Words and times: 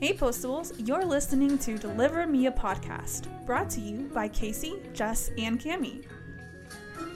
Hey 0.00 0.14
Postables, 0.14 0.72
you're 0.88 1.04
listening 1.04 1.58
to 1.58 1.76
Deliver 1.76 2.26
Me 2.26 2.46
a 2.46 2.50
Podcast, 2.50 3.26
brought 3.44 3.68
to 3.68 3.82
you 3.82 4.08
by 4.14 4.28
Casey, 4.28 4.76
Jess, 4.94 5.30
and 5.36 5.60
Cami. 5.60 6.06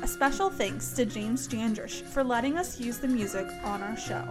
A 0.02 0.06
special 0.06 0.50
thanks 0.50 0.92
to 0.92 1.06
James 1.06 1.48
Jandrish 1.48 2.02
for 2.02 2.22
letting 2.22 2.58
us 2.58 2.78
use 2.78 2.98
the 2.98 3.08
music 3.08 3.46
on 3.64 3.82
our 3.82 3.96
show. 3.96 4.22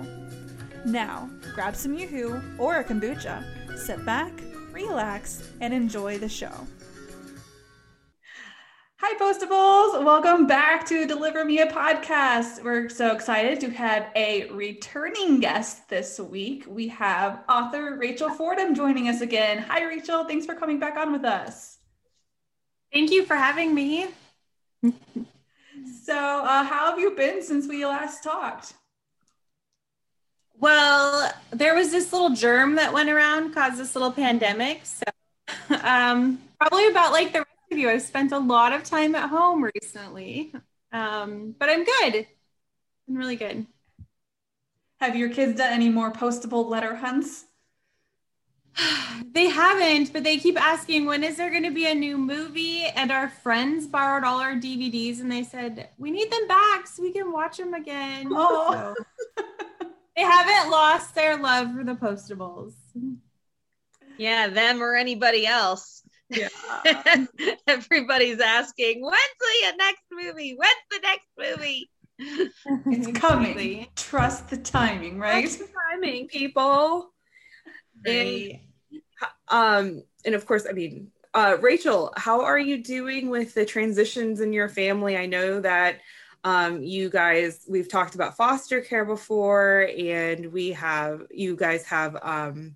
Now, 0.85 1.31
grab 1.55 1.75
some 1.75 1.95
Yoo-Hoo 1.95 2.43
or 2.59 2.75
a 2.75 2.83
kombucha, 2.83 3.43
sit 3.75 4.05
back, 4.05 4.31
relax, 4.71 5.49
and 5.59 5.73
enjoy 5.73 6.19
the 6.19 6.29
show. 6.29 6.53
Hi, 9.05 9.15
Postables. 9.15 10.01
Welcome 10.01 10.47
back 10.47 10.85
to 10.85 11.05
Deliver 11.05 11.43
Me 11.43 11.59
a 11.59 11.67
Podcast. 11.67 12.63
We're 12.63 12.87
so 12.87 13.11
excited 13.11 13.59
to 13.59 13.69
have 13.71 14.07
a 14.15 14.49
returning 14.49 15.41
guest 15.41 15.89
this 15.89 16.21
week. 16.21 16.63
We 16.69 16.87
have 16.87 17.43
author 17.49 17.97
Rachel 17.97 18.29
Fordham 18.29 18.73
joining 18.73 19.09
us 19.09 19.19
again. 19.19 19.57
Hi, 19.57 19.83
Rachel. 19.83 20.23
Thanks 20.23 20.45
for 20.45 20.55
coming 20.55 20.79
back 20.79 20.95
on 20.95 21.11
with 21.11 21.25
us. 21.25 21.79
Thank 22.93 23.11
you 23.11 23.25
for 23.25 23.35
having 23.35 23.75
me. 23.75 24.07
so, 24.81 26.15
uh, 26.15 26.63
how 26.63 26.89
have 26.89 26.97
you 26.97 27.11
been 27.11 27.43
since 27.43 27.67
we 27.67 27.85
last 27.85 28.23
talked? 28.23 28.73
Well, 30.57 31.29
there 31.51 31.75
was 31.75 31.91
this 31.91 32.13
little 32.13 32.29
germ 32.29 32.75
that 32.75 32.93
went 32.93 33.09
around, 33.09 33.53
caused 33.53 33.79
this 33.79 33.95
little 33.95 34.13
pandemic. 34.13 34.85
So, 34.85 35.03
um, 35.83 36.39
probably 36.57 36.87
about 36.87 37.11
like 37.11 37.33
the 37.33 37.45
rest 37.73 37.79
of 37.79 37.79
you, 37.79 37.89
I've 37.89 38.01
spent 38.01 38.31
a 38.31 38.39
lot 38.39 38.73
of 38.73 38.83
time 38.83 39.15
at 39.15 39.29
home 39.29 39.67
recently, 39.75 40.53
um, 40.91 41.55
but 41.57 41.69
I'm 41.69 41.83
good. 41.83 42.27
I'm 43.07 43.15
really 43.15 43.35
good. 43.35 43.65
Have 44.99 45.15
your 45.15 45.29
kids 45.29 45.57
done 45.57 45.73
any 45.73 45.89
more 45.89 46.11
postable 46.11 46.69
letter 46.69 46.95
hunts? 46.95 47.45
they 49.33 49.49
haven't, 49.49 50.13
but 50.13 50.23
they 50.23 50.37
keep 50.37 50.61
asking 50.61 51.05
when 51.05 51.23
is 51.23 51.37
there 51.37 51.49
going 51.49 51.63
to 51.63 51.71
be 51.71 51.87
a 51.87 51.95
new 51.95 52.17
movie? 52.17 52.85
And 52.85 53.11
our 53.11 53.29
friends 53.29 53.87
borrowed 53.87 54.23
all 54.23 54.39
our 54.39 54.53
DVDs 54.53 55.19
and 55.19 55.31
they 55.31 55.43
said, 55.43 55.89
we 55.97 56.11
need 56.11 56.31
them 56.31 56.47
back 56.47 56.85
so 56.85 57.01
we 57.01 57.11
can 57.11 57.31
watch 57.31 57.57
them 57.57 57.73
again. 57.73 58.27
Oh. 58.29 58.93
So 58.95 59.43
they 60.15 60.21
haven't 60.21 60.69
lost 60.69 61.15
their 61.15 61.37
love 61.37 61.73
for 61.73 61.83
the 61.83 61.95
postables. 61.95 62.73
Yeah, 64.17 64.47
them 64.47 64.81
or 64.81 64.95
anybody 64.95 65.47
else. 65.47 66.02
Yeah. 66.35 67.25
Everybody's 67.67 68.39
asking, 68.39 69.01
when's 69.01 69.17
the 69.39 69.77
next 69.77 70.03
movie? 70.11 70.55
When's 70.57 70.75
the 70.91 70.99
next 71.01 71.27
movie? 71.37 71.89
It's 72.17 73.19
coming. 73.19 73.87
Trust 73.95 74.49
the 74.49 74.57
timing, 74.57 75.19
right? 75.19 75.41
Trust 75.41 75.59
the 75.59 75.67
timing, 75.91 76.27
people. 76.27 77.11
Right. 78.05 78.61
And 78.91 79.01
um, 79.49 80.03
and 80.25 80.35
of 80.35 80.45
course, 80.45 80.65
I 80.69 80.73
mean, 80.73 81.11
uh, 81.33 81.57
Rachel, 81.61 82.13
how 82.15 82.41
are 82.41 82.59
you 82.59 82.83
doing 82.83 83.29
with 83.29 83.53
the 83.53 83.65
transitions 83.65 84.41
in 84.41 84.53
your 84.53 84.69
family? 84.69 85.17
I 85.17 85.25
know 85.25 85.59
that 85.61 85.99
um, 86.43 86.83
you 86.83 87.09
guys, 87.09 87.65
we've 87.69 87.89
talked 87.89 88.15
about 88.15 88.35
foster 88.35 88.81
care 88.81 89.05
before, 89.05 89.89
and 89.97 90.51
we 90.51 90.71
have 90.71 91.23
you 91.31 91.55
guys 91.55 91.85
have 91.85 92.17
um, 92.21 92.75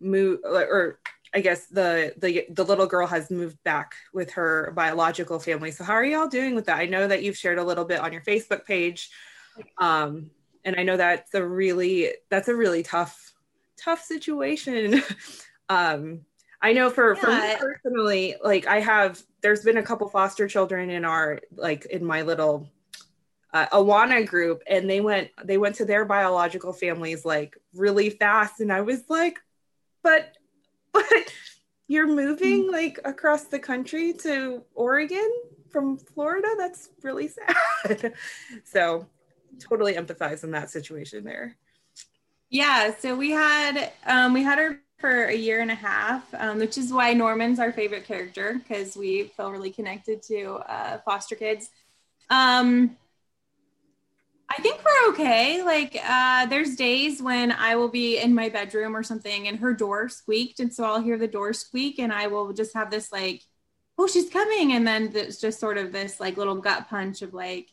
moved, 0.00 0.42
or 0.44 1.00
I 1.34 1.40
guess 1.40 1.66
the 1.66 2.14
the 2.16 2.46
the 2.50 2.64
little 2.64 2.86
girl 2.86 3.06
has 3.06 3.30
moved 3.30 3.62
back 3.64 3.94
with 4.12 4.32
her 4.32 4.72
biological 4.76 5.38
family. 5.38 5.70
So 5.72 5.84
how 5.84 5.94
are 5.94 6.04
y'all 6.04 6.28
doing 6.28 6.54
with 6.54 6.66
that? 6.66 6.78
I 6.78 6.86
know 6.86 7.08
that 7.08 7.22
you've 7.22 7.36
shared 7.36 7.58
a 7.58 7.64
little 7.64 7.84
bit 7.84 8.00
on 8.00 8.12
your 8.12 8.22
Facebook 8.22 8.64
page, 8.64 9.10
um, 9.78 10.30
and 10.64 10.76
I 10.76 10.84
know 10.84 10.96
that's 10.96 11.34
a 11.34 11.44
really 11.44 12.12
that's 12.30 12.48
a 12.48 12.54
really 12.54 12.82
tough 12.82 13.32
tough 13.76 14.02
situation. 14.02 15.02
um, 15.68 16.20
I 16.62 16.72
know 16.72 16.88
for, 16.88 17.14
yeah. 17.14 17.20
for 17.20 17.30
me 17.30 17.56
personally, 17.60 18.36
like 18.42 18.66
I 18.66 18.80
have, 18.80 19.22
there's 19.42 19.62
been 19.62 19.76
a 19.76 19.82
couple 19.82 20.08
foster 20.08 20.48
children 20.48 20.88
in 20.88 21.04
our, 21.04 21.40
like 21.54 21.84
in 21.84 22.02
my 22.02 22.22
little 22.22 22.66
uh, 23.52 23.66
Awana 23.66 24.26
group 24.26 24.62
and 24.66 24.90
they 24.90 25.00
went 25.00 25.30
they 25.44 25.58
went 25.58 25.76
to 25.76 25.84
their 25.84 26.04
biological 26.04 26.72
families 26.72 27.24
like 27.24 27.56
really 27.72 28.10
fast 28.10 28.58
and 28.58 28.72
I 28.72 28.80
was 28.80 29.08
like 29.08 29.38
but 30.02 30.36
but 30.94 31.32
you're 31.88 32.08
moving 32.08 32.70
like 32.70 32.98
across 33.04 33.44
the 33.44 33.58
country 33.58 34.12
to 34.14 34.62
Oregon 34.74 35.30
from 35.70 35.98
Florida? 35.98 36.48
That's 36.56 36.90
really 37.02 37.28
sad. 37.28 38.14
So 38.64 39.06
totally 39.60 39.94
empathize 39.94 40.42
in 40.44 40.50
that 40.52 40.70
situation 40.70 41.24
there. 41.24 41.56
Yeah 42.50 42.94
so 42.98 43.14
we 43.14 43.30
had 43.30 43.92
um, 44.06 44.32
we 44.32 44.42
had 44.42 44.58
her 44.58 44.80
for 44.98 45.26
a 45.26 45.34
year 45.34 45.60
and 45.60 45.70
a 45.70 45.74
half 45.74 46.32
um, 46.34 46.58
which 46.58 46.78
is 46.78 46.92
why 46.92 47.12
Norman's 47.12 47.58
our 47.58 47.72
favorite 47.72 48.04
character 48.04 48.54
because 48.54 48.96
we 48.96 49.24
feel 49.36 49.50
really 49.50 49.70
connected 49.70 50.22
to 50.22 50.54
uh, 50.68 50.98
foster 51.04 51.34
kids. 51.34 51.68
Um, 52.30 52.96
I 54.56 54.62
think 54.62 54.80
we're 54.84 55.10
okay. 55.10 55.62
Like, 55.64 55.98
uh, 56.08 56.46
there's 56.46 56.76
days 56.76 57.20
when 57.20 57.50
I 57.50 57.74
will 57.74 57.88
be 57.88 58.18
in 58.18 58.34
my 58.34 58.48
bedroom 58.48 58.96
or 58.96 59.02
something 59.02 59.48
and 59.48 59.58
her 59.58 59.74
door 59.74 60.08
squeaked. 60.08 60.60
And 60.60 60.72
so 60.72 60.84
I'll 60.84 61.02
hear 61.02 61.18
the 61.18 61.26
door 61.26 61.52
squeak 61.52 61.98
and 61.98 62.12
I 62.12 62.28
will 62.28 62.52
just 62.52 62.74
have 62.74 62.90
this, 62.90 63.10
like, 63.10 63.42
oh, 63.98 64.06
she's 64.06 64.30
coming. 64.30 64.72
And 64.72 64.86
then 64.86 65.10
it's 65.14 65.40
just 65.40 65.58
sort 65.58 65.76
of 65.76 65.90
this, 65.90 66.20
like, 66.20 66.36
little 66.36 66.56
gut 66.56 66.88
punch 66.88 67.22
of, 67.22 67.34
like, 67.34 67.68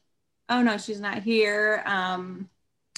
oh 0.49 0.63
no, 0.63 0.77
she's 0.77 0.99
not 0.99 1.21
here. 1.21 1.83
Um, 1.85 2.49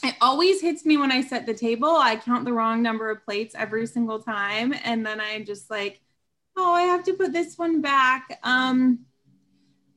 it 0.01 0.15
always 0.21 0.61
hits 0.61 0.85
me 0.85 0.97
when 0.97 1.11
I 1.11 1.21
set 1.21 1.45
the 1.45 1.53
table. 1.53 1.89
I 1.89 2.15
count 2.15 2.45
the 2.45 2.53
wrong 2.53 2.81
number 2.81 3.09
of 3.09 3.25
plates 3.25 3.53
every 3.53 3.85
single 3.87 4.19
time. 4.19 4.73
And 4.85 5.05
then 5.05 5.19
I 5.19 5.43
just, 5.43 5.69
like, 5.69 5.99
oh, 6.55 6.71
I 6.71 6.83
have 6.83 7.03
to 7.03 7.13
put 7.13 7.33
this 7.33 7.57
one 7.57 7.81
back. 7.81 8.39
Um, 8.43 9.05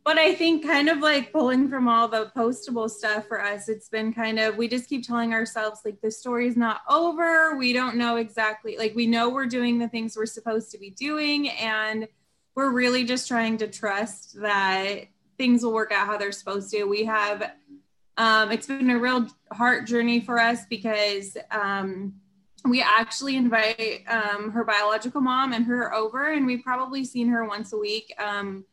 but 0.07 0.19
I 0.19 0.37
think 0.37 0.65
kind 0.65 0.89
of 0.89 1.01
like 1.01 1.33
pulling 1.33 1.69
from 1.69 1.89
all 1.89 2.07
the 2.07 2.31
postable 2.37 2.89
stuff 2.89 3.27
for 3.27 3.43
us, 3.43 3.69
it's 3.69 3.89
been 3.89 4.15
kind 4.15 4.39
of, 4.39 4.57
we 4.57 4.69
just 4.69 4.89
keep 4.89 5.05
telling 5.05 5.35
ourselves 5.35 5.81
like 5.85 6.01
the 6.01 6.13
story's 6.13 6.57
not 6.57 6.83
over. 6.89 7.57
We 7.57 7.73
don't 7.73 7.97
know 7.97 8.15
exactly, 8.15 8.77
like 8.79 8.95
we 8.95 9.09
know 9.09 9.31
we're 9.31 9.47
doing 9.47 9.81
the 9.81 9.89
things 9.89 10.17
we're 10.17 10.27
supposed 10.27 10.71
to 10.71 10.79
be 10.79 10.91
doing. 10.91 11.49
And 11.51 12.07
we're 12.55 12.71
really 12.71 13.03
just 13.03 13.27
trying 13.27 13.57
to 13.59 13.67
trust 13.67 14.41
that 14.41 15.07
things 15.39 15.65
will 15.65 15.73
work 15.73 15.91
out 15.91 16.07
how 16.07 16.17
they're 16.17 16.31
supposed 16.31 16.71
to. 16.71 16.85
We 16.85 17.05
have, 17.07 17.51
um, 18.17 18.53
it's 18.53 18.69
been 18.69 18.91
a 18.91 19.01
real 19.01 19.27
heart 19.51 19.89
journey 19.89 20.21
for 20.21 20.39
us 20.39 20.67
because 20.71 21.37
um, 21.51 22.15
we 22.65 22.81
actually 22.81 23.35
invite 23.35 24.05
um, 24.07 24.53
her 24.53 24.63
biological 24.63 25.21
mom 25.21 25.53
and 25.53 25.67
her 25.67 25.93
over, 25.93 26.31
and 26.31 26.47
we've 26.47 26.63
probably 26.63 27.05
seen 27.05 27.27
her 27.27 27.45
once 27.45 27.73
a 27.73 27.77
week. 27.77 28.15
Um, 28.25 28.65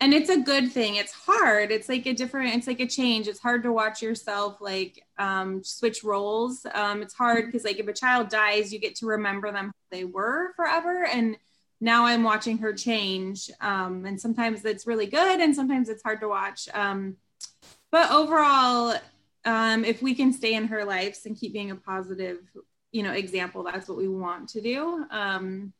and 0.00 0.12
it's 0.12 0.28
a 0.28 0.38
good 0.38 0.70
thing. 0.72 0.96
It's 0.96 1.12
hard. 1.12 1.70
It's 1.70 1.88
like 1.88 2.04
a 2.06 2.12
different 2.12 2.54
it's 2.54 2.66
like 2.66 2.80
a 2.80 2.86
change. 2.86 3.28
It's 3.28 3.40
hard 3.40 3.62
to 3.62 3.72
watch 3.72 4.02
yourself 4.02 4.60
like 4.60 5.02
um, 5.18 5.64
switch 5.64 6.04
roles. 6.04 6.66
Um, 6.74 7.02
it's 7.02 7.14
hard 7.14 7.46
because 7.46 7.64
like 7.64 7.78
if 7.78 7.88
a 7.88 7.92
child 7.92 8.28
dies 8.28 8.72
you 8.72 8.78
get 8.78 8.94
to 8.96 9.06
remember 9.06 9.50
them 9.50 9.72
they 9.90 10.04
were 10.04 10.52
forever. 10.54 11.06
And 11.06 11.36
now 11.80 12.06
i'm 12.06 12.22
watching 12.22 12.58
her 12.58 12.74
change. 12.74 13.50
Um, 13.60 14.04
and 14.04 14.20
sometimes 14.20 14.64
it's 14.64 14.86
really 14.86 15.06
good 15.06 15.40
and 15.40 15.54
sometimes 15.56 15.88
it's 15.88 16.02
hard 16.02 16.20
to 16.20 16.28
watch. 16.28 16.68
Um, 16.74 17.16
but 17.90 18.10
overall 18.10 18.96
um, 19.46 19.84
if 19.84 20.02
we 20.02 20.14
can 20.14 20.32
stay 20.32 20.54
in 20.54 20.66
her 20.66 20.84
lives 20.84 21.24
and 21.24 21.38
keep 21.38 21.52
being 21.52 21.70
a 21.70 21.76
positive 21.76 22.38
you 22.92 23.02
know 23.02 23.12
example 23.12 23.62
that's 23.62 23.88
what 23.88 23.96
we 23.96 24.08
want 24.08 24.50
to 24.50 24.60
do. 24.60 25.06
Um, 25.10 25.72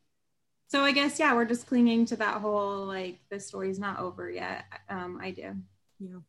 so 0.67 0.83
I 0.83 0.91
guess 0.91 1.19
yeah, 1.19 1.33
we're 1.33 1.45
just 1.45 1.67
clinging 1.67 2.05
to 2.07 2.17
that 2.17 2.41
whole 2.41 2.85
like 2.85 3.19
the 3.29 3.39
story's 3.39 3.79
not 3.79 3.99
over 3.99 4.29
yet 4.29 4.65
um, 4.89 5.19
idea. 5.21 5.55
Yeah. 5.99 6.19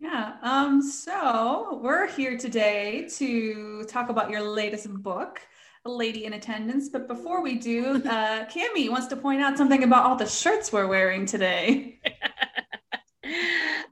Yeah. 0.00 0.36
Um, 0.42 0.80
so 0.80 1.80
we're 1.82 2.06
here 2.06 2.38
today 2.38 3.08
to 3.16 3.84
talk 3.88 4.10
about 4.10 4.30
your 4.30 4.42
latest 4.42 4.88
book, 5.02 5.40
A 5.84 5.90
Lady 5.90 6.24
in 6.24 6.34
Attendance. 6.34 6.88
But 6.88 7.08
before 7.08 7.42
we 7.42 7.56
do, 7.56 7.96
uh, 8.04 8.46
Cami 8.46 8.88
wants 8.88 9.08
to 9.08 9.16
point 9.16 9.42
out 9.42 9.58
something 9.58 9.82
about 9.82 10.04
all 10.04 10.16
the 10.16 10.26
shirts 10.26 10.72
we're 10.72 10.86
wearing 10.86 11.26
today. 11.26 12.00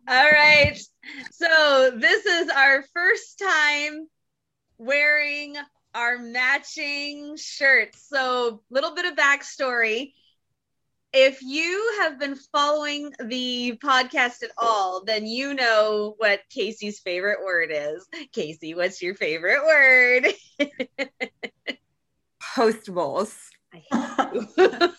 all 0.08 0.30
right. 0.30 0.78
So 1.32 1.92
this 1.96 2.24
is 2.24 2.48
our 2.50 2.84
first 2.94 3.40
time 3.40 4.08
wearing 4.78 5.56
our 5.96 6.18
matching 6.18 7.36
shirts. 7.36 8.06
So, 8.08 8.62
little 8.70 8.94
bit 8.94 9.06
of 9.06 9.16
backstory. 9.16 10.12
If 11.12 11.40
you 11.40 11.96
have 12.00 12.18
been 12.20 12.36
following 12.52 13.14
the 13.18 13.78
podcast 13.82 14.42
at 14.42 14.50
all, 14.58 15.02
then 15.04 15.26
you 15.26 15.54
know 15.54 16.14
what 16.18 16.40
Casey's 16.50 16.98
favorite 16.98 17.38
word 17.42 17.70
is. 17.72 18.06
Casey, 18.32 18.74
what's 18.74 19.00
your 19.00 19.14
favorite 19.14 19.64
word? 19.64 20.26
Postables. 22.42 23.34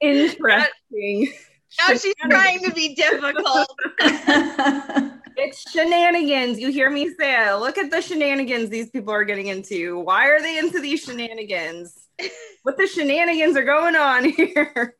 Interesting. 0.00 1.32
Now 1.78 1.94
she's 1.94 2.14
trying 2.30 2.64
to 2.64 2.72
be 2.72 2.94
difficult. 2.94 3.68
it's 5.36 5.70
shenanigans. 5.70 6.58
You 6.58 6.70
hear 6.70 6.90
me 6.90 7.10
say 7.18 7.48
it. 7.48 7.54
Look 7.56 7.78
at 7.78 7.90
the 7.90 8.00
shenanigans 8.00 8.70
these 8.70 8.90
people 8.90 9.12
are 9.12 9.24
getting 9.24 9.48
into. 9.48 9.98
Why 10.00 10.28
are 10.28 10.40
they 10.40 10.58
into 10.58 10.80
these 10.80 11.02
shenanigans? 11.02 12.06
what 12.62 12.76
the 12.76 12.86
shenanigans 12.86 13.56
are 13.56 13.64
going 13.64 13.96
on 13.96 14.24
here? 14.24 14.96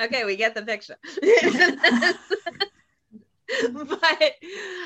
Okay, 0.00 0.24
we 0.24 0.36
get 0.36 0.54
the 0.54 0.62
picture. 0.62 0.96
but 3.74 4.32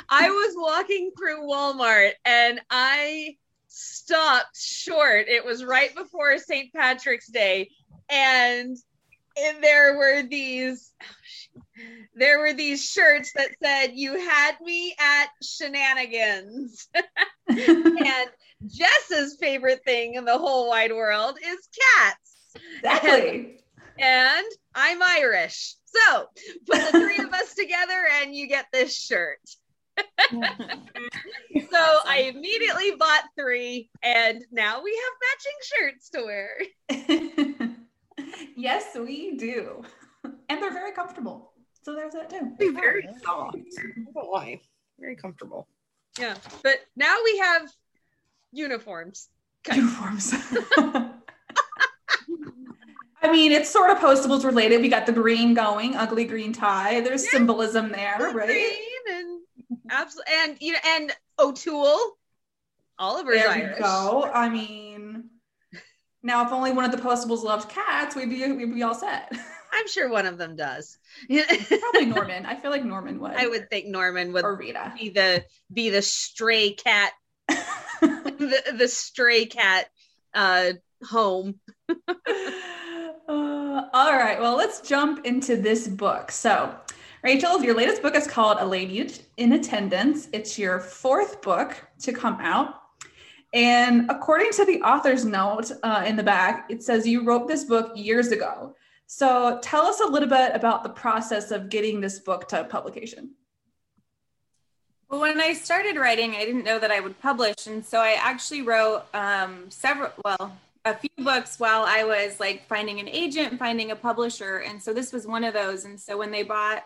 I 0.08 0.30
was 0.30 0.54
walking 0.56 1.10
through 1.16 1.46
Walmart 1.46 2.12
and 2.24 2.60
I 2.70 3.36
stopped 3.68 4.56
short. 4.56 5.28
It 5.28 5.44
was 5.44 5.64
right 5.64 5.94
before 5.94 6.38
St. 6.38 6.72
Patrick's 6.72 7.28
Day. 7.28 7.70
And, 8.08 8.76
and 9.36 9.62
there 9.62 9.96
were 9.96 10.22
these 10.22 10.92
oh, 11.02 11.06
there 12.14 12.38
were 12.38 12.52
these 12.52 12.84
shirts 12.84 13.32
that 13.34 13.50
said 13.62 13.92
you 13.94 14.18
had 14.18 14.52
me 14.60 14.94
at 14.98 15.28
shenanigans. 15.42 16.88
And 17.48 18.28
jess's 18.66 19.36
favorite 19.38 19.82
thing 19.84 20.14
in 20.14 20.24
the 20.24 20.36
whole 20.36 20.68
wide 20.68 20.92
world 20.92 21.38
is 21.40 21.68
cats. 21.94 22.36
Exactly. 22.78 23.60
And, 23.98 24.38
and 24.38 24.46
i'm 24.74 25.02
irish. 25.02 25.74
So 25.84 26.26
put 26.66 26.92
the 26.92 26.98
three 26.98 27.24
of 27.24 27.32
us 27.32 27.54
together 27.54 28.06
and 28.20 28.34
you 28.34 28.48
get 28.48 28.66
this 28.72 28.98
shirt. 28.98 29.38
So 31.70 31.98
I 32.06 32.32
immediately 32.34 32.92
bought 32.98 33.24
three, 33.38 33.90
and 34.02 34.44
now 34.50 34.82
we 34.82 34.98
have 35.04 35.14
matching 35.28 35.58
shirts 35.62 36.10
to 36.10 36.22
wear. 36.24 36.58
yes, 38.56 38.96
we 38.96 39.36
do. 39.36 39.82
And 40.48 40.62
they're 40.62 40.72
very 40.72 40.92
comfortable. 40.92 41.52
So 41.82 41.94
there's 41.94 42.14
that 42.14 42.30
too. 42.30 42.52
They're 42.58 42.72
very 42.72 43.06
soft. 43.22 43.58
Why? 44.12 44.60
Very 44.98 45.14
comfortable. 45.14 45.68
Yeah. 46.18 46.34
But 46.62 46.80
now 46.96 47.16
we 47.24 47.38
have 47.38 47.70
uniforms. 48.52 49.28
Uniforms. 49.72 50.32
I 53.22 53.32
mean, 53.32 53.52
it's 53.52 53.70
sort 53.70 53.90
of 53.90 53.98
postables 53.98 54.44
related. 54.44 54.80
We 54.80 54.88
got 54.88 55.06
the 55.06 55.12
green 55.12 55.54
going, 55.54 55.96
ugly 55.96 56.24
green 56.24 56.52
tie. 56.52 57.00
There's 57.00 57.24
yeah. 57.24 57.30
symbolism 57.30 57.90
there, 57.90 58.16
the 58.18 58.26
right? 58.26 58.46
Green 58.46 58.70
and 59.10 59.40
absolutely, 59.90 60.32
and 60.42 60.56
you 60.60 60.72
know, 60.72 60.78
and 60.86 61.12
O'Toole, 61.38 62.18
Oliver's 62.98 63.40
there 63.40 63.50
Irish. 63.50 63.78
go. 63.78 64.30
I 64.32 64.48
mean, 64.48 65.15
now 66.26 66.44
if 66.44 66.52
only 66.52 66.72
one 66.72 66.84
of 66.84 66.90
the 66.90 66.98
postables 66.98 67.42
loved 67.42 67.70
cats, 67.70 68.16
we'd 68.16 68.28
be 68.28 68.52
we'd 68.52 68.74
be 68.74 68.82
all 68.82 68.94
set. 68.94 69.32
I'm 69.72 69.88
sure 69.88 70.08
one 70.08 70.26
of 70.26 70.38
them 70.38 70.56
does. 70.56 70.98
Probably 71.28 72.06
Norman. 72.06 72.46
I 72.46 72.56
feel 72.56 72.70
like 72.70 72.84
Norman 72.84 73.20
would. 73.20 73.32
I 73.32 73.46
would 73.46 73.70
think 73.70 73.86
Norman 73.86 74.32
would 74.32 74.44
or 74.44 74.56
Rita. 74.56 74.92
be 74.98 75.10
the 75.10 75.44
be 75.72 75.90
the 75.90 76.02
stray 76.02 76.72
cat, 76.72 77.12
the 77.48 78.74
the 78.76 78.88
stray 78.88 79.46
cat 79.46 79.86
uh, 80.34 80.72
home. 81.04 81.60
Uh, 83.28 83.82
all 83.92 84.12
right, 84.12 84.40
well, 84.40 84.56
let's 84.56 84.80
jump 84.80 85.26
into 85.26 85.56
this 85.56 85.88
book. 85.88 86.30
So, 86.30 86.74
Rachel, 87.22 87.62
your 87.62 87.76
latest 87.76 88.00
book 88.02 88.14
is 88.14 88.26
called 88.26 88.58
A 88.60 88.66
Lady 88.66 89.12
in 89.36 89.52
Attendance. 89.52 90.28
It's 90.32 90.58
your 90.58 90.78
fourth 90.78 91.42
book 91.42 91.76
to 92.00 92.12
come 92.12 92.38
out. 92.40 92.85
And 93.52 94.10
according 94.10 94.52
to 94.52 94.64
the 94.64 94.82
author's 94.82 95.24
note 95.24 95.70
uh, 95.82 96.04
in 96.06 96.16
the 96.16 96.22
back, 96.22 96.70
it 96.70 96.82
says 96.82 97.06
you 97.06 97.24
wrote 97.24 97.48
this 97.48 97.64
book 97.64 97.92
years 97.94 98.28
ago. 98.28 98.74
So, 99.08 99.60
tell 99.62 99.86
us 99.86 100.00
a 100.00 100.06
little 100.06 100.28
bit 100.28 100.50
about 100.54 100.82
the 100.82 100.88
process 100.88 101.52
of 101.52 101.68
getting 101.68 102.00
this 102.00 102.18
book 102.18 102.48
to 102.48 102.64
publication. 102.64 103.36
Well, 105.08 105.20
when 105.20 105.40
I 105.40 105.52
started 105.52 105.96
writing, 105.96 106.34
I 106.34 106.44
didn't 106.44 106.64
know 106.64 106.80
that 106.80 106.90
I 106.90 106.98
would 106.98 107.20
publish. 107.20 107.68
And 107.68 107.84
so 107.84 108.00
I 108.00 108.16
actually 108.20 108.62
wrote 108.62 109.04
um, 109.14 109.70
several, 109.70 110.10
well, 110.24 110.58
a 110.84 110.94
few 110.94 111.10
books 111.18 111.60
while 111.60 111.84
I 111.86 112.02
was 112.02 112.40
like 112.40 112.66
finding 112.66 112.98
an 112.98 113.08
agent, 113.08 113.58
finding 113.58 113.92
a 113.92 113.96
publisher. 113.96 114.58
And 114.58 114.82
so 114.82 114.92
this 114.92 115.12
was 115.12 115.24
one 115.24 115.44
of 115.44 115.54
those. 115.54 115.84
And 115.84 116.00
so 116.00 116.18
when 116.18 116.32
they 116.32 116.42
bought 116.42 116.82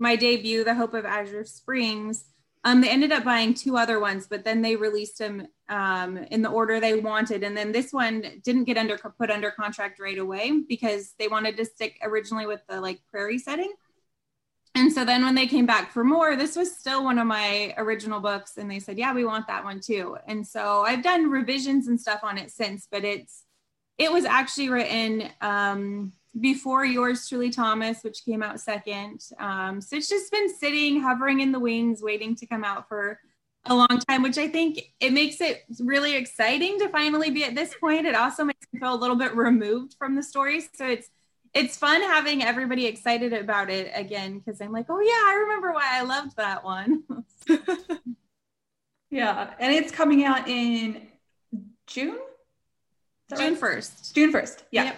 my 0.00 0.16
debut, 0.16 0.64
The 0.64 0.74
Hope 0.74 0.94
of 0.94 1.04
Azure 1.04 1.44
Springs, 1.44 2.24
um, 2.64 2.80
they 2.80 2.88
ended 2.88 3.12
up 3.12 3.24
buying 3.24 3.54
two 3.54 3.76
other 3.76 3.98
ones, 3.98 4.26
but 4.28 4.44
then 4.44 4.62
they 4.62 4.76
released 4.76 5.18
them 5.18 5.48
um, 5.68 6.16
in 6.16 6.42
the 6.42 6.48
order 6.48 6.78
they 6.78 7.00
wanted. 7.00 7.42
And 7.42 7.56
then 7.56 7.72
this 7.72 7.92
one 7.92 8.40
didn't 8.44 8.64
get 8.64 8.78
under 8.78 8.96
put 8.96 9.30
under 9.30 9.50
contract 9.50 9.98
right 10.00 10.18
away 10.18 10.62
because 10.68 11.14
they 11.18 11.28
wanted 11.28 11.56
to 11.56 11.64
stick 11.64 11.98
originally 12.02 12.46
with 12.46 12.60
the 12.68 12.80
like 12.80 13.00
prairie 13.10 13.38
setting 13.38 13.72
and 14.74 14.90
so 14.90 15.04
then 15.04 15.22
when 15.22 15.34
they 15.34 15.46
came 15.46 15.66
back 15.66 15.92
for 15.92 16.02
more, 16.02 16.34
this 16.34 16.56
was 16.56 16.74
still 16.74 17.04
one 17.04 17.18
of 17.18 17.26
my 17.26 17.74
original 17.76 18.20
books. 18.20 18.56
And 18.56 18.70
they 18.70 18.78
said, 18.78 18.96
yeah, 18.96 19.12
we 19.12 19.24
want 19.24 19.46
that 19.48 19.64
one 19.64 19.80
too. 19.80 20.16
And 20.26 20.46
so 20.46 20.82
I've 20.82 21.02
done 21.02 21.30
revisions 21.30 21.88
and 21.88 22.00
stuff 22.00 22.20
on 22.22 22.38
it 22.38 22.50
since, 22.50 22.88
but 22.90 23.04
it's, 23.04 23.44
it 23.98 24.10
was 24.10 24.24
actually 24.24 24.70
written 24.70 25.28
um, 25.42 26.12
before 26.40 26.84
yours 26.84 27.28
truly, 27.28 27.50
Thomas, 27.50 28.02
which 28.02 28.24
came 28.24 28.42
out 28.42 28.60
second. 28.60 29.20
Um, 29.38 29.80
so 29.80 29.96
it's 29.96 30.08
just 30.08 30.32
been 30.32 30.52
sitting, 30.54 31.00
hovering 31.00 31.40
in 31.40 31.52
the 31.52 31.60
wings, 31.60 32.02
waiting 32.02 32.34
to 32.36 32.46
come 32.46 32.64
out 32.64 32.88
for 32.88 33.18
a 33.66 33.74
long 33.74 34.00
time, 34.08 34.22
which 34.22 34.38
I 34.38 34.48
think 34.48 34.80
it 34.98 35.12
makes 35.12 35.40
it 35.40 35.62
really 35.80 36.16
exciting 36.16 36.78
to 36.80 36.88
finally 36.88 37.30
be 37.30 37.44
at 37.44 37.54
this 37.54 37.74
point. 37.74 38.06
It 38.06 38.14
also 38.14 38.44
makes 38.44 38.66
me 38.72 38.80
feel 38.80 38.94
a 38.94 38.96
little 38.96 39.16
bit 39.16 39.36
removed 39.36 39.94
from 39.98 40.16
the 40.16 40.22
story. 40.22 40.62
So 40.74 40.86
it's, 40.86 41.10
it's 41.54 41.76
fun 41.76 42.00
having 42.00 42.42
everybody 42.42 42.86
excited 42.86 43.32
about 43.34 43.68
it 43.68 43.92
again 43.94 44.38
because 44.38 44.60
I'm 44.60 44.72
like, 44.72 44.86
oh 44.88 45.00
yeah, 45.00 45.30
I 45.30 45.38
remember 45.42 45.72
why 45.72 45.86
I 45.92 46.02
loved 46.02 46.36
that 46.38 46.64
one. 46.64 47.04
yeah, 49.10 49.50
and 49.58 49.72
it's 49.74 49.92
coming 49.92 50.24
out 50.24 50.48
in 50.48 51.08
June. 51.86 52.18
June 53.36 53.56
first. 53.56 54.14
June 54.14 54.32
first. 54.32 54.64
Yeah. 54.70 54.84
Yep. 54.84 54.96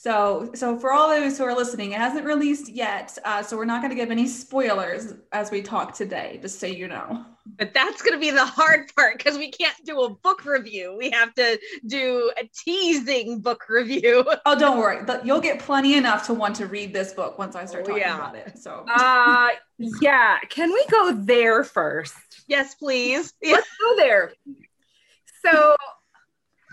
So, 0.00 0.52
so 0.54 0.78
for 0.78 0.92
all 0.92 1.08
those 1.08 1.38
who 1.38 1.42
are 1.42 1.56
listening, 1.56 1.90
it 1.90 1.98
hasn't 1.98 2.24
released 2.24 2.68
yet, 2.68 3.18
uh, 3.24 3.42
so 3.42 3.56
we're 3.56 3.64
not 3.64 3.82
going 3.82 3.90
to 3.90 3.96
give 3.96 4.12
any 4.12 4.28
spoilers 4.28 5.14
as 5.32 5.50
we 5.50 5.60
talk 5.60 5.92
today, 5.92 6.38
just 6.40 6.60
so 6.60 6.68
you 6.68 6.86
know. 6.86 7.26
But 7.58 7.74
that's 7.74 8.00
going 8.00 8.12
to 8.12 8.20
be 8.20 8.30
the 8.30 8.44
hard 8.46 8.94
part 8.94 9.18
because 9.18 9.36
we 9.36 9.50
can't 9.50 9.74
do 9.84 10.02
a 10.02 10.10
book 10.10 10.44
review. 10.44 10.94
We 10.96 11.10
have 11.10 11.34
to 11.34 11.58
do 11.84 12.30
a 12.40 12.48
teasing 12.64 13.40
book 13.40 13.64
review. 13.68 14.24
Oh, 14.46 14.56
don't 14.56 14.78
worry, 14.78 15.04
you'll 15.24 15.40
get 15.40 15.58
plenty 15.58 15.96
enough 15.96 16.24
to 16.26 16.32
want 16.32 16.54
to 16.56 16.66
read 16.66 16.94
this 16.94 17.12
book 17.12 17.36
once 17.36 17.56
I 17.56 17.64
start 17.64 17.82
oh, 17.82 17.88
talking 17.88 18.02
yeah. 18.02 18.14
about 18.16 18.36
it. 18.36 18.56
So, 18.56 18.84
uh, 18.88 19.48
yeah, 20.00 20.38
can 20.48 20.72
we 20.72 20.86
go 20.92 21.12
there 21.12 21.64
first? 21.64 22.14
Yes, 22.46 22.76
please. 22.76 23.34
Let's 23.42 23.68
go 23.80 23.96
there. 23.96 24.32
So 25.44 25.76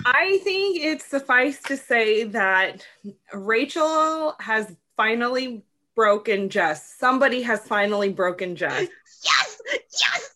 I 0.05 0.37
think 0.43 0.77
it's 0.79 1.03
suffice 1.03 1.59
to 1.63 1.75
say 1.75 2.25
that 2.25 2.85
Rachel 3.33 4.35
has 4.39 4.75
finally 4.95 5.63
broken 5.95 6.47
Jess. 6.47 6.93
Somebody 6.93 7.41
has 7.41 7.67
finally 7.67 8.09
broken 8.09 8.55
Jess. 8.55 8.87
Yes, 9.23 9.61
yes. 9.99 10.35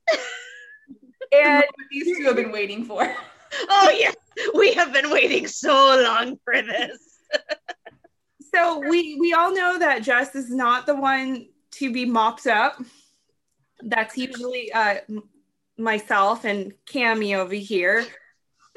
and 1.32 1.64
these 1.92 2.18
two 2.18 2.24
have 2.24 2.36
been 2.36 2.52
waiting 2.52 2.84
for. 2.84 3.16
Oh 3.68 3.90
yes, 3.90 4.16
we 4.54 4.74
have 4.74 4.94
been 4.94 5.10
waiting 5.10 5.48
so 5.48 5.74
long 6.04 6.38
for 6.46 6.62
this. 6.62 7.18
so 8.54 8.78
we 8.78 9.18
we 9.20 9.34
all 9.34 9.52
know 9.52 9.80
that 9.80 10.04
Jess 10.04 10.36
is 10.36 10.52
not 10.52 10.86
the 10.86 10.94
one 10.94 11.48
to 11.72 11.92
be 11.92 12.06
mopped 12.06 12.46
up. 12.46 12.80
That's 13.82 14.16
usually 14.16 14.72
uh, 14.72 14.98
myself 15.80 16.46
and 16.46 16.74
Cami 16.86 17.36
over 17.36 17.56
here 17.56 18.06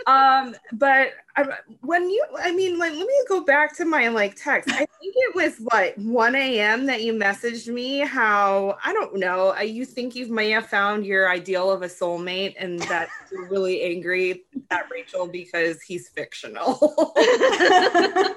um, 0.06 0.54
but 0.73 1.12
I, 1.37 1.44
when 1.80 2.09
you, 2.11 2.25
I 2.38 2.52
mean, 2.52 2.78
like, 2.78 2.92
let 2.92 3.06
me 3.06 3.25
go 3.28 3.44
back 3.44 3.76
to 3.78 3.85
my 3.85 4.09
like 4.09 4.37
text. 4.37 4.71
I 4.71 4.87
think 5.00 5.14
it 5.16 5.35
was 5.35 5.56
what 5.71 5.97
1 5.99 6.35
a.m. 6.35 6.87
that 6.87 7.02
you 7.02 7.12
messaged 7.14 7.73
me 7.73 8.00
how 8.00 8.76
I 8.85 8.92
don't 8.92 9.18
know. 9.18 9.56
You 9.59 9.85
think 9.85 10.14
you 10.14 10.32
may 10.32 10.50
have 10.50 10.66
found 10.66 11.06
your 11.06 11.30
ideal 11.30 11.71
of 11.71 11.82
a 11.82 11.87
soulmate, 11.87 12.54
and 12.59 12.80
that 12.82 13.09
you're 13.32 13.49
really 13.49 13.82
angry 13.82 14.44
at 14.71 14.90
Rachel 14.90 15.26
because 15.26 15.80
he's 15.82 16.09
fictional. 16.09 17.14
you 17.16 18.35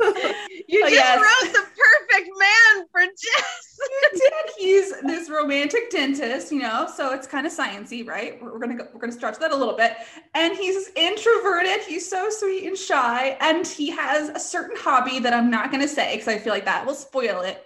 Oh, 0.00 0.88
just 0.88 0.92
yes. 0.92 1.18
wrote 1.18 1.52
the 1.52 1.58
perfect 1.60 2.30
man 2.38 2.86
for 2.92 3.00
Jess. 3.02 3.67
He's 4.58 5.00
this 5.02 5.30
romantic 5.30 5.90
dentist, 5.90 6.50
you 6.50 6.58
know, 6.58 6.88
so 6.94 7.12
it's 7.14 7.26
kind 7.26 7.46
of 7.46 7.52
sciency, 7.52 8.06
right? 8.06 8.42
We're, 8.42 8.52
we're 8.52 8.58
gonna 8.58 8.76
go, 8.76 8.88
we're 8.92 9.00
gonna 9.00 9.12
stretch 9.12 9.38
that 9.38 9.52
a 9.52 9.56
little 9.56 9.76
bit. 9.76 9.96
And 10.34 10.56
he's 10.56 10.90
introverted. 10.96 11.82
He's 11.86 12.08
so 12.08 12.28
sweet 12.30 12.66
and 12.66 12.76
shy, 12.76 13.36
and 13.40 13.66
he 13.66 13.90
has 13.90 14.30
a 14.30 14.40
certain 14.40 14.76
hobby 14.76 15.18
that 15.20 15.32
I'm 15.32 15.50
not 15.50 15.70
gonna 15.70 15.88
say 15.88 16.16
because 16.16 16.28
I 16.28 16.38
feel 16.38 16.52
like 16.52 16.64
that 16.64 16.84
will 16.86 16.94
spoil 16.94 17.42
it. 17.42 17.64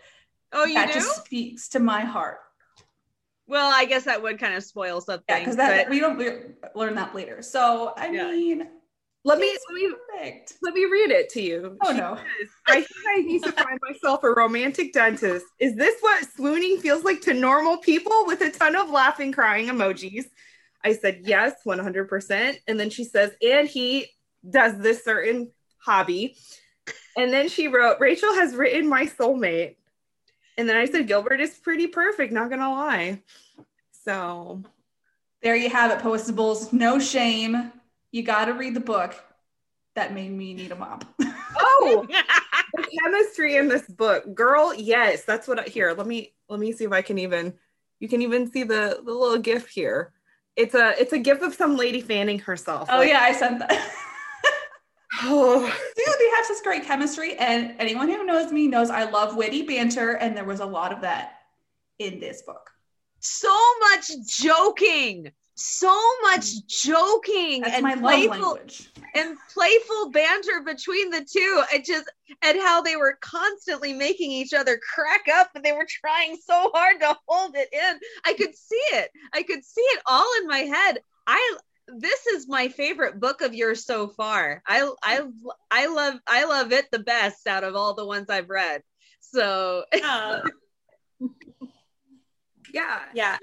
Oh, 0.53 0.65
you 0.67 0.75
that 0.75 0.89
do? 0.89 0.95
just 0.95 1.25
speaks 1.25 1.69
to 1.71 1.79
my 1.81 2.03
heart. 2.03 2.39
Well, 3.47 3.71
I 3.75 3.85
guess 3.87 4.05
that 4.05 4.23
would 4.23 4.39
kind 4.39 4.55
of 4.55 4.63
spoil 4.63 5.01
something. 5.01 5.25
Yeah, 5.29 5.39
because 5.41 5.57
that 5.57 5.85
but- 5.87 5.91
we 5.91 6.01
don't 6.01 6.17
we 6.19 6.31
learn 6.75 6.95
that 6.97 7.15
later. 7.15 7.43
So 7.43 7.95
I 7.97 8.09
Yeah. 8.11 8.31
mean, 8.31 8.69
let 9.25 9.39
me 9.39 9.57
let 9.69 9.75
me 9.75 9.95
perfect. 10.11 10.55
let 10.63 10.75
me 10.75 10.85
read 10.85 11.11
it 11.11 11.29
to 11.31 11.41
you. 11.43 11.77
Oh 11.85 11.93
She 11.93 11.99
no. 11.99 12.17
says, 12.17 12.49
I 12.67 12.75
think 12.83 13.07
I 13.17 13.21
need 13.21 13.43
to 13.45 13.53
find 13.65 13.79
myself 13.89 14.25
a 14.25 14.31
romantic 14.31 14.93
dentist. 14.93 15.47
Is 15.59 15.75
this 15.77 15.95
what 16.01 16.27
swooning 16.37 16.79
feels 16.79 17.05
like 17.05 17.21
to 17.23 17.35
normal 17.35 17.77
people 17.79 18.25
with 18.27 18.41
a 18.41 18.51
ton 18.51 18.75
of 18.77 18.91
laughing, 18.91 19.33
crying 19.33 19.69
emojis? 19.69 20.25
I 20.85 20.95
said, 20.95 21.21
yes, 21.23 21.53
100%. 21.65 22.57
And 22.67 22.81
then 22.81 22.91
she 22.91 23.05
says, 23.05 23.31
and 23.41 23.69
he 23.69 24.09
does 24.51 24.77
this 24.79 25.05
certain 25.05 25.53
hobby. 25.79 26.37
And 27.17 27.33
then 27.33 27.49
she 27.49 27.69
wrote, 27.69 28.01
Rachel 28.01 28.35
has 28.35 28.57
written 28.57 28.89
my 28.89 29.07
soulmate. 29.07 29.77
And 30.59 30.69
then 30.69 30.77
I 30.77 30.87
said, 30.87 31.07
Gilbert 31.07 31.41
is 31.41 31.57
pretty 31.57 31.87
perfect, 31.87 32.33
not 32.33 32.51
gonna 32.51 32.71
lie. 32.71 33.23
So 33.93 34.63
There 35.43 35.55
you 35.55 35.71
have 35.71 35.93
it, 35.93 36.03
postables. 36.05 36.73
No 36.73 36.99
shame. 36.99 37.71
You 38.13 38.23
got 38.23 38.45
to 38.45 38.53
read 38.53 38.75
the 38.75 38.81
book. 38.81 39.15
That 39.95 40.15
made 40.15 40.31
me 40.31 40.55
need 40.55 40.73
a 40.73 40.77
mop. 40.77 41.05
oh 41.59 42.07
the 42.75 42.99
chemistry 43.03 43.57
in 43.57 43.69
this 43.69 43.87
book 43.87 44.35
girl 44.35 44.73
yes 44.75 45.25
that's 45.25 45.47
what 45.47 45.59
i 45.59 45.65
here 45.65 45.93
let 45.93 46.07
me 46.07 46.33
let 46.49 46.59
me 46.59 46.73
see 46.73 46.85
if 46.85 46.93
i 46.93 47.03
can 47.03 47.19
even 47.19 47.53
you 48.01 48.09
can 48.09 48.23
even 48.23 48.51
see 48.51 48.63
the 48.63 49.01
the 49.05 49.13
little 49.13 49.39
gif 49.39 49.69
here 49.69 50.13
it's 50.57 50.75
a 50.75 50.95
it's 51.01 51.13
a 51.13 51.19
gif 51.19 51.43
of 51.43 51.55
some 51.55 51.77
lady 51.77 52.01
fanning 52.01 52.39
herself 52.39 52.89
oh 52.91 52.99
like, 52.99 53.09
yeah, 53.09 53.21
I 53.21 53.33
sent 53.33 53.59
that. 53.61 53.71
oh 55.23 55.61
Dude, 55.61 56.15
they 56.19 56.31
have 56.37 56.47
such 56.47 56.63
great 56.63 56.85
chemistry, 56.85 57.37
and 57.37 57.75
anyone 57.79 58.09
who 58.09 58.25
knows 58.25 58.53
me 58.53 58.69
knows 58.69 58.91
I 58.91 59.09
love 59.11 59.37
witty 59.37 59.63
banter, 59.63 60.13
and 60.13 60.37
there 60.37 60.45
was 60.45 60.61
a 60.61 60.67
lot 60.67 60.93
of 60.93 61.01
that 61.03 61.41
in 61.99 62.21
this 62.21 62.43
book. 62.43 62.71
so 63.21 63.55
much 63.81 64.11
joking. 64.27 65.33
So 65.55 65.95
much 66.23 66.67
joking 66.67 67.63
That's 67.63 67.75
and 67.75 67.83
my 67.83 67.95
playful 67.95 68.53
language. 68.55 68.91
and 69.15 69.37
playful 69.53 70.11
banter 70.11 70.63
between 70.65 71.11
the 71.11 71.25
two. 71.31 71.63
It 71.73 71.85
just 71.85 72.11
and 72.43 72.59
how 72.59 72.81
they 72.81 72.97
were 72.97 73.19
constantly 73.21 73.93
making 73.93 74.31
each 74.33 74.55
other 74.55 74.81
crack 74.95 75.23
up 75.33 75.51
and 75.55 75.63
they 75.65 75.73
were 75.73 75.87
trying 75.89 76.37
so 76.37 76.71
hard 76.75 77.01
to 77.01 77.17
hold 77.29 77.55
it 77.55 77.69
in. 77.73 77.99
I 78.25 78.33
could 78.33 78.57
see 78.57 78.83
it. 78.93 79.11
I 79.35 79.43
could 79.43 79.65
see 79.65 79.83
it 79.83 80.03
all 80.07 80.27
in 80.41 80.47
my 80.47 80.61
head. 80.61 81.01
I 81.27 81.57
this 81.89 82.27
is 82.27 82.49
my 82.49 82.69
favorite 82.69 83.21
book 83.21 83.43
of 83.43 83.55
yours 83.55 83.85
so 83.85 84.09
far. 84.09 84.63
I 84.67 84.91
I 85.03 85.21
I 85.71 85.87
love 85.87 86.15
I 86.27 86.45
love 86.45 86.73
it 86.73 86.87
the 86.91 87.01
best 87.01 87.47
out 87.47 87.65
of 87.65 87.77
all 87.77 87.95
the 87.95 88.07
ones 88.07 88.31
I've 88.31 88.49
read. 88.51 88.83
So 89.21 89.85
Yeah. 89.95 90.43
yeah 92.73 93.01
yeah. 93.15 93.37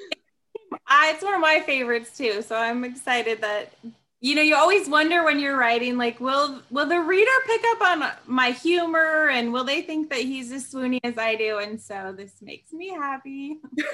I, 0.88 1.12
it's 1.14 1.24
one 1.24 1.34
of 1.34 1.42
my 1.42 1.62
favorites 1.66 2.18
too. 2.18 2.42
So 2.42 2.56
I'm 2.56 2.84
excited 2.84 3.42
that 3.42 3.74
you 4.22 4.36
know 4.36 4.42
you 4.42 4.56
always 4.56 4.90
wonder 4.90 5.24
when 5.24 5.40
you're 5.40 5.58
writing 5.58 5.98
like 5.98 6.20
will 6.20 6.62
will 6.70 6.86
the 6.86 7.00
reader 7.00 7.32
pick 7.46 7.62
up 7.72 7.82
on 7.82 8.12
my 8.28 8.52
humor 8.52 9.30
and 9.30 9.54
will 9.54 9.64
they 9.64 9.82
think 9.82 10.10
that 10.10 10.20
he's 10.20 10.52
as 10.52 10.72
swoony 10.72 11.00
as 11.04 11.18
I 11.18 11.36
do? 11.36 11.60
And 11.60 11.80
so 11.82 12.14
this 12.16 12.34
makes 12.42 12.72
me 12.74 12.90
happy. 12.90 13.58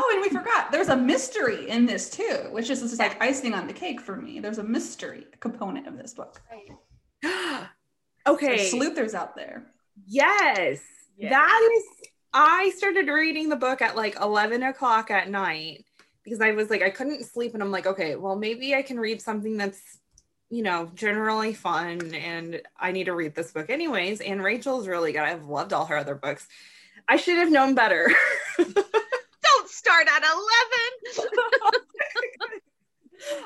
Oh, 0.00 0.10
and 0.12 0.22
we 0.22 0.28
forgot 0.28 0.70
there's 0.70 0.90
a 0.90 0.96
mystery 0.96 1.68
in 1.68 1.86
this 1.86 2.08
too, 2.10 2.48
which 2.50 2.70
is 2.70 2.80
just 2.82 2.98
like 2.98 3.20
icing 3.20 3.54
on 3.54 3.66
the 3.66 3.72
cake 3.72 4.00
for 4.00 4.14
me. 4.16 4.38
There's 4.38 4.58
a 4.58 4.62
mystery 4.62 5.26
component 5.40 5.88
of 5.88 5.96
this 5.96 6.14
book. 6.14 6.40
okay 7.24 8.56
There's 8.56 8.70
sleuthers 8.70 9.14
out 9.14 9.34
there. 9.34 9.66
yes 10.06 10.80
Yeah. 11.16 11.30
that 11.30 11.70
is 11.74 11.84
i 12.32 12.70
started 12.76 13.08
reading 13.08 13.48
the 13.48 13.56
book 13.56 13.82
at 13.82 13.96
like 13.96 14.16
11 14.20 14.62
o'clock 14.62 15.10
at 15.10 15.30
night 15.30 15.84
because 16.24 16.40
i 16.40 16.52
was 16.52 16.70
like 16.70 16.82
i 16.82 16.90
couldn't 16.90 17.24
sleep 17.24 17.54
and 17.54 17.62
i'm 17.62 17.70
like 17.70 17.86
okay 17.86 18.16
well 18.16 18.36
maybe 18.36 18.74
i 18.74 18.82
can 18.82 18.98
read 18.98 19.20
something 19.20 19.56
that's 19.56 19.80
you 20.50 20.62
know 20.62 20.90
generally 20.94 21.52
fun 21.52 22.14
and 22.14 22.60
i 22.78 22.92
need 22.92 23.04
to 23.04 23.14
read 23.14 23.34
this 23.34 23.52
book 23.52 23.70
anyways 23.70 24.20
and 24.20 24.42
rachel's 24.42 24.88
really 24.88 25.12
good. 25.12 25.22
I've 25.22 25.46
loved 25.46 25.72
all 25.72 25.86
her 25.86 25.96
other 25.96 26.14
books. 26.14 26.46
I 27.08 27.16
should 27.16 27.38
have 27.38 27.50
known 27.50 27.74
better. 27.74 28.10
Don't 28.58 29.68
start 29.68 30.06
at 30.08 30.22
11. 30.22 31.38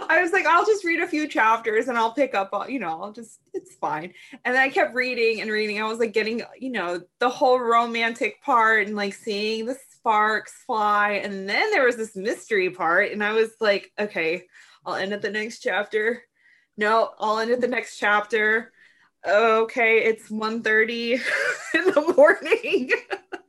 I 0.08 0.20
was 0.20 0.32
like, 0.32 0.46
I'll 0.46 0.66
just 0.66 0.84
read 0.84 1.00
a 1.00 1.06
few 1.06 1.28
chapters 1.28 1.88
and 1.88 1.96
I'll 1.96 2.12
pick 2.12 2.34
up, 2.34 2.52
you 2.68 2.78
know, 2.78 3.02
I'll 3.02 3.12
just, 3.12 3.40
fine. 3.82 4.14
And 4.44 4.54
then 4.54 4.62
I 4.62 4.70
kept 4.70 4.94
reading 4.94 5.42
and 5.42 5.50
reading. 5.50 5.78
I 5.82 5.86
was 5.86 5.98
like 5.98 6.14
getting, 6.14 6.40
you 6.58 6.70
know, 6.70 7.02
the 7.18 7.28
whole 7.28 7.60
romantic 7.60 8.40
part 8.42 8.86
and 8.86 8.96
like 8.96 9.12
seeing 9.12 9.66
the 9.66 9.76
sparks 9.90 10.54
fly. 10.64 11.20
And 11.22 11.46
then 11.46 11.70
there 11.70 11.84
was 11.84 11.96
this 11.96 12.16
mystery 12.16 12.70
part. 12.70 13.12
And 13.12 13.22
I 13.22 13.32
was 13.32 13.50
like, 13.60 13.92
okay, 13.98 14.44
I'll 14.86 14.94
end 14.94 15.12
at 15.12 15.20
the 15.20 15.30
next 15.30 15.58
chapter. 15.58 16.22
No, 16.78 17.10
I'll 17.18 17.40
end 17.40 17.50
at 17.50 17.60
the 17.60 17.68
next 17.68 17.98
chapter. 17.98 18.72
Okay, 19.28 19.98
it's 20.04 20.30
1.30 20.30 21.20
in 21.74 21.84
the 21.84 22.14
morning. 22.16 22.90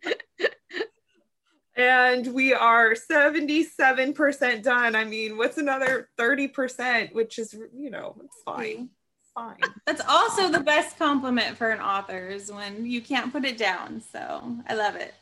and 1.75 2.33
we 2.33 2.53
are 2.53 2.93
77% 2.93 4.63
done. 4.63 4.95
I 4.95 5.05
mean, 5.05 5.37
what's 5.37 5.57
another 5.57 6.09
30%, 6.19 7.13
which 7.13 7.39
is, 7.39 7.55
you 7.75 7.89
know, 7.89 8.15
it's 8.23 8.41
fine. 8.43 8.75
Mm-hmm. 8.75 9.02
It's 9.35 9.61
fine. 9.61 9.73
That's 9.85 10.01
also 10.07 10.49
the 10.49 10.59
best 10.59 10.97
compliment 10.97 11.57
for 11.57 11.69
an 11.69 11.79
author 11.79 12.27
is 12.27 12.51
when 12.51 12.85
you 12.85 13.01
can't 13.01 13.31
put 13.31 13.45
it 13.45 13.57
down. 13.57 14.01
So 14.11 14.57
I 14.67 14.73
love 14.75 14.95
it. 14.95 15.13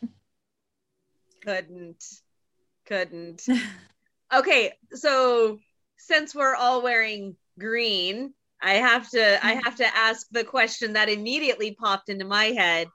couldn't 1.43 2.03
couldn't 2.85 3.47
okay 4.33 4.73
so 4.91 5.59
since 5.97 6.35
we're 6.35 6.55
all 6.55 6.81
wearing 6.81 7.35
green 7.59 8.33
i 8.61 8.73
have 8.73 9.09
to 9.09 9.45
i 9.45 9.53
have 9.63 9.75
to 9.75 9.97
ask 9.97 10.27
the 10.31 10.43
question 10.43 10.93
that 10.93 11.09
immediately 11.09 11.73
popped 11.73 12.09
into 12.09 12.25
my 12.25 12.45
head 12.45 12.87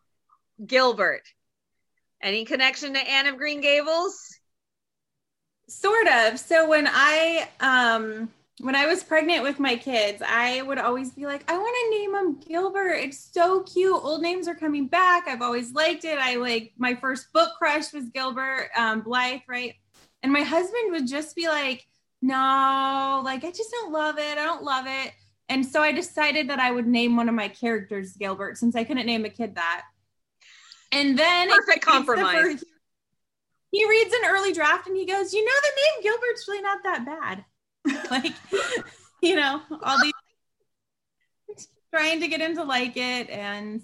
gilbert 0.64 1.22
any 2.22 2.44
connection 2.44 2.94
to 2.94 3.00
anne 3.00 3.26
of 3.26 3.36
green 3.36 3.60
gables 3.60 4.36
Sort 5.68 6.06
of. 6.06 6.38
So 6.38 6.68
when 6.68 6.86
I 6.88 7.48
um 7.60 8.30
when 8.60 8.74
I 8.74 8.86
was 8.86 9.04
pregnant 9.04 9.42
with 9.42 9.58
my 9.58 9.76
kids, 9.76 10.22
I 10.26 10.62
would 10.62 10.78
always 10.78 11.10
be 11.12 11.26
like, 11.26 11.50
I 11.50 11.58
want 11.58 11.76
to 11.76 11.98
name 11.98 12.14
him 12.14 12.40
Gilbert. 12.40 12.94
It's 12.94 13.30
so 13.32 13.62
cute. 13.62 14.00
Old 14.02 14.22
names 14.22 14.48
are 14.48 14.54
coming 14.54 14.86
back. 14.86 15.28
I've 15.28 15.42
always 15.42 15.72
liked 15.72 16.04
it. 16.04 16.18
I 16.18 16.36
like 16.36 16.72
my 16.78 16.94
first 16.94 17.32
book 17.34 17.50
crush 17.58 17.92
was 17.92 18.06
Gilbert 18.06 18.70
um, 18.74 19.02
Blythe, 19.02 19.40
right? 19.46 19.74
And 20.22 20.32
my 20.32 20.40
husband 20.42 20.92
would 20.92 21.06
just 21.06 21.36
be 21.36 21.48
like, 21.48 21.86
No, 22.22 23.20
like 23.24 23.44
I 23.44 23.50
just 23.50 23.70
don't 23.70 23.92
love 23.92 24.18
it. 24.18 24.38
I 24.38 24.44
don't 24.44 24.62
love 24.62 24.86
it. 24.88 25.12
And 25.50 25.64
so 25.64 25.82
I 25.82 25.92
decided 25.92 26.48
that 26.48 26.58
I 26.58 26.70
would 26.70 26.86
name 26.86 27.14
one 27.14 27.28
of 27.28 27.34
my 27.34 27.48
characters 27.48 28.16
Gilbert 28.16 28.56
since 28.56 28.74
I 28.74 28.84
couldn't 28.84 29.06
name 29.06 29.26
a 29.26 29.30
kid 29.30 29.56
that. 29.56 29.82
And 30.92 31.18
then 31.18 31.50
Perfect 31.50 31.84
compromise. 31.84 32.34
first- 32.34 32.64
he 33.70 33.86
reads 33.86 34.14
an 34.14 34.30
early 34.30 34.52
draft 34.54 34.86
and 34.86 34.96
he 34.96 35.04
goes, 35.04 35.34
you 35.34 35.44
know, 35.44 35.52
the 35.62 35.80
name 35.82 36.02
Gilbert's 36.02 36.48
really 36.48 36.62
not 36.62 36.78
that 36.84 37.04
bad. 37.04 37.44
like, 38.10 38.32
you 39.22 39.36
know, 39.36 39.60
all 39.82 40.02
these 40.02 40.12
trying 41.92 42.20
to 42.20 42.28
get 42.28 42.40
him 42.40 42.54
to 42.56 42.64
like 42.64 42.96
it. 42.96 43.30
And 43.30 43.82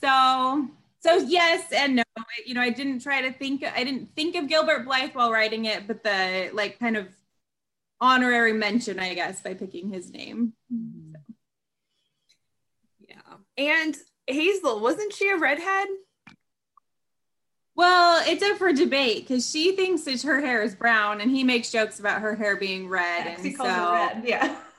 so, 0.00 0.68
so 1.00 1.16
yes 1.16 1.72
and 1.72 1.96
no, 1.96 2.02
you 2.44 2.54
know, 2.54 2.60
I 2.60 2.70
didn't 2.70 3.00
try 3.00 3.22
to 3.22 3.32
think, 3.32 3.64
I 3.64 3.84
didn't 3.84 4.14
think 4.14 4.36
of 4.36 4.48
Gilbert 4.48 4.84
Blythe 4.84 5.14
while 5.14 5.32
writing 5.32 5.64
it, 5.64 5.86
but 5.86 6.02
the 6.02 6.50
like 6.52 6.78
kind 6.78 6.96
of 6.96 7.08
honorary 8.00 8.52
mention, 8.52 8.98
I 8.98 9.14
guess, 9.14 9.40
by 9.40 9.54
picking 9.54 9.88
his 9.90 10.10
name. 10.10 10.52
Hmm. 10.70 11.14
Yeah. 13.00 13.36
And 13.56 13.96
Hazel, 14.26 14.80
wasn't 14.80 15.12
she 15.12 15.30
a 15.30 15.36
redhead? 15.36 15.88
Well, 17.76 18.22
it's 18.26 18.42
up 18.42 18.58
for 18.58 18.72
debate 18.72 19.26
because 19.26 19.50
she 19.50 19.74
thinks 19.74 20.02
that 20.02 20.22
her 20.22 20.40
hair 20.40 20.62
is 20.62 20.74
brown, 20.74 21.20
and 21.20 21.30
he 21.30 21.44
makes 21.44 21.70
jokes 21.70 21.98
about 21.98 22.22
her 22.22 22.36
hair 22.36 22.56
being 22.56 22.88
red. 22.88 23.26
Yeah, 23.26 23.30
'cause 23.30 23.38
and 23.38 23.46
he 23.46 23.52
calls 23.54 23.70
so, 23.70 23.94
it 23.94 23.96
red. 23.96 24.24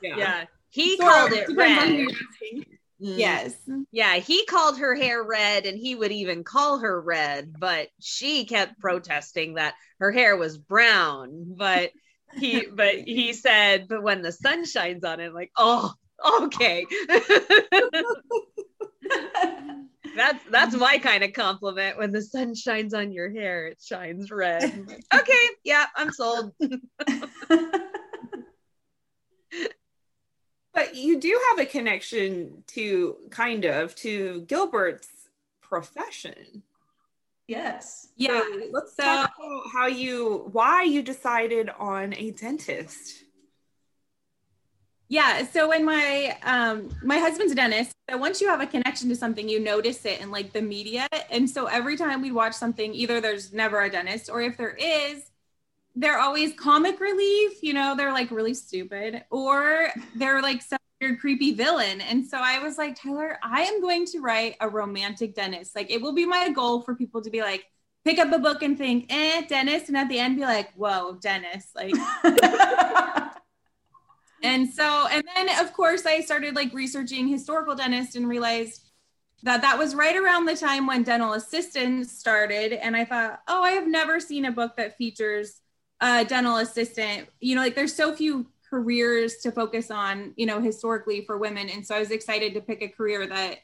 Yeah. 0.01 0.17
yeah 0.17 0.45
he 0.69 0.97
Sort 0.97 1.11
called 1.11 1.31
it 1.31 1.47
Depends 1.47 1.81
on 1.81 1.97
red. 1.97 2.07
Mm. 3.01 3.17
Yes. 3.17 3.55
yeah 3.91 4.15
he 4.15 4.45
called 4.45 4.79
her 4.79 4.95
hair 4.95 5.21
red 5.21 5.65
and 5.65 5.77
he 5.77 5.95
would 5.95 6.13
even 6.13 6.45
call 6.45 6.79
her 6.79 7.01
red 7.01 7.53
but 7.59 7.89
she 7.99 8.45
kept 8.45 8.79
protesting 8.79 9.55
that 9.55 9.73
her 9.99 10.13
hair 10.13 10.37
was 10.37 10.57
brown 10.57 11.43
but 11.57 11.91
he 12.37 12.67
but 12.73 12.95
he 12.95 13.33
said, 13.33 13.87
but 13.87 14.03
when 14.03 14.21
the 14.21 14.31
sun 14.31 14.65
shines 14.65 15.03
on 15.03 15.19
it, 15.19 15.33
like, 15.33 15.51
oh, 15.57 15.93
okay. 16.43 16.85
that's 20.15 20.43
that's 20.49 20.75
my 20.75 20.97
kind 20.97 21.23
of 21.23 21.33
compliment. 21.33 21.97
When 21.97 22.11
the 22.11 22.21
sun 22.21 22.55
shines 22.55 22.93
on 22.93 23.11
your 23.11 23.29
hair, 23.29 23.67
it 23.67 23.81
shines 23.83 24.31
red. 24.31 24.87
Like, 24.87 25.03
okay, 25.21 25.47
yeah, 25.63 25.85
I'm 25.95 26.11
sold. 26.11 26.53
but 30.73 30.95
you 30.95 31.19
do 31.19 31.39
have 31.49 31.59
a 31.59 31.65
connection 31.65 32.63
to 32.67 33.17
kind 33.29 33.65
of 33.65 33.95
to 33.97 34.41
Gilbert's 34.47 35.09
profession. 35.61 36.63
Yes. 37.47 38.07
Yeah. 38.15 38.41
So 38.41 38.61
let's 38.71 38.95
so, 38.95 39.03
talk 39.03 39.33
about 39.37 39.63
how 39.71 39.87
you 39.87 40.49
why 40.51 40.83
you 40.83 41.03
decided 41.03 41.69
on 41.77 42.13
a 42.15 42.31
dentist. 42.31 43.24
Yeah. 45.07 45.45
So 45.45 45.69
when 45.69 45.85
my 45.85 46.37
um 46.43 46.89
my 47.03 47.17
husband's 47.19 47.51
a 47.51 47.55
dentist, 47.55 47.91
so 48.09 48.17
once 48.17 48.41
you 48.41 48.47
have 48.49 48.61
a 48.61 48.67
connection 48.67 49.09
to 49.09 49.15
something, 49.15 49.47
you 49.47 49.59
notice 49.59 50.05
it 50.05 50.19
in 50.21 50.31
like 50.31 50.51
the 50.51 50.61
media. 50.61 51.07
And 51.29 51.49
so 51.49 51.67
every 51.67 51.97
time 51.97 52.21
we 52.21 52.31
watch 52.31 52.53
something, 52.53 52.93
either 52.93 53.21
there's 53.21 53.53
never 53.53 53.81
a 53.81 53.89
dentist, 53.89 54.29
or 54.29 54.41
if 54.41 54.57
there 54.57 54.75
is, 54.75 55.29
they're 55.95 56.19
always 56.19 56.53
comic 56.53 56.99
relief, 56.99 57.61
you 57.61 57.73
know, 57.73 57.95
they're 57.95 58.11
like 58.13 58.31
really 58.31 58.53
stupid, 58.53 59.23
or 59.31 59.89
they're 60.15 60.41
like 60.41 60.61
some 60.61 60.79
weird, 61.01 61.19
creepy 61.19 61.53
villain. 61.53 62.01
And 62.01 62.25
so 62.25 62.37
I 62.41 62.59
was 62.59 62.77
like, 62.77 62.99
Tyler, 63.01 63.37
I 63.43 63.63
am 63.63 63.81
going 63.81 64.05
to 64.07 64.19
write 64.19 64.55
a 64.61 64.69
romantic 64.69 65.35
dentist. 65.35 65.75
Like, 65.75 65.91
it 65.91 66.01
will 66.01 66.13
be 66.13 66.25
my 66.25 66.49
goal 66.49 66.81
for 66.81 66.95
people 66.95 67.21
to 67.21 67.29
be 67.29 67.41
like, 67.41 67.65
pick 68.05 68.19
up 68.19 68.31
a 68.31 68.39
book 68.39 68.61
and 68.63 68.77
think, 68.77 69.07
eh, 69.09 69.41
dentist. 69.47 69.87
And 69.87 69.97
at 69.97 70.09
the 70.09 70.19
end, 70.19 70.35
be 70.35 70.43
like, 70.43 70.73
whoa, 70.75 71.17
dentist. 71.21 71.75
Like, 71.75 71.93
and 74.43 74.69
so, 74.69 75.07
and 75.11 75.23
then 75.35 75.49
of 75.59 75.73
course, 75.73 76.05
I 76.05 76.21
started 76.21 76.55
like 76.55 76.73
researching 76.73 77.27
historical 77.27 77.75
dentists 77.75 78.15
and 78.15 78.27
realized 78.27 78.85
that 79.43 79.61
that 79.61 79.77
was 79.77 79.93
right 79.93 80.15
around 80.15 80.45
the 80.45 80.55
time 80.55 80.87
when 80.87 81.03
dental 81.03 81.33
assistants 81.33 82.11
started. 82.17 82.73
And 82.73 82.95
I 82.95 83.05
thought, 83.05 83.41
oh, 83.47 83.63
I 83.63 83.71
have 83.71 83.87
never 83.87 84.19
seen 84.19 84.45
a 84.45 84.51
book 84.51 84.75
that 84.77 84.97
features 84.97 85.61
a 86.01 86.25
dental 86.25 86.57
assistant. 86.57 87.27
You 87.39 87.55
know, 87.55 87.61
like 87.61 87.75
there's 87.75 87.93
so 87.93 88.15
few 88.15 88.47
careers 88.69 89.37
to 89.37 89.51
focus 89.51 89.91
on, 89.91 90.33
you 90.35 90.45
know, 90.45 90.59
historically 90.59 91.25
for 91.25 91.37
women. 91.37 91.69
And 91.69 91.85
so 91.85 91.95
I 91.95 91.99
was 91.99 92.11
excited 92.11 92.53
to 92.55 92.61
pick 92.61 92.81
a 92.81 92.87
career 92.87 93.27
that 93.27 93.59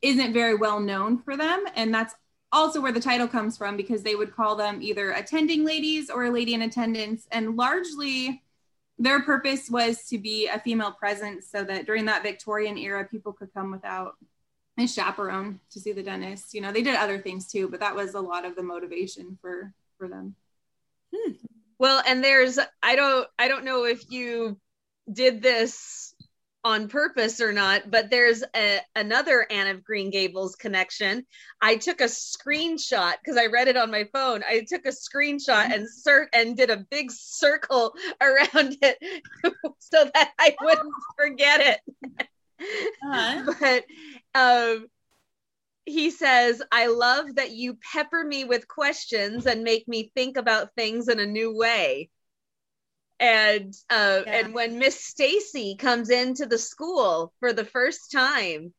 isn't 0.00 0.32
very 0.32 0.54
well 0.54 0.80
known 0.80 1.18
for 1.18 1.36
them. 1.36 1.64
And 1.74 1.92
that's 1.92 2.14
also 2.50 2.80
where 2.80 2.92
the 2.92 3.00
title 3.00 3.28
comes 3.28 3.58
from 3.58 3.76
because 3.76 4.02
they 4.02 4.14
would 4.14 4.34
call 4.34 4.56
them 4.56 4.80
either 4.80 5.10
attending 5.12 5.64
ladies 5.64 6.08
or 6.08 6.24
a 6.24 6.30
lady 6.30 6.54
in 6.54 6.62
attendance. 6.62 7.26
And 7.30 7.56
largely 7.56 8.42
their 8.98 9.20
purpose 9.22 9.68
was 9.70 10.04
to 10.06 10.18
be 10.18 10.48
a 10.48 10.58
female 10.58 10.92
presence 10.92 11.46
so 11.50 11.64
that 11.64 11.86
during 11.86 12.06
that 12.06 12.22
Victorian 12.22 12.78
era, 12.78 13.06
people 13.10 13.32
could 13.32 13.52
come 13.52 13.70
without 13.70 14.14
a 14.78 14.86
chaperone 14.86 15.60
to 15.70 15.80
see 15.80 15.92
the 15.92 16.02
dentist. 16.02 16.54
You 16.54 16.60
know, 16.60 16.72
they 16.72 16.82
did 16.82 16.96
other 16.96 17.18
things 17.18 17.50
too, 17.50 17.68
but 17.68 17.80
that 17.80 17.94
was 17.94 18.14
a 18.14 18.20
lot 18.20 18.44
of 18.44 18.56
the 18.56 18.62
motivation 18.62 19.38
for 19.40 19.72
for 19.98 20.08
them. 20.08 20.34
Hmm. 21.14 21.32
Well, 21.78 22.02
and 22.06 22.24
there's 22.24 22.58
I 22.82 22.96
don't 22.96 23.28
I 23.38 23.48
don't 23.48 23.64
know 23.64 23.84
if 23.84 24.10
you 24.10 24.58
did 25.10 25.42
this 25.42 26.05
on 26.66 26.88
purpose 26.88 27.40
or 27.40 27.52
not, 27.52 27.88
but 27.92 28.10
there's 28.10 28.42
a, 28.56 28.80
another 28.96 29.46
Anne 29.52 29.68
of 29.68 29.84
Green 29.84 30.10
Gables 30.10 30.56
connection. 30.56 31.24
I 31.62 31.76
took 31.76 32.00
a 32.00 32.06
screenshot 32.06 33.12
because 33.22 33.36
I 33.36 33.46
read 33.46 33.68
it 33.68 33.76
on 33.76 33.88
my 33.92 34.08
phone. 34.12 34.42
I 34.42 34.66
took 34.68 34.84
a 34.84 34.88
screenshot 34.88 35.72
and 35.72 35.86
cert 35.86 36.26
and 36.32 36.56
did 36.56 36.70
a 36.70 36.84
big 36.90 37.12
circle 37.12 37.94
around 38.20 38.78
it 38.82 38.98
so 39.78 40.10
that 40.12 40.32
I 40.40 40.56
wouldn't 40.60 40.92
forget 41.16 41.60
it. 41.60 42.28
Uh-huh. 43.04 43.52
but 43.60 43.84
um, 44.34 44.86
he 45.84 46.10
says, 46.10 46.60
I 46.72 46.88
love 46.88 47.36
that 47.36 47.52
you 47.52 47.78
pepper 47.92 48.24
me 48.24 48.42
with 48.42 48.66
questions 48.66 49.46
and 49.46 49.62
make 49.62 49.86
me 49.86 50.10
think 50.16 50.36
about 50.36 50.74
things 50.74 51.06
in 51.06 51.20
a 51.20 51.26
new 51.26 51.56
way. 51.56 52.10
And 53.18 53.74
uh, 53.90 54.22
yeah. 54.26 54.32
and 54.32 54.54
when 54.54 54.78
Miss 54.78 55.04
Stacy 55.04 55.76
comes 55.76 56.10
into 56.10 56.46
the 56.46 56.58
school 56.58 57.32
for 57.40 57.52
the 57.52 57.64
first 57.64 58.12
time, 58.12 58.74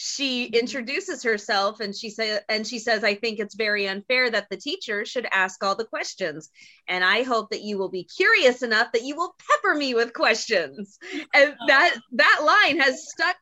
she 0.00 0.46
mm-hmm. 0.46 0.54
introduces 0.54 1.24
herself 1.24 1.80
and 1.80 1.94
she 1.94 2.08
says 2.08 2.40
and 2.48 2.64
she 2.64 2.78
says 2.78 3.02
i 3.02 3.16
think 3.16 3.40
it's 3.40 3.56
very 3.56 3.88
unfair 3.88 4.30
that 4.30 4.46
the 4.48 4.56
teacher 4.56 5.04
should 5.04 5.26
ask 5.32 5.62
all 5.64 5.74
the 5.74 5.84
questions 5.84 6.50
and 6.86 7.04
i 7.04 7.24
hope 7.24 7.50
that 7.50 7.62
you 7.62 7.76
will 7.76 7.88
be 7.88 8.04
curious 8.04 8.62
enough 8.62 8.92
that 8.92 9.02
you 9.02 9.16
will 9.16 9.34
pepper 9.50 9.74
me 9.74 9.94
with 9.94 10.14
questions 10.14 10.98
and 11.34 11.52
that 11.66 11.96
that 12.12 12.40
line 12.44 12.78
has 12.78 13.10
stuck 13.10 13.36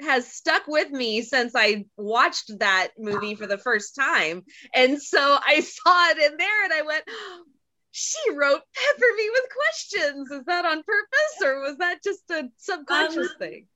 has 0.00 0.30
stuck 0.30 0.66
with 0.66 0.90
me 0.90 1.22
since 1.22 1.52
I 1.56 1.86
watched 1.96 2.58
that 2.58 2.88
movie 2.98 3.34
for 3.34 3.46
the 3.46 3.56
first 3.56 3.94
time. 3.94 4.44
And 4.74 5.00
so 5.00 5.18
I 5.18 5.60
saw 5.60 6.10
it 6.10 6.18
in 6.18 6.36
there 6.36 6.64
and 6.64 6.72
I 6.72 6.82
went, 6.82 7.04
she 7.98 8.30
wrote 8.32 8.60
pepper 8.74 9.06
me 9.16 9.30
with 9.32 9.44
questions. 9.54 10.30
Is 10.30 10.44
that 10.44 10.66
on 10.66 10.82
purpose 10.82 11.42
or 11.42 11.60
was 11.60 11.78
that 11.78 12.04
just 12.04 12.30
a 12.30 12.50
subconscious 12.58 13.30
um, 13.30 13.38
thing? 13.38 13.66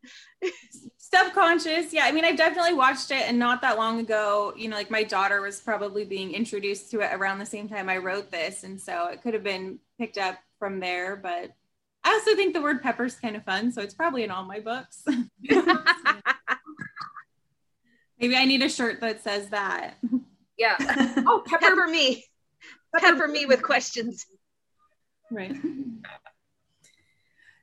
subconscious. 0.99 1.95
Yeah. 1.95 2.05
I 2.05 2.13
mean, 2.13 2.27
I've 2.27 2.37
definitely 2.37 2.75
watched 2.75 3.11
it 3.13 3.23
and 3.27 3.39
not 3.39 3.63
that 3.63 3.79
long 3.79 3.99
ago, 3.99 4.53
you 4.59 4.69
know, 4.69 4.77
like 4.77 4.91
my 4.91 5.05
daughter 5.05 5.41
was 5.41 5.59
probably 5.59 6.05
being 6.05 6.35
introduced 6.35 6.91
to 6.91 7.01
it 7.01 7.15
around 7.15 7.39
the 7.39 7.47
same 7.47 7.67
time 7.67 7.89
I 7.89 7.97
wrote 7.97 8.31
this. 8.31 8.63
And 8.63 8.79
so 8.79 9.07
it 9.07 9.23
could 9.23 9.33
have 9.33 9.43
been 9.43 9.79
picked 9.99 10.19
up 10.19 10.39
from 10.59 10.81
there, 10.81 11.17
but 11.17 11.53
I 12.05 12.13
also 12.13 12.37
think 12.37 12.53
the 12.53 12.61
word 12.61 12.83
pepper 12.83 13.07
is 13.07 13.15
kind 13.15 13.37
of 13.37 13.45
fun, 13.45 13.73
so 13.73 13.81
it's 13.81 13.95
probably 13.95 14.23
in 14.23 14.31
all 14.31 14.45
my 14.45 14.61
books. 14.61 15.03
Maybe 18.21 18.37
I 18.37 18.45
need 18.45 18.63
a 18.63 18.69
shirt 18.69 19.01
that 19.01 19.23
says 19.23 19.49
that. 19.49 19.97
Yeah. 20.59 20.77
oh, 21.27 21.43
pepper, 21.47 21.67
pepper 21.67 21.87
me. 21.87 22.25
Pepper 22.96 23.29
me 23.29 23.46
with 23.46 23.62
questions. 23.62 24.26
Right. 25.31 25.55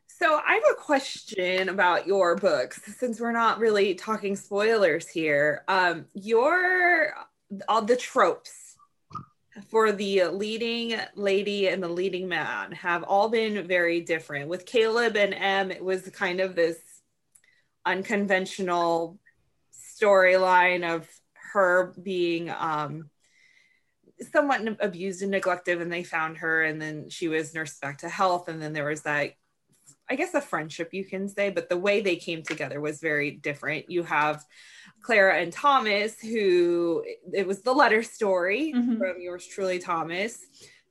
So 0.08 0.42
I 0.44 0.56
have 0.56 0.64
a 0.72 0.82
question 0.82 1.70
about 1.70 2.08
your 2.08 2.36
books 2.36 2.82
since 2.98 3.20
we're 3.20 3.32
not 3.34 3.60
really 3.60 3.94
talking 3.94 4.36
spoilers 4.36 5.08
here. 5.08 5.64
Um, 5.68 6.06
your 6.16 7.14
all 7.68 7.84
the 7.84 7.96
tropes 7.96 8.76
for 9.70 9.92
the 9.92 10.26
leading 10.26 11.00
lady 11.16 11.68
and 11.68 11.84
the 11.84 11.88
leading 11.88 12.28
man 12.28 12.72
have 12.72 13.04
all 13.04 13.30
been 13.30 13.68
very 13.68 14.02
different. 14.02 14.50
With 14.50 14.66
Caleb 14.66 15.18
and 15.18 15.36
Em, 15.36 15.70
it 15.70 15.84
was 15.84 16.10
kind 16.10 16.40
of 16.40 16.56
this 16.56 16.78
unconventional 17.86 19.20
storyline 20.02 20.96
of 20.96 21.08
her 21.54 21.94
being 22.02 22.50
um, 22.50 23.10
somewhat 24.32 24.62
abused 24.80 25.22
and 25.22 25.32
neglected, 25.32 25.82
and 25.82 25.92
they 25.92 26.04
found 26.04 26.38
her, 26.38 26.64
and 26.64 26.82
then 26.82 27.10
she 27.10 27.28
was 27.28 27.54
nursed 27.54 27.82
back 27.82 28.00
to 28.00 28.10
health, 28.10 28.48
and 28.48 28.62
then 28.62 28.74
there 28.74 28.86
was 28.86 29.02
that. 29.04 29.34
I 30.10 30.16
guess 30.16 30.34
a 30.34 30.42
friendship 30.42 30.94
you 30.94 31.04
can 31.04 31.28
say, 31.28 31.50
but 31.50 31.68
the 31.68 31.78
way 31.78 32.00
they 32.00 32.16
came 32.16 32.42
together 32.42 32.80
was 32.80 33.02
very 33.02 33.32
different. 33.32 33.92
You 33.92 34.04
have 34.04 34.46
Clara 35.02 35.42
and 35.42 35.52
Thomas, 35.52 36.20
who 36.22 37.04
it 37.34 37.46
was 37.46 37.62
the 37.62 37.74
letter 37.74 38.04
story 38.04 38.74
mm-hmm. 38.74 38.98
from 38.98 39.20
yours 39.20 39.46
truly, 39.46 39.80
Thomas. 39.80 40.40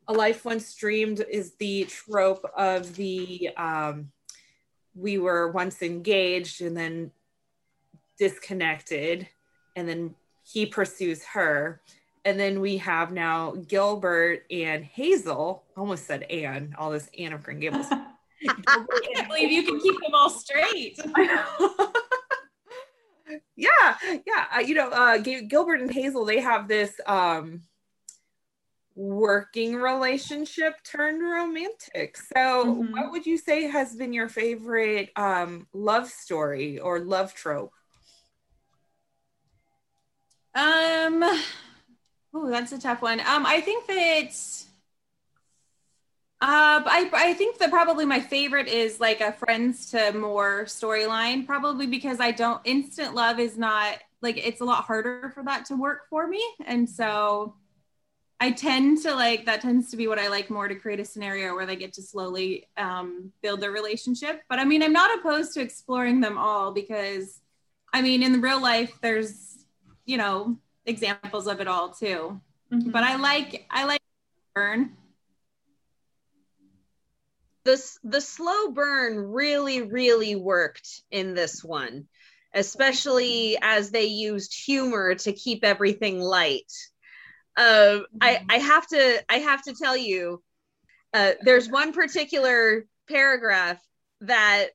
A 0.09 0.13
Life 0.13 0.45
Once 0.45 0.75
Dreamed 0.75 1.25
is 1.31 1.55
the 1.59 1.85
trope 1.85 2.45
of 2.57 2.95
the 2.95 3.51
um, 3.57 4.13
we 4.95 5.19
were 5.19 5.51
once 5.51 5.83
engaged 5.83 6.63
and 6.63 6.77
then 6.77 7.11
disconnected, 8.19 9.29
and 9.75 9.89
then 9.89 10.15
he 10.43 10.67
pursues 10.67 11.25
her. 11.25 11.81
And 12.27 12.39
then 12.41 12.61
we 12.61 12.77
have 12.79 13.13
now 13.13 13.53
Gilbert 13.69 14.47
and 14.51 14.85
Hazel. 14.85 15.63
Almost 15.77 16.07
said 16.07 16.25
Anne, 16.25 16.75
all 16.77 16.91
this 16.91 17.09
Anne 17.17 17.33
of 17.33 17.45
Green 17.45 17.61
Gables. 17.61 17.87
I 18.49 18.85
can't 19.15 19.29
believe 19.29 19.53
you 19.53 19.63
can 19.63 19.81
keep 19.81 19.95
them 20.03 20.13
all 20.13 20.29
straight. 20.29 20.99
yeah 23.57 23.97
yeah 24.27 24.47
uh, 24.55 24.59
you 24.61 24.75
know 24.75 24.89
uh 24.91 25.19
gilbert 25.19 25.81
and 25.81 25.91
hazel 25.91 26.25
they 26.25 26.41
have 26.41 26.69
this 26.69 26.93
um 27.07 27.61
working 28.95 29.75
relationship 29.75 30.75
turned 30.85 31.21
romantic 31.21 32.17
so 32.17 32.65
mm-hmm. 32.65 32.93
what 32.93 33.11
would 33.11 33.27
you 33.27 33.37
say 33.37 33.67
has 33.67 33.97
been 33.97 34.13
your 34.13 34.29
favorite 34.29 35.11
um 35.17 35.67
love 35.73 36.09
story 36.09 36.79
or 36.79 37.01
love 37.01 37.35
trope 37.35 37.73
um 40.55 41.25
oh 42.37 42.51
that's 42.51 42.73
a 42.73 42.79
tough 42.79 43.03
one 43.03 43.21
um 43.21 43.47
i 43.47 43.61
think 43.61 43.87
that 43.87 44.33
uh, 46.43 46.85
I, 46.85 47.11
I 47.15 47.33
think 47.33 47.57
that 47.59 47.71
probably 47.71 48.05
my 48.05 48.21
favorite 48.21 48.69
is 48.69 49.01
like 49.01 49.23
a 49.23 49.33
friends 49.33 49.91
to 49.93 50.13
more 50.13 50.65
storyline, 50.67 51.47
probably 51.47 51.87
because 51.87 52.21
I 52.21 52.31
don't 52.31 52.61
instant 52.65 53.15
love 53.15 53.41
is 53.41 53.57
not 53.57 53.97
like 54.21 54.37
it's 54.37 54.61
a 54.61 54.65
lot 54.65 54.85
harder 54.85 55.31
for 55.35 55.43
that 55.45 55.65
to 55.67 55.77
work 55.77 56.03
for 56.11 56.29
me. 56.29 56.45
And 56.67 56.89
so 56.91 57.55
I 58.39 58.51
tend 58.51 59.01
to 59.05 59.15
like 59.15 59.47
that 59.47 59.63
tends 59.63 59.91
to 59.93 59.97
be 59.97 60.09
what 60.09 60.19
I 60.19 60.29
like 60.29 60.51
more 60.51 60.69
to 60.69 60.75
create 60.75 61.01
a 61.01 61.07
scenario 61.07 61.55
where 61.55 61.65
they 61.65 61.77
get 61.77 61.95
to 61.95 62.03
slowly 62.03 62.69
um, 62.77 63.33
build 63.43 63.63
their 63.63 63.73
relationship. 63.73 64.43
But 64.51 64.59
I 64.59 64.67
mean, 64.67 64.83
I'm 64.83 64.93
not 64.93 65.19
opposed 65.19 65.55
to 65.55 65.63
exploring 65.63 66.21
them 66.21 66.37
all 66.37 66.71
because, 66.71 67.41
I 67.95 68.03
mean, 68.03 68.23
in 68.23 68.33
the 68.33 68.41
real 68.41 68.61
life, 68.61 68.93
there's 69.01 69.65
you 70.05 70.19
know 70.19 70.59
examples 70.87 71.47
of 71.47 71.61
it 71.61 71.69
all 71.69 71.91
too. 71.91 72.41
Mm-hmm. 72.73 72.91
But 72.91 73.03
I 73.03 73.17
like 73.17 73.67
I 73.71 73.85
like 73.85 74.01
burn. 74.55 74.97
The 77.65 77.83
the 78.05 78.21
slow 78.21 78.71
burn 78.71 79.19
really 79.19 79.83
really 79.83 80.37
worked 80.37 81.03
in 81.11 81.35
this 81.35 81.65
one, 81.65 82.07
especially 82.55 83.59
as 83.61 83.91
they 83.91 84.05
used 84.05 84.55
humor 84.55 85.15
to 85.17 85.33
keep 85.33 85.65
everything 85.65 86.21
light 86.21 86.71
uh, 87.57 88.01
I 88.21 88.45
I 88.49 88.59
have 88.59 88.87
to 88.89 89.25
I 89.29 89.39
have 89.39 89.63
to 89.63 89.75
tell 89.75 89.97
you, 89.97 90.43
uh, 91.15 91.33
there's 91.43 91.69
one 91.69 91.93
particular 91.93 92.87
paragraph 93.09 93.81
that 94.23 94.69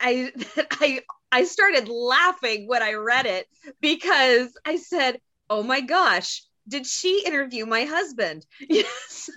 I 0.00 0.32
that 0.56 0.68
I 0.80 1.02
I 1.30 1.44
started 1.44 1.88
laughing 1.88 2.66
when 2.66 2.82
I 2.82 2.94
read 2.94 3.26
it 3.26 3.46
because 3.80 4.52
I 4.64 4.76
said, 4.76 5.20
"Oh 5.52 5.62
my 5.62 5.82
gosh, 5.82 6.42
did 6.66 6.86
she 6.86 7.24
interview 7.26 7.66
my 7.66 7.84
husband?" 7.84 8.46
Yes. 8.70 9.28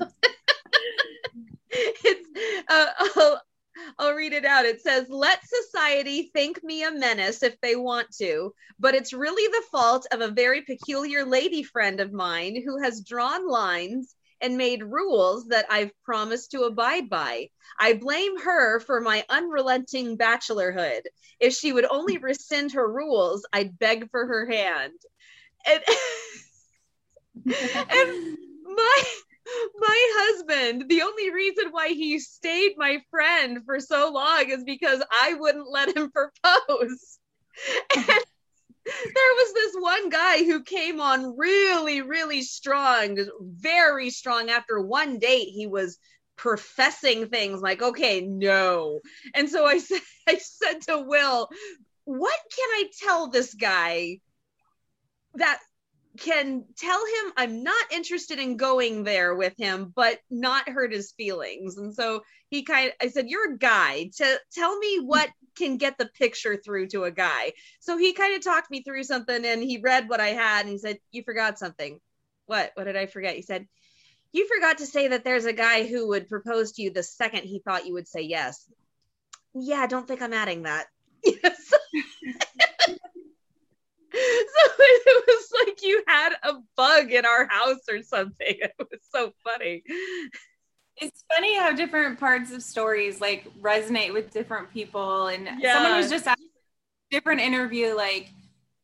it's 1.69 2.29
uh, 2.69 3.35
I'll 3.99 4.13
read 4.13 4.31
it 4.31 4.45
out. 4.45 4.65
It 4.65 4.81
says, 4.81 5.09
Let 5.09 5.41
society 5.45 6.31
think 6.33 6.63
me 6.63 6.83
a 6.83 6.91
menace 6.91 7.43
if 7.43 7.59
they 7.59 7.75
want 7.75 8.07
to, 8.19 8.53
but 8.79 8.95
it's 8.95 9.11
really 9.11 9.45
the 9.51 9.65
fault 9.69 10.07
of 10.11 10.21
a 10.21 10.29
very 10.29 10.61
peculiar 10.61 11.25
lady 11.25 11.63
friend 11.63 11.99
of 11.99 12.13
mine 12.13 12.63
who 12.65 12.81
has 12.81 13.01
drawn 13.01 13.45
lines 13.49 14.15
and 14.39 14.57
made 14.57 14.83
rules 14.83 15.47
that 15.47 15.65
I've 15.69 15.91
promised 16.03 16.51
to 16.51 16.61
abide 16.61 17.09
by. 17.09 17.49
I 17.77 17.93
blame 17.93 18.39
her 18.39 18.79
for 18.79 19.01
my 19.01 19.25
unrelenting 19.27 20.17
bachelorhood. 20.17 21.01
If 21.41 21.53
she 21.53 21.73
would 21.73 21.85
only 21.91 22.17
rescind 22.17 22.71
her 22.71 22.89
rules, 22.89 23.45
I'd 23.51 23.77
beg 23.77 24.09
for 24.11 24.25
her 24.25 24.45
hand. 24.49 24.99
And, 25.67 25.81
and 27.45 28.37
my 28.63 29.03
my 29.77 30.07
husband, 30.17 30.85
the 30.89 31.01
only 31.03 31.31
reason 31.31 31.65
why 31.71 31.89
he 31.89 32.19
stayed 32.19 32.73
my 32.77 32.99
friend 33.11 33.59
for 33.65 33.79
so 33.79 34.11
long 34.11 34.49
is 34.49 34.63
because 34.63 35.03
I 35.11 35.35
wouldn't 35.35 35.69
let 35.69 35.95
him 35.95 36.11
propose. 36.43 37.19
And 37.95 38.05
there 38.05 39.33
was 39.35 39.53
this 39.53 39.75
one 39.79 40.09
guy 40.09 40.43
who 40.43 40.63
came 40.63 41.01
on 41.01 41.37
really, 41.37 42.01
really 42.01 42.41
strong, 42.41 43.17
very 43.41 44.09
strong. 44.09 44.49
After 44.49 44.79
one 44.79 45.19
date, 45.19 45.49
he 45.49 45.67
was 45.67 45.97
professing 46.35 47.27
things 47.29 47.61
like, 47.61 47.81
okay, 47.81 48.21
no. 48.21 48.99
And 49.33 49.49
so 49.49 49.65
I 49.65 49.77
said, 49.79 50.01
I 50.27 50.37
said 50.37 50.81
to 50.87 50.99
Will, 50.99 51.49
what 52.05 52.39
can 52.55 52.69
I 52.69 52.89
tell 53.03 53.27
this 53.27 53.53
guy 53.53 54.19
that 55.35 55.59
can 56.17 56.63
tell 56.77 56.99
him 57.05 57.33
I'm 57.35 57.63
not 57.63 57.91
interested 57.91 58.39
in 58.39 58.57
going 58.57 59.03
there 59.03 59.35
with 59.35 59.53
him, 59.57 59.91
but 59.95 60.19
not 60.29 60.69
hurt 60.69 60.93
his 60.93 61.11
feelings. 61.11 61.77
And 61.77 61.93
so 61.93 62.21
he 62.49 62.63
kind 62.63 62.87
of, 62.87 62.93
I 63.01 63.09
said, 63.09 63.27
You're 63.27 63.53
a 63.53 63.57
guy. 63.57 64.11
To 64.17 64.39
tell 64.53 64.77
me 64.77 64.99
what 64.99 65.29
can 65.57 65.77
get 65.77 65.97
the 65.97 66.09
picture 66.17 66.57
through 66.57 66.87
to 66.87 67.03
a 67.03 67.11
guy. 67.11 67.53
So 67.79 67.97
he 67.97 68.13
kind 68.13 68.35
of 68.35 68.43
talked 68.43 68.71
me 68.71 68.83
through 68.83 69.03
something 69.03 69.45
and 69.45 69.63
he 69.63 69.79
read 69.79 70.09
what 70.09 70.19
I 70.19 70.29
had 70.29 70.61
and 70.61 70.69
he 70.69 70.77
said, 70.77 70.99
You 71.11 71.23
forgot 71.23 71.59
something. 71.59 71.99
What? 72.45 72.71
What 72.75 72.85
did 72.85 72.95
I 72.95 73.07
forget? 73.07 73.35
He 73.35 73.41
said, 73.41 73.67
You 74.31 74.47
forgot 74.47 74.79
to 74.79 74.85
say 74.85 75.09
that 75.09 75.23
there's 75.23 75.45
a 75.45 75.53
guy 75.53 75.85
who 75.85 76.09
would 76.09 76.29
propose 76.29 76.73
to 76.73 76.81
you 76.81 76.91
the 76.91 77.03
second 77.03 77.43
he 77.43 77.59
thought 77.59 77.85
you 77.85 77.93
would 77.93 78.07
say 78.07 78.21
yes. 78.21 78.69
Yeah, 79.53 79.87
don't 79.87 80.07
think 80.07 80.21
I'm 80.21 80.33
adding 80.33 80.63
that. 80.63 80.87
So 84.55 84.71
it 84.77 85.25
was 85.27 85.51
like 85.65 85.83
you 85.83 86.03
had 86.07 86.33
a 86.43 86.53
bug 86.75 87.11
in 87.11 87.25
our 87.25 87.47
house 87.47 87.81
or 87.89 88.01
something. 88.01 88.35
It 88.61 88.73
was 88.79 89.01
so 89.11 89.33
funny. 89.43 89.83
It's 90.97 91.23
funny 91.33 91.57
how 91.57 91.73
different 91.73 92.19
parts 92.19 92.51
of 92.51 92.63
stories 92.63 93.19
like 93.19 93.45
resonate 93.61 94.13
with 94.13 94.31
different 94.31 94.71
people. 94.71 95.27
And 95.27 95.49
yeah. 95.59 95.73
someone 95.73 95.97
was 95.97 96.09
just 96.09 96.27
asking 96.27 96.47
a 96.47 97.15
different 97.15 97.41
interview, 97.41 97.95
like, 97.95 98.29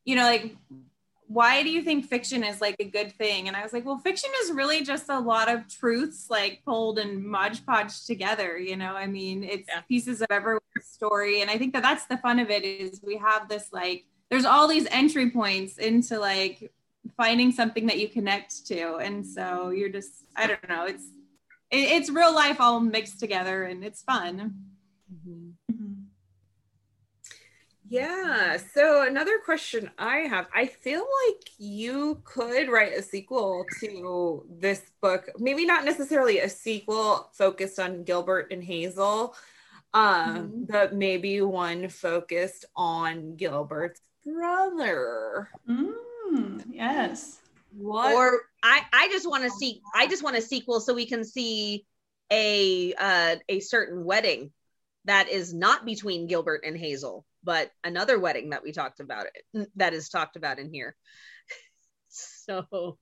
you 0.03 0.15
know, 0.15 0.23
like 0.23 0.55
why 1.31 1.63
do 1.63 1.69
you 1.69 1.81
think 1.81 2.05
fiction 2.05 2.43
is 2.43 2.59
like 2.59 2.75
a 2.79 2.83
good 2.83 3.13
thing? 3.13 3.47
And 3.47 3.55
I 3.55 3.63
was 3.63 3.71
like, 3.71 3.85
well, 3.85 3.97
fiction 3.97 4.29
is 4.43 4.51
really 4.51 4.83
just 4.83 5.07
a 5.07 5.19
lot 5.19 5.49
of 5.49 5.65
truths 5.69 6.29
like 6.29 6.61
pulled 6.65 6.99
and 6.99 7.23
modge 7.23 7.65
podged 7.65 8.05
together. 8.05 8.57
You 8.57 8.75
know, 8.75 8.95
I 8.95 9.07
mean, 9.07 9.45
it's 9.45 9.69
yeah. 9.69 9.81
pieces 9.81 10.21
of 10.21 10.27
everyone's 10.29 10.61
story. 10.81 11.41
And 11.41 11.49
I 11.49 11.57
think 11.57 11.71
that 11.73 11.83
that's 11.83 12.05
the 12.05 12.17
fun 12.17 12.39
of 12.39 12.49
it 12.49 12.65
is 12.65 12.99
we 13.01 13.15
have 13.15 13.47
this 13.47 13.69
like 13.71 14.05
there's 14.31 14.45
all 14.45 14.67
these 14.67 14.87
entry 14.89 15.29
points 15.29 15.77
into 15.77 16.17
like 16.17 16.71
finding 17.17 17.51
something 17.51 17.85
that 17.85 17.99
you 17.99 18.07
connect 18.07 18.65
to 18.65 18.95
and 18.95 19.25
so 19.25 19.69
you're 19.69 19.89
just 19.89 20.23
i 20.35 20.47
don't 20.47 20.69
know 20.69 20.85
it's 20.85 21.03
it, 21.69 21.91
it's 21.91 22.09
real 22.09 22.33
life 22.33 22.59
all 22.59 22.79
mixed 22.79 23.19
together 23.19 23.63
and 23.63 23.83
it's 23.83 24.01
fun 24.01 24.55
mm-hmm. 25.13 25.49
yeah 27.89 28.57
so 28.73 29.05
another 29.05 29.39
question 29.43 29.91
i 29.97 30.19
have 30.19 30.47
i 30.55 30.65
feel 30.65 31.05
like 31.27 31.49
you 31.57 32.21
could 32.23 32.69
write 32.69 32.93
a 32.93 33.03
sequel 33.03 33.65
to 33.81 34.45
this 34.49 34.81
book 35.01 35.29
maybe 35.39 35.65
not 35.65 35.83
necessarily 35.83 36.39
a 36.39 36.49
sequel 36.49 37.29
focused 37.33 37.79
on 37.79 38.03
gilbert 38.03 38.47
and 38.51 38.63
hazel 38.63 39.35
um, 39.93 40.03
mm-hmm. 40.03 40.63
but 40.69 40.95
maybe 40.95 41.41
one 41.41 41.89
focused 41.89 42.63
on 42.77 43.35
Gilbert's 43.35 43.99
brother. 44.25 45.49
Mm, 45.69 46.63
yes. 46.71 47.39
What? 47.77 48.13
Or 48.13 48.41
I, 48.63 48.81
I 48.91 49.09
just 49.09 49.29
want 49.29 49.43
to 49.43 49.49
see. 49.49 49.81
I 49.95 50.07
just 50.07 50.23
want 50.23 50.37
a 50.37 50.41
sequel 50.41 50.81
so 50.81 50.93
we 50.93 51.05
can 51.05 51.23
see 51.23 51.85
a 52.31 52.93
uh, 52.93 53.35
a 53.47 53.59
certain 53.59 54.03
wedding 54.03 54.51
that 55.05 55.29
is 55.29 55.53
not 55.53 55.85
between 55.85 56.27
Gilbert 56.27 56.63
and 56.65 56.77
Hazel, 56.77 57.25
but 57.43 57.71
another 57.83 58.19
wedding 58.19 58.51
that 58.51 58.63
we 58.63 58.71
talked 58.71 58.99
about 58.99 59.27
it 59.53 59.69
that 59.75 59.93
is 59.93 60.09
talked 60.09 60.35
about 60.35 60.59
in 60.59 60.71
here. 60.71 60.95
so 62.09 62.97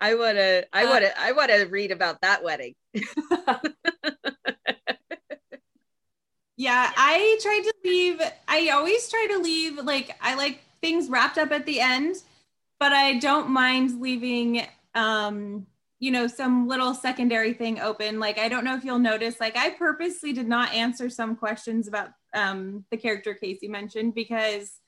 I 0.00 0.14
want 0.14 0.38
to 0.38 0.66
I 0.72 0.84
want 0.86 1.04
to 1.04 1.20
I 1.20 1.32
want 1.32 1.50
to 1.50 1.64
read 1.64 1.90
about 1.90 2.20
that 2.22 2.42
wedding. 2.42 2.74
Yeah, 6.56 6.92
I 6.96 7.38
tried 7.42 7.62
to 7.62 7.74
leave. 7.84 8.20
I 8.46 8.68
always 8.68 9.08
try 9.10 9.26
to 9.32 9.38
leave 9.38 9.78
like 9.78 10.16
I 10.20 10.34
like 10.34 10.60
things 10.80 11.08
wrapped 11.08 11.38
up 11.38 11.50
at 11.50 11.66
the 11.66 11.80
end, 11.80 12.16
but 12.78 12.92
I 12.92 13.18
don't 13.18 13.50
mind 13.50 14.00
leaving 14.00 14.66
um 14.94 15.66
you 15.98 16.12
know 16.12 16.26
some 16.26 16.68
little 16.68 16.94
secondary 16.94 17.54
thing 17.54 17.80
open. 17.80 18.20
Like 18.20 18.38
I 18.38 18.48
don't 18.48 18.64
know 18.64 18.76
if 18.76 18.84
you'll 18.84 18.98
notice 19.00 19.40
like 19.40 19.56
I 19.56 19.70
purposely 19.70 20.32
did 20.32 20.46
not 20.46 20.72
answer 20.72 21.10
some 21.10 21.34
questions 21.34 21.88
about 21.88 22.10
um 22.34 22.84
the 22.90 22.96
character 22.96 23.34
Casey 23.34 23.66
mentioned 23.66 24.14
because 24.14 24.80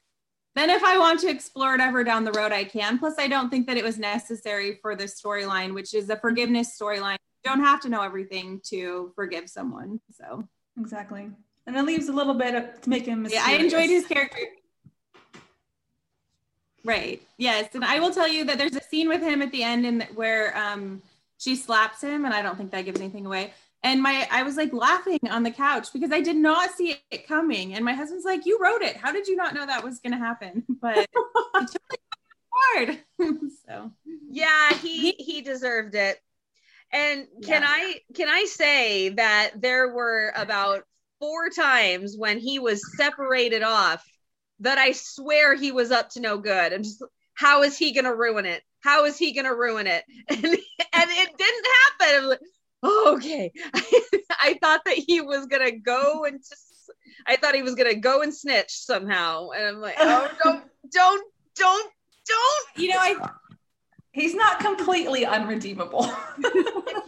then 0.55 0.71
if 0.71 0.85
I 0.85 0.99
want 0.99 1.21
to 1.21 1.29
explore 1.29 1.75
it 1.75 1.81
ever 1.81 2.05
down 2.05 2.25
the 2.25 2.33
road 2.33 2.53
I 2.53 2.65
can. 2.65 2.99
Plus 2.99 3.15
I 3.19 3.27
don't 3.27 3.51
think 3.51 3.67
that 3.67 3.77
it 3.77 3.85
was 3.85 3.99
necessary 3.99 4.79
for 4.81 4.95
the 4.95 5.05
storyline, 5.05 5.75
which 5.75 5.95
is 5.95 6.09
a 6.11 6.17
forgiveness 6.17 6.79
storyline. 6.81 7.17
You 7.45 7.51
don't 7.51 7.65
have 7.65 7.81
to 7.83 7.89
know 7.89 8.03
everything 8.03 8.61
to 8.71 9.13
forgive 9.17 9.51
someone. 9.51 10.01
So 10.13 10.49
Exactly 10.79 11.31
and 11.67 11.77
it 11.77 11.85
leaves 11.85 12.09
a 12.09 12.13
little 12.13 12.35
bit 12.35 12.55
of, 12.55 12.81
to 12.83 12.91
make 12.91 13.07
him. 13.07 13.23
Mysterious. 13.23 13.49
Yeah, 13.49 13.55
I 13.55 13.59
enjoyed 13.59 13.91
his 13.91 14.07
character. 14.07 14.41
Right. 16.85 17.21
Yes, 17.37 17.75
and 17.75 17.85
I 17.85 17.99
will 17.99 18.13
tell 18.13 18.29
you 18.29 18.45
that 18.45 18.59
there's 18.59 18.77
a 18.77 18.83
scene 18.83 19.09
with 19.09 19.21
him 19.21 19.43
at 19.43 19.51
the 19.51 19.63
end, 19.63 19.85
and 19.85 20.05
where 20.15 20.57
um, 20.57 21.03
she 21.39 21.57
slaps 21.57 22.01
him, 22.01 22.25
and 22.25 22.33
I 22.33 22.43
don't 22.43 22.57
think 22.57 22.71
that 22.71 22.85
gives 22.85 23.01
anything 23.01 23.27
away. 23.27 23.53
And 23.83 24.03
my, 24.03 24.27
I 24.31 24.43
was 24.43 24.57
like 24.57 24.73
laughing 24.73 25.21
on 25.31 25.43
the 25.43 25.51
couch 25.51 25.93
because 25.93 26.11
I 26.11 26.21
did 26.21 26.37
not 26.37 26.71
see 26.73 26.97
it 27.11 27.29
coming. 27.29 27.75
And 27.75 27.85
my 27.85 27.93
husband's 27.93 28.25
like, 28.25 28.47
"You 28.47 28.59
wrote 28.61 28.83
it. 28.83 28.97
How 28.97 29.13
did 29.13 29.27
you 29.27 29.37
not 29.37 29.55
know 29.55 29.67
that 29.67 29.85
was 29.85 30.01
going 30.01 30.13
to 30.13 30.19
happen?" 30.19 30.65
But 30.81 30.99
it 30.99 31.71
took 31.71 31.83
hard. 32.53 32.99
so 33.67 33.93
yeah, 34.31 34.73
he 34.75 35.13
he 35.13 35.43
deserved 35.43 35.95
it. 35.95 36.21
And 36.93 37.27
can 37.45 37.63
yeah. 37.63 37.69
I 37.69 38.01
can 38.15 38.29
I 38.29 38.45
say 38.45 39.11
that 39.11 39.53
there 39.57 39.93
were 39.93 40.33
about 40.37 40.85
four 41.19 41.51
times 41.51 42.17
when 42.17 42.39
he 42.39 42.59
was 42.59 42.83
separated 42.97 43.63
off 43.63 44.05
that 44.61 44.79
I 44.79 44.93
swear 44.93 45.55
he 45.55 45.73
was 45.73 45.91
up 45.91 46.11
to 46.11 46.21
no 46.21 46.39
good. 46.39 46.73
And 46.73 46.85
just 46.85 47.03
how 47.35 47.63
is 47.63 47.77
he 47.77 47.93
gonna 47.93 48.15
ruin 48.15 48.47
it? 48.47 48.63
How 48.81 49.05
is 49.05 49.19
he 49.19 49.33
gonna 49.33 49.55
ruin 49.55 49.87
it? 49.87 50.05
And 50.29 50.45
and 50.45 51.11
it 51.11 51.37
didn't 51.37 51.67
happen. 52.01 52.29
Like, 52.31 52.41
oh, 52.83 53.15
okay. 53.17 53.53
I 54.43 54.59
thought 54.61 54.83
that 54.87 54.95
he 54.95 55.21
was 55.21 55.47
gonna 55.47 55.73
go 55.73 56.25
and 56.25 56.39
just 56.39 56.91
I 57.27 57.37
thought 57.37 57.55
he 57.55 57.63
was 57.63 57.75
gonna 57.75 57.97
go 57.97 58.23
and 58.23 58.35
snitch 58.35 58.71
somehow. 58.71 59.51
And 59.51 59.67
I'm 59.67 59.81
like, 59.81 59.97
oh 59.99 60.31
don't 60.43 60.65
don't 60.93 61.33
don't 61.57 61.93
don't 62.27 62.67
you 62.77 62.89
know 62.89 62.99
I 62.99 63.17
he's 64.17 64.35
not 64.35 64.59
completely 64.59 65.27
unredeemable. 65.27 66.05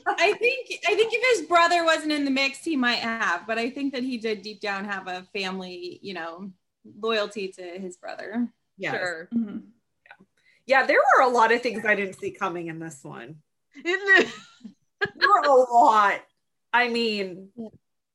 I 0.07 0.35
think 0.39 0.69
I 0.87 0.95
think 0.95 1.13
if 1.13 1.39
his 1.39 1.49
brother 1.49 1.85
wasn't 1.85 2.13
in 2.13 2.25
the 2.25 2.31
mix, 2.31 2.63
he 2.63 2.77
might 2.77 2.99
have, 2.99 3.47
but 3.47 3.59
I 3.59 3.71
think 3.71 3.95
that 3.95 4.03
he 4.03 4.19
did 4.19 4.43
deep 4.43 4.61
down 4.61 4.85
have 4.85 5.09
a 5.09 5.27
family, 5.33 5.99
you 6.03 6.15
know, 6.15 6.53
loyalty 7.01 7.49
to 7.49 7.63
his 7.63 7.97
brother. 7.97 8.49
Yes. 8.77 8.95
Sure. 8.95 9.29
Mhm. 9.35 9.63
Yeah, 10.67 10.85
there 10.85 10.99
were 10.99 11.25
a 11.25 11.29
lot 11.29 11.51
of 11.51 11.63
things 11.63 11.85
I 11.87 11.95
didn't 11.95 12.21
see 12.21 12.31
coming 12.31 12.69
in 12.69 12.79
this 12.79 13.03
one. 13.03 13.37
There 15.15 15.29
were 15.29 15.49
a 15.49 15.55
lot. 15.55 16.21
I 16.73 16.89
mean, 16.89 17.51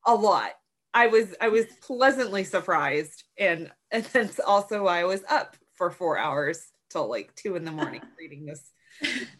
a 0.06 0.14
lot. 0.14 0.50
I 0.92 1.06
was 1.06 1.34
I 1.40 1.48
was 1.48 1.64
pleasantly 1.80 2.44
surprised, 2.44 3.24
and 3.38 3.72
and 3.90 4.04
then 4.04 4.28
also 4.46 4.84
why 4.84 5.00
I 5.00 5.04
was 5.04 5.22
up 5.30 5.56
for 5.76 5.90
four 5.90 6.18
hours 6.18 6.62
till 6.90 7.08
like 7.08 7.34
two 7.36 7.56
in 7.56 7.64
the 7.64 7.72
morning 7.72 8.02
reading 8.18 8.44
this 8.44 8.70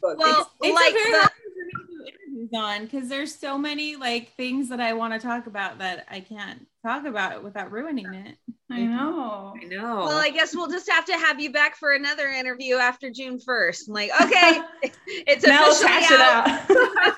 book. 0.00 0.18
Well, 0.18 0.50
It's 0.62 0.74
like 0.74 0.90
a 0.90 0.94
very 0.94 1.12
the- 1.12 1.18
hard 1.18 1.30
for 1.30 1.64
me 1.64 1.72
to 1.72 1.86
do 1.86 2.04
interviews 2.06 2.50
on 2.54 2.84
because 2.84 3.08
there's 3.08 3.34
so 3.34 3.58
many 3.58 3.96
like 3.96 4.34
things 4.36 4.68
that 4.68 4.80
I 4.80 4.92
want 4.92 5.12
to 5.14 5.18
talk 5.18 5.46
about 5.46 5.78
that 5.78 6.06
I 6.10 6.20
can't 6.20 6.66
talk 6.84 7.06
about 7.06 7.42
without 7.42 7.72
ruining 7.72 8.12
it. 8.12 8.36
I 8.70 8.78
mm-hmm. 8.78 8.96
know. 8.96 9.54
I 9.60 9.64
know. 9.66 10.04
Well, 10.06 10.18
I 10.18 10.30
guess 10.30 10.54
we'll 10.54 10.70
just 10.70 10.90
have 10.90 11.04
to 11.06 11.12
have 11.12 11.40
you 11.40 11.52
back 11.52 11.76
for 11.76 11.92
another 11.92 12.28
interview 12.28 12.76
after 12.76 13.10
June 13.10 13.38
1st. 13.38 13.88
I'm 13.88 13.94
like, 13.94 14.10
okay, 14.22 14.60
it's 15.06 15.46
Now 15.46 15.66
let's 15.66 15.82
officially 15.82 16.20
out. 16.20 16.70
it 16.70 17.14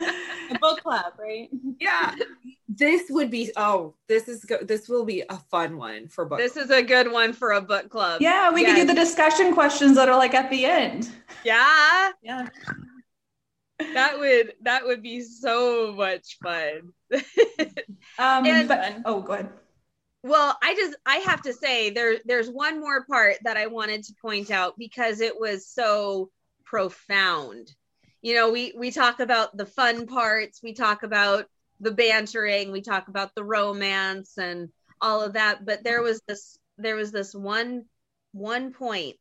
out. 0.00 0.12
A 0.50 0.58
book 0.60 0.80
club, 0.80 1.12
right? 1.18 1.48
yeah, 1.78 2.14
this 2.80 3.02
would 3.10 3.30
be. 3.30 3.52
Oh, 3.56 3.94
this 4.08 4.26
is 4.26 4.44
go- 4.44 4.64
this 4.64 4.88
will 4.88 5.04
be 5.04 5.22
a 5.28 5.36
fun 5.52 5.76
one 5.76 6.08
for 6.08 6.24
book. 6.24 6.38
This 6.40 6.56
is 6.56 6.70
a 6.70 6.82
good 6.82 7.12
one 7.12 7.32
for 7.32 7.52
a 7.52 7.60
book 7.60 7.88
club. 7.90 8.20
yeah, 8.20 8.50
we 8.50 8.64
could 8.64 8.74
do 8.74 8.84
the 8.86 8.94
discussion 8.94 9.54
questions 9.54 9.94
that 9.94 10.08
are 10.08 10.16
like 10.16 10.34
at 10.34 10.50
the 10.50 10.64
end. 10.64 11.08
Yeah, 11.44 12.10
Yeah. 12.22 12.48
that 13.94 14.18
would 14.18 14.54
that 14.62 14.84
would 14.84 15.02
be 15.02 15.20
so 15.22 15.92
much 15.92 16.38
fun. 16.42 16.92
Um, 18.18 18.44
And- 18.46 18.68
but 18.68 18.96
oh, 19.04 19.20
go 19.20 19.32
ahead. 19.34 19.50
Well, 20.22 20.56
I 20.62 20.74
just 20.74 20.96
I 21.06 21.16
have 21.16 21.40
to 21.42 21.52
say 21.52 21.90
there 21.90 22.16
there's 22.26 22.50
one 22.50 22.80
more 22.80 23.04
part 23.04 23.36
that 23.44 23.56
I 23.56 23.66
wanted 23.68 24.02
to 24.04 24.14
point 24.20 24.50
out 24.50 24.74
because 24.78 25.20
it 25.20 25.38
was 25.38 25.66
so 25.66 26.30
profound. 26.64 27.74
You 28.22 28.34
know, 28.34 28.50
we 28.52 28.72
we 28.76 28.90
talk 28.90 29.20
about 29.20 29.56
the 29.56 29.64
fun 29.66 30.06
parts, 30.06 30.60
we 30.62 30.72
talk 30.74 31.02
about 31.04 31.46
the 31.80 31.92
bantering, 31.92 32.72
we 32.72 32.82
talk 32.82 33.08
about 33.08 33.34
the 33.34 33.44
romance 33.44 34.38
and 34.38 34.68
all 35.00 35.22
of 35.22 35.32
that, 35.32 35.64
but 35.64 35.82
there 35.82 36.02
was 36.02 36.20
this 36.28 36.58
there 36.78 36.96
was 36.96 37.12
this 37.12 37.34
one 37.34 37.84
one 38.32 38.72
point 38.72 39.16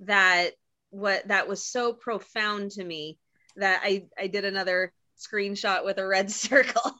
that 0.00 0.50
what 0.90 1.28
that 1.28 1.48
was 1.48 1.64
so 1.64 1.92
profound 1.92 2.70
to 2.72 2.84
me 2.84 3.18
that 3.56 3.80
I 3.84 4.06
I 4.18 4.26
did 4.28 4.44
another 4.44 4.92
screenshot 5.18 5.84
with 5.84 5.98
a 5.98 6.06
red 6.06 6.30
circle. 6.44 6.92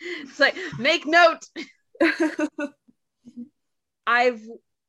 it's 0.00 0.40
like 0.40 0.56
make 0.78 1.06
note 1.06 1.44
I've 4.06 4.42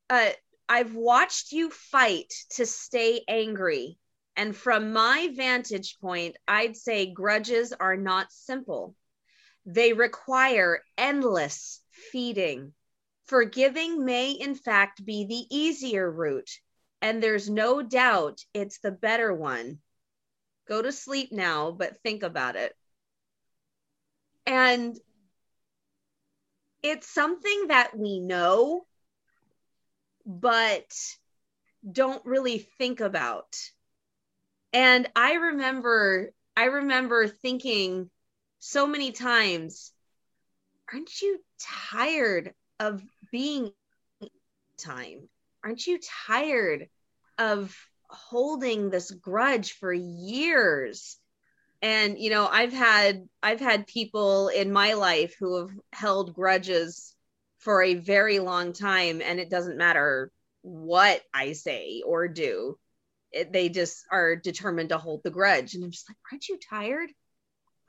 uh 0.10 0.30
I've 0.68 0.96
watched 0.96 1.52
you 1.52 1.70
fight 1.70 2.34
to 2.52 2.66
stay 2.66 3.24
angry. 3.28 3.98
And 4.38 4.56
from 4.56 4.92
my 4.92 5.30
vantage 5.34 5.98
point, 6.00 6.36
I'd 6.48 6.76
say 6.76 7.06
grudges 7.06 7.72
are 7.74 7.96
not 7.96 8.32
simple. 8.32 8.96
They 9.66 9.94
require 9.94 10.84
endless 10.98 11.82
feeding. 12.12 12.74
Forgiving 13.26 14.06
may, 14.06 14.32
in 14.32 14.54
fact, 14.54 15.04
be 15.04 15.26
the 15.26 15.56
easier 15.56 16.10
route, 16.10 16.52
and 17.02 17.24
there's 17.24 17.50
no 17.50 17.82
doubt 17.82 18.44
it's 18.54 18.80
the 18.80 18.92
better 18.92 19.34
one. 19.34 19.80
Go 20.68 20.82
to 20.82 20.92
sleep 20.92 21.32
now, 21.32 21.72
but 21.72 22.02
think 22.04 22.22
about 22.22 22.56
it. 22.56 22.76
And 24.46 24.96
it's 26.84 27.08
something 27.08 27.68
that 27.68 27.98
we 27.98 28.20
know, 28.20 28.86
but 30.26 30.86
don't 31.92 32.24
really 32.26 32.60
think 32.78 33.00
about. 33.00 33.56
And 34.76 35.10
I 35.16 35.36
remember, 35.36 36.32
I 36.58 36.66
remember 36.66 37.30
thinking 37.30 38.10
so 38.60 38.86
many 38.86 39.14
times, 39.14 39.94
aren't 40.92 41.22
you 41.22 41.40
tired 41.94 42.54
of 42.78 43.02
being 43.32 43.72
time? 44.78 45.30
Aren't 45.64 45.88
you 45.88 45.98
tired 46.28 46.90
of 47.38 47.74
holding 48.10 48.90
this 48.90 49.12
grudge 49.12 49.72
for 49.80 49.94
years? 49.94 51.18
and 51.82 52.18
you 52.18 52.30
know 52.30 52.48
i've 52.48 52.72
had 52.72 53.28
i've 53.44 53.60
had 53.60 53.86
people 53.86 54.48
in 54.48 54.72
my 54.72 54.94
life 54.94 55.36
who 55.38 55.58
have 55.58 55.70
held 55.92 56.34
grudges 56.34 57.14
for 57.60 57.84
a 57.84 57.96
very 57.96 58.40
long 58.40 58.72
time 58.72 59.22
and 59.22 59.42
it 59.42 59.50
doesn't 59.50 59.78
matter 59.78 60.32
what 60.62 61.22
i 61.34 61.52
say 61.52 62.02
or 62.06 62.30
do 62.30 62.78
it, 63.36 63.54
they 63.54 63.70
just 63.70 64.06
are 64.12 64.36
determined 64.36 64.90
to 64.90 64.98
hold 64.98 65.22
the 65.24 65.30
grudge. 65.30 65.76
And 65.76 65.84
i'm 65.84 65.92
just 65.92 66.10
like 66.10 66.18
aren't 66.32 66.48
you 66.50 66.58
tired? 66.58 67.10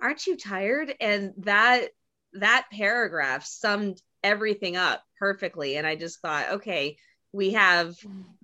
Aren't 0.01 0.27
you 0.27 0.37
tired? 0.37 0.95
And 1.01 1.33
that 1.39 1.89
that 2.35 2.67
paragraph 2.71 3.47
summed 3.47 4.01
everything 4.23 4.77
up 4.77 5.03
perfectly. 5.19 5.77
And 5.77 5.87
i 5.87 5.97
just 5.97 6.21
thought 6.21 6.51
okay 6.55 6.97
we 7.33 7.53
have 7.53 7.95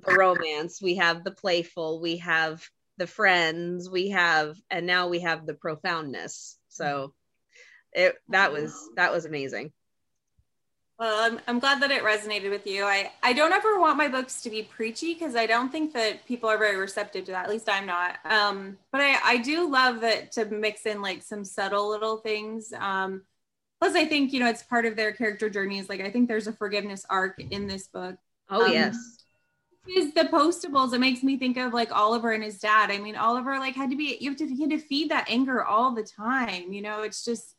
the 0.07 0.15
romance 0.15 0.81
we 0.83 0.97
have 0.97 1.25
the 1.25 1.31
playful 1.31 2.01
we 2.01 2.19
have 2.19 2.62
the 2.99 3.07
friends 3.07 3.91
we 3.91 4.11
have 4.11 4.57
and 4.71 4.87
now 4.87 5.09
we 5.09 5.21
have 5.21 5.47
the 5.47 5.55
profoundness. 5.55 6.59
So 6.69 7.15
it 7.93 8.15
that 8.29 8.53
was 8.53 8.75
that 8.97 9.12
was 9.12 9.25
amazing 9.25 9.73
Well, 11.03 11.33
I'm, 11.33 11.41
I'm 11.49 11.59
glad 11.59 11.83
that 11.83 11.91
it 11.91 12.05
resonated 12.05 12.51
with 12.51 12.65
you. 12.65 12.85
I, 12.85 13.11
I 13.25 13.33
don't 13.33 13.53
ever 13.53 13.81
want 13.81 13.97
my 13.97 14.07
books 14.07 14.41
to 14.43 14.51
be 14.51 14.62
preachy 14.62 15.15
because 15.15 15.35
I 15.35 15.47
don't 15.47 15.69
think 15.69 15.93
that 15.95 16.25
people 16.27 16.49
are 16.49 16.57
very 16.57 16.77
receptive 16.77 17.25
to 17.25 17.33
that. 17.33 17.47
At 17.47 17.51
least 17.51 17.69
I'm 17.69 17.87
not. 17.87 18.19
Um, 18.25 18.79
but 18.93 19.01
I, 19.01 19.19
I 19.25 19.37
do 19.38 19.69
love 19.69 20.01
that 20.03 20.31
to 20.35 20.45
mix 20.45 20.87
in 20.87 21.03
like 21.03 21.25
some 21.25 21.45
subtle 21.45 21.91
little 21.91 22.19
things. 22.19 22.73
Um, 22.79 23.23
plus, 23.81 23.97
I 23.97 24.05
think, 24.05 24.33
you 24.33 24.38
know, 24.38 24.49
it's 24.49 24.62
part 24.62 24.87
of 24.87 24.95
their 24.95 25.11
character 25.11 25.51
journeys. 25.51 25.88
Like, 25.88 26.01
I 26.03 26.09
think 26.09 26.29
there's 26.29 26.47
a 26.47 26.53
forgiveness 26.53 27.05
arc 27.11 27.41
in 27.51 27.67
this 27.67 27.88
book. 27.88 28.15
oh 28.49 28.67
Um, 28.67 28.73
yes 28.73 29.25
is 29.97 30.15
the 30.15 30.21
postables 30.21 30.93
it 30.93 31.01
makes 31.01 31.25
me 31.25 31.37
think 31.37 31.57
of 31.57 31.75
like 31.75 31.91
oliver 31.91 32.31
and 32.31 32.45
his 32.45 32.61
dad 32.61 32.88
i 32.93 32.99
mean 32.99 33.17
oliver 33.17 33.59
like 33.59 33.75
had 33.75 33.91
to 33.91 33.97
be 33.97 34.17
you 34.21 34.31
have 34.31 34.38
to, 34.38 34.47
he 34.47 34.61
had 34.61 34.71
to 34.71 34.79
feed 34.79 35.11
that 35.11 35.29
anger 35.29 35.65
all 35.65 35.93
the 35.93 36.05
time 36.05 36.73
you 36.73 36.81
know 36.81 37.03
it's 37.03 37.25
just 37.25 37.57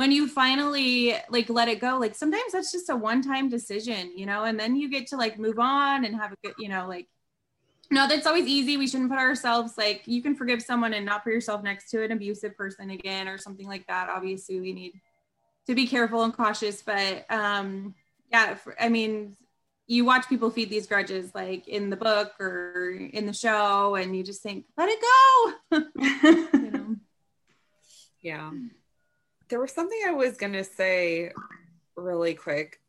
when 0.00 0.10
you 0.10 0.26
finally 0.26 1.14
like 1.28 1.50
let 1.50 1.68
it 1.68 1.78
go 1.78 1.98
like 1.98 2.14
sometimes 2.14 2.52
that's 2.52 2.72
just 2.72 2.88
a 2.88 2.96
one-time 2.96 3.50
decision 3.50 4.10
you 4.16 4.24
know 4.24 4.44
and 4.44 4.58
then 4.58 4.74
you 4.74 4.88
get 4.88 5.06
to 5.06 5.14
like 5.14 5.38
move 5.38 5.58
on 5.58 6.06
and 6.06 6.16
have 6.16 6.32
a 6.32 6.36
good 6.42 6.54
you 6.58 6.70
know 6.70 6.88
like 6.88 7.06
no 7.90 8.08
that's 8.08 8.26
always 8.26 8.46
easy. 8.46 8.76
We 8.76 8.86
shouldn't 8.86 9.10
put 9.10 9.18
ourselves 9.18 9.76
like 9.76 10.02
you 10.06 10.22
can 10.22 10.34
forgive 10.34 10.62
someone 10.62 10.94
and 10.94 11.04
not 11.04 11.24
put 11.24 11.34
yourself 11.34 11.62
next 11.62 11.90
to 11.90 12.02
an 12.02 12.12
abusive 12.12 12.56
person 12.56 12.90
again 12.90 13.28
or 13.28 13.36
something 13.36 13.66
like 13.66 13.86
that. 13.88 14.08
Obviously 14.08 14.60
we 14.60 14.72
need 14.72 14.92
to 15.66 15.74
be 15.74 15.86
careful 15.86 16.22
and 16.22 16.34
cautious 16.34 16.82
but 16.82 17.26
um 17.30 17.94
yeah 18.32 18.56
i 18.80 18.88
mean 18.88 19.36
you 19.86 20.04
watch 20.04 20.28
people 20.28 20.50
feed 20.50 20.70
these 20.70 20.86
grudges 20.86 21.34
like 21.34 21.68
in 21.68 21.90
the 21.90 21.96
book 21.96 22.32
or 22.40 22.92
in 23.12 23.26
the 23.26 23.32
show 23.32 23.96
and 23.96 24.16
you 24.16 24.22
just 24.22 24.42
think 24.42 24.64
let 24.78 24.88
it 24.88 25.00
go. 25.00 25.82
You 26.58 26.70
know? 26.70 26.96
Yeah. 28.22 28.50
There 29.50 29.60
was 29.60 29.72
something 29.72 30.00
I 30.06 30.12
was 30.12 30.36
going 30.36 30.52
to 30.52 30.64
say 30.64 31.32
really 31.96 32.34
quick. 32.34 32.80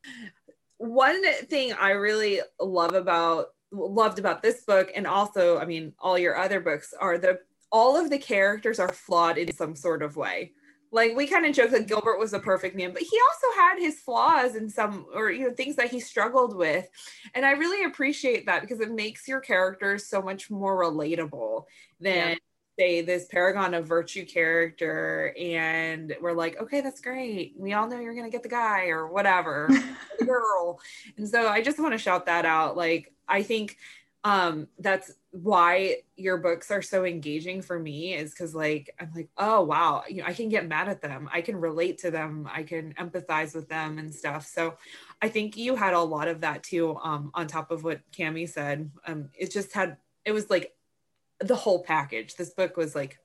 One 0.78 1.22
thing 1.46 1.74
I 1.74 1.92
really 1.92 2.42
love 2.60 2.94
about 2.94 3.48
loved 3.72 4.20
about 4.20 4.42
this 4.42 4.64
book 4.64 4.92
and 4.96 5.08
also, 5.08 5.58
I 5.58 5.66
mean, 5.66 5.94
all 6.00 6.18
your 6.18 6.38
other 6.38 6.60
books 6.60 6.94
are 7.00 7.18
the 7.18 7.40
all 7.72 7.98
of 8.00 8.10
the 8.10 8.18
characters 8.18 8.80
are 8.80 8.92
flawed 8.92 9.38
in 9.38 9.54
some 9.54 9.76
sort 9.76 10.04
of 10.04 10.18
way. 10.18 10.52
Like 10.92 11.16
we 11.16 11.26
kind 11.26 11.46
of 11.46 11.56
joke 11.56 11.72
that 11.72 11.88
Gilbert 11.88 12.20
was 12.20 12.34
a 12.34 12.40
perfect 12.40 12.76
man, 12.76 12.92
but 12.92 13.02
he 13.02 13.18
also 13.32 13.60
had 13.60 13.80
his 13.80 14.02
flaws 14.02 14.56
and 14.56 14.70
some 14.70 15.06
or 15.14 15.32
you 15.32 15.48
know 15.48 15.54
things 15.54 15.78
that 15.78 15.90
he 15.90 16.00
struggled 16.00 16.56
with. 16.56 16.88
And 17.34 17.46
I 17.46 17.52
really 17.52 17.86
appreciate 17.86 18.46
that 18.46 18.62
because 18.62 18.82
it 18.82 18.92
makes 18.92 19.28
your 19.28 19.40
characters 19.40 20.08
so 20.08 20.22
much 20.22 20.52
more 20.52 20.82
relatable 20.82 21.64
than 22.00 22.32
Yeah. 22.32 22.36
Say 22.82 23.02
this 23.02 23.26
paragon 23.26 23.76
of 23.76 23.86
virtue 23.86 24.26
character 24.26 25.36
and 25.40 26.16
we're 26.20 26.34
like 26.34 26.60
okay 26.60 26.82
that's 26.82 27.00
great. 27.00 27.54
We 27.56 27.74
all 27.74 27.88
know 27.88 28.00
you're 28.00 28.16
gonna 28.16 28.32
get 28.32 28.42
the 28.42 28.50
guy 28.50 28.88
or 28.88 29.06
whatever 29.06 29.70
the 30.20 30.26
girl. 30.26 30.80
And 31.16 31.30
so 31.30 31.48
i 31.48 31.62
just 31.62 31.80
want 31.80 31.94
to 31.94 32.00
shout 32.00 32.26
that 32.26 32.44
out. 32.44 32.76
Like 32.76 33.14
i 33.28 33.44
think 33.44 33.78
um 34.24 34.68
that's 34.80 35.14
why 35.30 35.98
your 36.16 36.38
books 36.38 36.72
are 36.72 36.82
so 36.82 37.06
engaging 37.06 37.62
for 37.62 37.78
me 37.78 38.16
is 38.16 38.32
because 38.32 38.56
like 38.56 38.96
i'm 39.00 39.12
like 39.14 39.30
oh 39.38 39.62
wow. 39.62 40.04
You 40.10 40.24
know 40.24 40.28
i 40.28 40.34
can 40.34 40.50
get 40.50 40.68
mad 40.68 40.90
at 40.90 41.04
them. 41.04 41.30
I 41.32 41.42
can 41.42 41.58
relate 41.58 42.00
to 42.00 42.10
them. 42.10 42.50
I 42.52 42.64
can 42.64 42.96
empathize 42.96 43.54
with 43.54 43.70
them 43.70 44.00
and 44.00 44.14
stuff. 44.14 44.48
So 44.48 44.76
i 45.22 45.30
think 45.30 45.56
you 45.56 45.76
had 45.76 45.94
a 45.94 46.02
lot 46.02 46.28
of 46.28 46.42
that 46.42 46.64
too 46.64 46.98
um 47.04 47.30
on 47.36 47.46
top 47.46 47.70
of 47.70 47.84
what 47.84 48.02
cami 48.12 48.50
said. 48.50 48.90
Um 49.06 49.30
it 49.38 49.52
just 49.52 49.72
had 49.72 49.98
it 50.26 50.32
was 50.32 50.50
like 50.50 50.74
the 51.42 51.56
whole 51.56 51.84
package. 51.84 52.36
This 52.36 52.52
book 52.52 52.78
was 52.78 52.96
like 52.96 53.20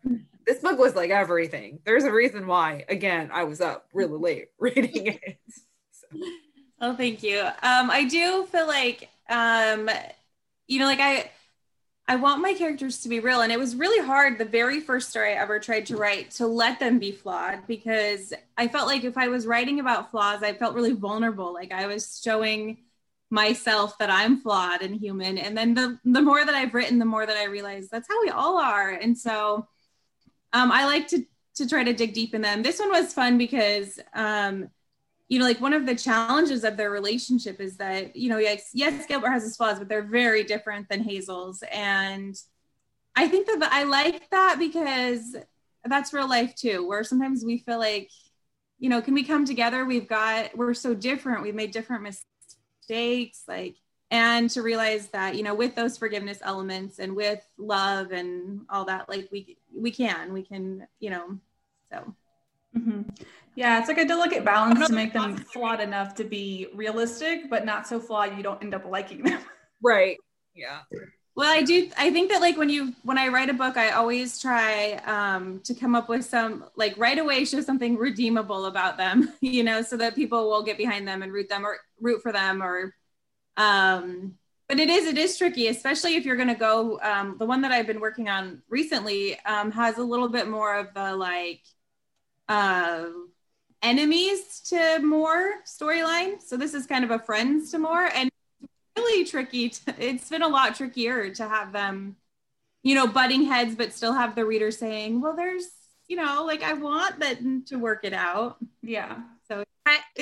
this 0.47 0.61
book 0.61 0.79
was 0.79 0.95
like 0.95 1.11
everything. 1.11 1.81
There's 1.85 2.05
a 2.05 2.13
reason 2.13 2.47
why. 2.47 2.85
Again, 2.89 3.31
I 3.33 3.45
was 3.45 3.61
up 3.61 3.87
really 3.93 4.19
late 4.19 4.49
reading 4.59 5.07
it. 5.07 5.39
So. 5.91 6.07
Oh, 6.81 6.95
thank 6.95 7.23
you. 7.23 7.41
Um, 7.41 7.91
I 7.91 8.07
do 8.09 8.47
feel 8.47 8.67
like 8.67 9.09
um, 9.29 9.91
you 10.67 10.79
know, 10.79 10.87
like 10.87 11.01
I 11.01 11.31
I 12.09 12.17
want 12.17 12.41
my 12.41 12.55
characters 12.55 13.01
to 13.01 13.09
be 13.09 13.19
real. 13.19 13.41
And 13.41 13.51
it 13.51 13.59
was 13.59 13.75
really 13.75 14.05
hard 14.05 14.39
the 14.39 14.45
very 14.45 14.81
first 14.81 15.11
story 15.11 15.33
I 15.33 15.43
ever 15.43 15.59
tried 15.59 15.87
to 15.87 15.97
write 15.97 16.31
to 16.33 16.47
let 16.47 16.79
them 16.79 17.01
be 17.01 17.11
flawed 17.11 17.67
because 17.67 18.33
I 18.57 18.69
felt 18.69 18.87
like 18.87 19.03
if 19.03 19.19
I 19.19 19.27
was 19.29 19.47
writing 19.47 19.81
about 19.81 20.13
flaws, 20.13 20.43
I 20.43 20.53
felt 20.53 20.77
really 20.77 20.93
vulnerable. 20.93 21.53
Like 21.53 21.73
I 21.73 21.87
was 21.87 22.21
showing 22.23 22.79
myself 23.31 23.99
that 23.99 24.11
I'm 24.11 24.41
flawed 24.41 24.83
and 24.83 24.95
human. 24.95 25.39
And 25.39 25.57
then 25.57 25.75
the 25.75 25.99
the 26.05 26.23
more 26.23 26.45
that 26.45 26.55
I've 26.55 26.75
written, 26.75 26.99
the 26.99 27.05
more 27.05 27.27
that 27.27 27.37
I 27.37 27.45
realize 27.45 27.89
that's 27.89 28.09
how 28.09 28.21
we 28.21 28.31
all 28.31 28.59
are. 28.59 28.91
And 28.91 29.17
so 29.17 29.67
um, 30.53 30.71
I 30.73 30.87
like 30.87 31.09
to 31.09 31.25
to 31.57 31.69
try 31.69 31.85
to 31.85 31.93
dig 31.93 32.13
deep 32.13 32.35
in 32.35 32.43
them. 32.43 32.63
This 32.63 32.79
one 32.79 32.91
was 32.91 33.13
fun 33.13 33.39
because 33.39 33.99
um, 34.15 34.69
you 35.29 35.39
know, 35.39 35.45
like 35.45 35.61
one 35.61 35.73
of 35.73 35.87
the 35.87 35.95
challenges 35.95 36.63
of 36.63 36.77
their 36.77 36.91
relationship 36.91 37.61
is 37.61 37.77
that, 37.79 38.15
you 38.15 38.29
know, 38.29 38.39
yes, 38.39 38.71
yes, 38.73 39.07
Gilbert 39.07 39.31
has 39.31 39.43
his 39.43 39.57
flaws, 39.57 39.79
but 39.79 39.89
they're 39.89 40.03
very 40.03 40.45
different 40.45 40.89
than 40.89 41.03
Hazel's. 41.03 41.65
And 41.73 42.37
I 43.17 43.27
think 43.27 43.47
that 43.47 43.69
I 43.73 43.83
like 43.85 44.31
that 44.31 44.57
because 44.59 45.35
that's 45.85 46.13
real 46.13 46.29
life 46.29 46.55
too, 46.55 46.87
where 46.87 47.03
sometimes 47.03 47.45
we 47.45 47.59
feel 47.59 47.79
like, 47.79 48.11
you 48.79 48.89
know, 48.89 49.03
can 49.03 49.15
we 49.15 49.25
come 49.25 49.45
together? 49.45 49.85
We've 49.85 50.07
got, 50.07 50.57
we're 50.57 50.75
so 50.75 50.95
different. 50.95 51.43
We've 51.43 51.55
made 51.55 51.73
different 51.73 52.03
mistakes, 52.03 52.27
like, 53.49 53.77
and 54.11 54.49
to 54.51 54.63
realize 54.63 55.09
that, 55.09 55.35
you 55.35 55.43
know, 55.43 55.55
with 55.55 55.75
those 55.75 55.99
forgiveness 55.99 56.39
elements 56.43 56.99
and 56.99 57.17
with 57.17 57.45
love 57.59 58.13
and 58.13 58.61
all 58.71 58.85
that, 58.85 59.09
like 59.09 59.29
we, 59.33 59.59
we 59.75 59.91
can, 59.91 60.33
we 60.33 60.43
can, 60.43 60.87
you 61.01 61.11
know, 61.11 61.39
so. 61.91 62.15
Mm-hmm. 62.77 63.03
Yeah, 63.57 63.79
it's 63.79 63.89
like 63.89 63.99
a 63.99 64.05
delicate 64.05 64.45
balance 64.45 64.87
to 64.87 64.93
make 64.93 65.13
them 65.13 65.37
flawed 65.37 65.81
enough 65.81 66.15
to 66.17 66.25
be 66.25 66.69
realistic, 66.75 67.49
but 67.49 67.65
not 67.65 67.87
so 67.87 67.99
flawed 67.99 68.37
you 68.37 68.43
don't 68.43 68.63
end 68.63 68.75
up 68.75 68.85
liking 68.85 69.23
them. 69.23 69.41
Right. 69.83 70.19
Yeah. 70.55 70.81
Well, 71.37 71.53
I 71.55 71.63
do. 71.63 71.91
I 71.99 72.11
think 72.11 72.31
that 72.31 72.41
like 72.41 72.57
when 72.57 72.71
you 72.71 72.95
when 73.03 73.19
I 73.19 73.29
write 73.29 73.51
a 73.51 73.55
book, 73.55 73.77
I 73.77 73.91
always 73.91 74.41
try 74.41 74.95
um, 75.05 75.61
to 75.65 75.75
come 75.75 75.95
up 75.95 76.09
with 76.09 76.25
some 76.25 76.65
like 76.77 76.97
right 76.97 77.19
away 77.19 77.45
show 77.45 77.61
something 77.61 77.97
redeemable 77.99 78.65
about 78.67 78.97
them, 78.97 79.33
you 79.43 79.63
know, 79.63 79.83
so 79.83 79.97
that 79.99 80.15
people 80.15 80.49
will 80.49 80.63
get 80.63 80.79
behind 80.79 81.07
them 81.07 81.23
and 81.23 81.33
root 81.33 81.49
them 81.51 81.65
or 81.67 81.79
root 82.01 82.23
for 82.23 82.33
them 82.33 82.63
or. 82.63 82.95
Um, 83.59 84.37
but 84.69 84.81
it 84.81 84.89
is 84.91 85.07
it 85.07 85.19
is 85.19 85.39
tricky, 85.39 85.69
especially 85.69 86.17
if 86.17 86.25
you're 86.25 86.37
going 86.37 86.49
to 86.49 86.55
go. 86.55 87.01
Um, 87.03 87.37
the 87.39 87.47
one 87.47 87.61
that 87.63 87.73
I've 87.73 87.87
been 87.87 88.01
working 88.01 88.29
on 88.29 88.63
recently 88.69 89.39
um, 89.41 89.71
has 89.73 89.99
a 89.99 90.03
little 90.05 90.29
bit 90.29 90.49
more 90.49 90.77
of 90.77 90.95
the 90.95 91.15
like. 91.17 91.63
Uh, 92.49 93.07
enemies 93.83 94.61
to 94.63 94.99
more 95.01 95.55
storyline. 95.65 96.41
So 96.43 96.57
this 96.57 96.75
is 96.75 96.87
kind 96.87 97.05
of 97.05 97.11
a 97.11 97.19
friends 97.19 97.71
to 97.73 97.79
more 97.79 98.07
and 98.15 98.31
really 98.97 99.25
tricky. 99.25 99.71
To, 99.71 99.95
it's 99.99 100.29
been 100.29 100.43
a 100.43 100.49
lot 100.49 100.75
trickier 100.75 101.31
to 101.35 101.49
have 101.49 101.73
them, 101.73 102.17
you 102.83 102.95
know, 102.95 103.07
butting 103.07 103.45
heads, 103.45 103.75
but 103.75 103.93
still 103.93 104.13
have 104.13 104.35
the 104.35 104.45
reader 104.45 104.71
saying, 104.71 105.21
well, 105.21 105.37
there's, 105.37 105.69
you 106.09 106.17
know, 106.17 106.45
like 106.47 106.63
I 106.63 106.73
want 106.75 107.19
them 107.21 107.65
to 107.67 107.77
work 107.77 108.01
it 108.05 108.13
out. 108.13 108.57
Yeah. 108.83 109.19
So 109.49 109.65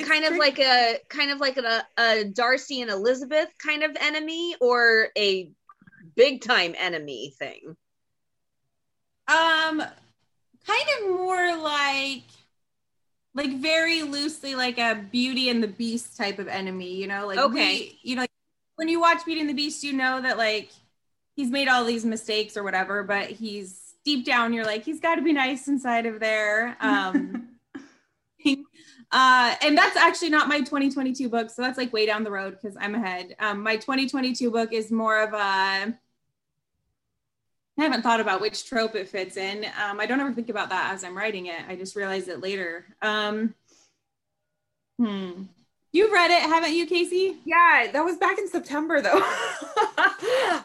kind 0.03 0.25
of 0.25 0.37
like 0.37 0.59
a 0.59 0.99
kind 1.09 1.31
of 1.31 1.39
like 1.39 1.57
a, 1.57 1.83
a 1.97 2.25
Darcy 2.25 2.81
and 2.81 2.91
Elizabeth 2.91 3.49
kind 3.63 3.83
of 3.83 3.95
enemy 3.99 4.55
or 4.59 5.07
a 5.17 5.51
big 6.15 6.41
time 6.41 6.75
enemy 6.77 7.33
thing. 7.37 7.75
Um 9.27 9.83
kind 10.67 10.89
of 10.99 11.09
more 11.09 11.57
like 11.57 12.23
like 13.33 13.57
very 13.57 14.01
loosely 14.03 14.55
like 14.55 14.77
a 14.77 15.05
Beauty 15.11 15.49
and 15.49 15.61
the 15.61 15.67
Beast 15.67 16.15
type 16.15 16.39
of 16.39 16.47
enemy, 16.47 16.95
you 16.95 17.07
know, 17.07 17.27
like 17.27 17.37
okay, 17.37 17.77
we, 17.77 17.99
you 18.01 18.15
know, 18.15 18.25
when 18.75 18.87
you 18.87 18.99
watch 18.99 19.25
Beauty 19.25 19.41
and 19.41 19.49
the 19.49 19.53
Beast, 19.53 19.83
you 19.83 19.93
know 19.93 20.21
that 20.21 20.37
like 20.37 20.69
he's 21.35 21.49
made 21.49 21.67
all 21.67 21.83
these 21.83 22.05
mistakes 22.05 22.57
or 22.57 22.63
whatever, 22.63 23.03
but 23.03 23.29
he's 23.29 23.95
deep 24.03 24.25
down, 24.25 24.53
you're 24.53 24.65
like 24.65 24.83
he's 24.83 24.99
got 24.99 25.15
to 25.15 25.21
be 25.21 25.33
nice 25.33 25.67
inside 25.67 26.05
of 26.05 26.19
there. 26.19 26.77
Um, 26.79 27.49
uh, 29.11 29.55
and 29.61 29.77
that's 29.77 29.97
actually 29.97 30.29
not 30.29 30.47
my 30.47 30.59
2022 30.59 31.29
book, 31.29 31.49
so 31.49 31.61
that's 31.61 31.77
like 31.77 31.91
way 31.91 32.05
down 32.05 32.23
the 32.23 32.31
road 32.31 32.57
because 32.59 32.77
I'm 32.79 32.95
ahead. 32.95 33.35
Um, 33.39 33.63
my 33.63 33.75
2022 33.75 34.51
book 34.51 34.73
is 34.73 34.91
more 34.91 35.21
of 35.21 35.33
a 35.33 35.95
I 37.77 37.83
haven't 37.83 38.03
thought 38.03 38.21
about 38.21 38.39
which 38.39 38.65
trope 38.65 38.95
it 38.95 39.09
fits 39.09 39.35
in. 39.35 39.65
Um, 39.65 39.99
I 39.99 40.05
don't 40.05 40.21
ever 40.21 40.31
think 40.31 40.49
about 40.49 40.69
that 40.69 40.93
as 40.93 41.03
I'm 41.03 41.17
writing 41.17 41.47
it. 41.47 41.59
I 41.67 41.75
just 41.75 41.95
realize 41.95 42.29
it 42.29 42.39
later. 42.39 42.85
Um, 43.01 43.53
hmm. 44.97 45.43
You've 45.95 46.11
read 46.11 46.29
it, 46.29 46.41
haven't 46.41 46.73
you, 46.73 46.85
Casey? 46.85 47.37
Yeah, 47.45 47.87
that 47.93 48.03
was 48.03 48.17
back 48.17 48.37
in 48.37 48.49
September 48.49 48.99
though. 48.99 49.15
um, 49.17 49.23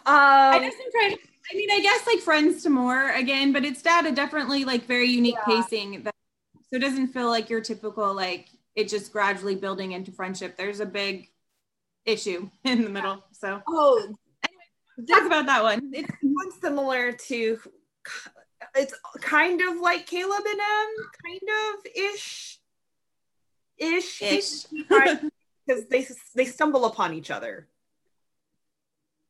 I 0.04 0.58
just 0.60 0.76
am 0.76 0.90
trying. 0.90 1.18
I 1.52 1.54
mean, 1.54 1.70
I 1.70 1.78
guess 1.78 2.04
like 2.04 2.18
friends 2.18 2.64
to 2.64 2.70
more 2.70 3.10
again, 3.12 3.52
but 3.52 3.64
it's 3.64 3.80
got 3.80 4.06
a 4.06 4.10
definitely 4.10 4.64
like 4.64 4.86
very 4.86 5.08
unique 5.08 5.36
yeah. 5.46 5.62
pacing 5.62 6.02
that 6.02 6.14
so 6.68 6.76
it 6.76 6.80
doesn't 6.80 7.08
feel 7.08 7.28
like 7.28 7.48
your 7.48 7.60
typical 7.60 8.12
like 8.12 8.48
it 8.74 8.88
just 8.88 9.12
gradually 9.12 9.54
building 9.54 9.92
into 9.92 10.10
friendship. 10.10 10.56
There's 10.56 10.80
a 10.80 10.86
big 10.86 11.30
issue 12.04 12.50
in 12.64 12.82
the 12.82 12.90
middle. 12.90 13.22
So 13.30 13.62
oh 13.68 14.12
talk 15.08 15.26
about 15.26 15.46
that 15.46 15.62
one. 15.62 15.92
It's 15.94 16.10
one 16.22 16.50
similar 16.60 17.12
to 17.12 17.60
it's 18.74 18.94
kind 19.20 19.60
of 19.60 19.76
like 19.78 20.06
Caleb 20.06 20.42
and 20.44 20.60
Em, 20.60 20.88
kind 21.24 21.40
of 21.42 21.86
ish, 21.94 22.59
ish, 23.80 24.22
ish, 24.22 24.64
because 25.66 25.88
they 25.90 26.06
they 26.34 26.44
stumble 26.44 26.84
upon 26.84 27.14
each 27.14 27.30
other. 27.30 27.66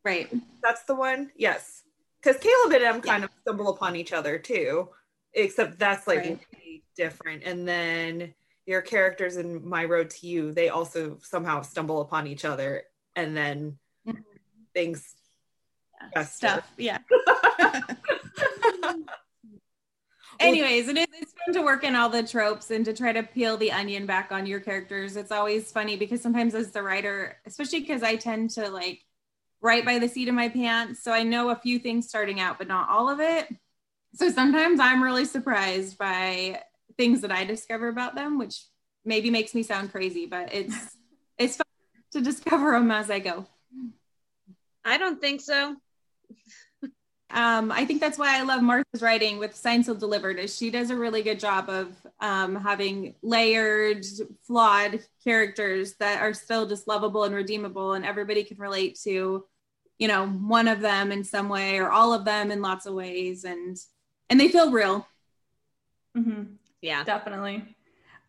Right. 0.05 0.31
That's 0.63 0.83
the 0.85 0.95
one. 0.95 1.31
Yes, 1.37 1.83
because 2.21 2.41
Caleb 2.41 2.73
and 2.75 2.83
Em 2.83 3.01
kind 3.01 3.21
yeah. 3.21 3.27
of 3.27 3.31
stumble 3.43 3.69
upon 3.69 3.97
each 3.97 4.13
other 4.13 4.39
too, 4.39 4.89
except 5.35 5.79
that's 5.79 6.07
like 6.07 6.19
right. 6.19 6.41
really 6.55 6.83
different. 6.97 7.45
And 7.45 7.67
then 7.67 8.35
your 8.67 8.83
characters 8.83 9.37
in 9.37 9.67
My 9.67 9.85
Road 9.85 10.11
to 10.11 10.27
You, 10.27 10.53
they 10.53 10.69
also 10.69 11.19
somehow 11.23 11.63
stumble 11.63 12.01
upon 12.01 12.27
each 12.27 12.45
other, 12.45 12.85
and 13.15 13.37
then 13.37 13.79
mm-hmm. 14.07 14.21
things 14.75 15.15
stuff. 16.25 16.71
Yeah. 16.77 16.99
Anyways, 20.41 20.89
it 20.89 20.97
is, 20.97 21.07
it's 21.13 21.35
fun 21.45 21.55
to 21.55 21.63
work 21.63 21.85
in 21.85 21.95
all 21.95 22.09
the 22.09 22.23
tropes 22.23 22.71
and 22.71 22.85
to 22.87 22.95
try 22.95 23.13
to 23.13 23.23
peel 23.23 23.57
the 23.57 23.73
onion 23.73 24.07
back 24.07 24.33
on 24.33 24.47
your 24.47 24.61
characters. 24.61 25.17
It's 25.17 25.31
always 25.31 25.71
funny 25.71 25.97
because 25.97 26.23
sometimes 26.23 26.55
as 26.55 26.71
the 26.71 26.83
writer, 26.83 27.37
especially 27.47 27.81
because 27.81 28.03
I 28.03 28.17
tend 28.17 28.51
to 28.51 28.71
like 28.71 29.05
write 29.61 29.85
by 29.85 29.99
the 29.99 30.09
seat 30.09 30.29
of 30.29 30.35
my 30.35 30.49
pants. 30.49 31.03
So 31.03 31.13
I 31.13 31.23
know 31.23 31.51
a 31.51 31.57
few 31.57 31.79
things 31.79 32.09
starting 32.09 32.41
out, 32.41 32.59
but 32.59 32.69
not 32.69 32.89
all 32.89 33.11
of 33.11 33.21
it. 33.21 33.49
So 34.15 34.31
sometimes 34.31 34.81
I'm 34.81 35.03
really 35.03 35.27
surprised 35.27 35.99
by 35.99 36.63
things 36.97 37.21
that 37.21 37.31
I 37.31 37.45
discover 37.45 37.89
about 37.89 38.15
them, 38.15 38.39
which 38.39 38.65
maybe 39.05 39.31
makes 39.31 39.55
me 39.55 39.63
sound 39.63 39.93
crazy, 39.93 40.27
but 40.27 40.53
it's 40.55 40.97
it's 41.39 41.57
fun 41.57 41.67
to 42.13 42.21
discover 42.21 42.73
them 42.73 42.91
as 42.91 43.11
I 43.11 43.19
go. 43.19 43.47
I 44.85 44.99
don't 44.99 45.21
think 45.21 45.41
so. 45.41 45.77
Um, 47.33 47.71
I 47.71 47.85
think 47.85 48.01
that's 48.01 48.19
why 48.19 48.39
I 48.39 48.43
love 48.43 48.63
Martha's 48.63 49.03
writing 49.03 49.39
with 49.39 49.55
Signed 49.55 49.87
Sealed 49.87 50.01
Delivered 50.01 50.39
is 50.39 50.57
she 50.57 50.71
does 50.71 50.91
a 50.91 50.97
really 50.97 51.23
good 51.23 51.39
job 51.39 51.69
of 51.69 51.95
um, 52.21 52.57
having 52.57 53.15
layered, 53.23 54.05
flawed 54.43 55.01
characters 55.23 55.95
that 55.95 56.21
are 56.21 56.35
still 56.35 56.67
just 56.67 56.89
lovable 56.89 57.25
and 57.25 57.35
redeemable, 57.35 57.93
and 57.93 58.05
everybody 58.05 58.43
can 58.43 58.59
relate 58.59 58.99
to, 59.05 59.45
you 59.99 60.09
know, 60.09 60.27
one 60.27 60.67
of 60.67 60.81
them 60.81 61.13
in 61.13 61.23
some 61.23 61.49
way 61.49 61.79
or 61.79 61.91
all 61.91 62.13
of 62.13 62.25
them 62.25 62.51
in 62.51 62.63
lots 62.63 62.87
of 62.87 62.95
ways, 62.95 63.45
and 63.45 63.77
and 64.29 64.41
they 64.41 64.49
feel 64.49 64.71
real. 64.71 65.07
Mm-hmm. 66.17 66.55
Yeah, 66.83 67.05
definitely. 67.05 67.77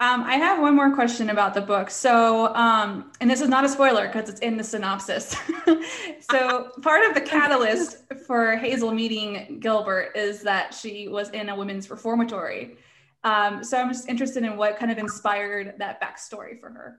Um, 0.02 0.24
I 0.24 0.34
have 0.38 0.60
one 0.60 0.76
more 0.76 0.96
question 0.96 1.30
about 1.30 1.54
the 1.54 1.62
book. 1.62 1.92
So, 1.92 2.56
um, 2.56 3.12
and 3.22 3.30
this 3.30 3.40
is 3.40 3.48
not 3.48 3.64
a 3.64 3.70
spoiler 3.70 4.08
because 4.08 4.30
it's 4.30 4.40
in 4.40 4.58
the 4.58 4.64
synopsis. 4.64 5.36
so, 6.32 6.72
part 6.82 7.08
of 7.08 7.14
the 7.14 7.22
catalyst 7.22 7.98
for 8.26 8.58
Hazel 8.58 8.92
meeting 8.92 9.60
Gilbert 9.60 10.14
is 10.16 10.42
that 10.42 10.74
she 10.74 11.08
was 11.08 11.30
in 11.30 11.50
a 11.50 11.56
women's 11.56 11.88
reformatory. 11.92 12.78
Um, 13.24 13.64
so, 13.64 13.78
I'm 13.78 13.90
just 13.90 14.10
interested 14.10 14.44
in 14.44 14.58
what 14.58 14.76
kind 14.76 14.92
of 14.92 14.98
inspired 14.98 15.76
that 15.78 16.02
backstory 16.02 16.60
for 16.60 16.72
her. 16.72 16.98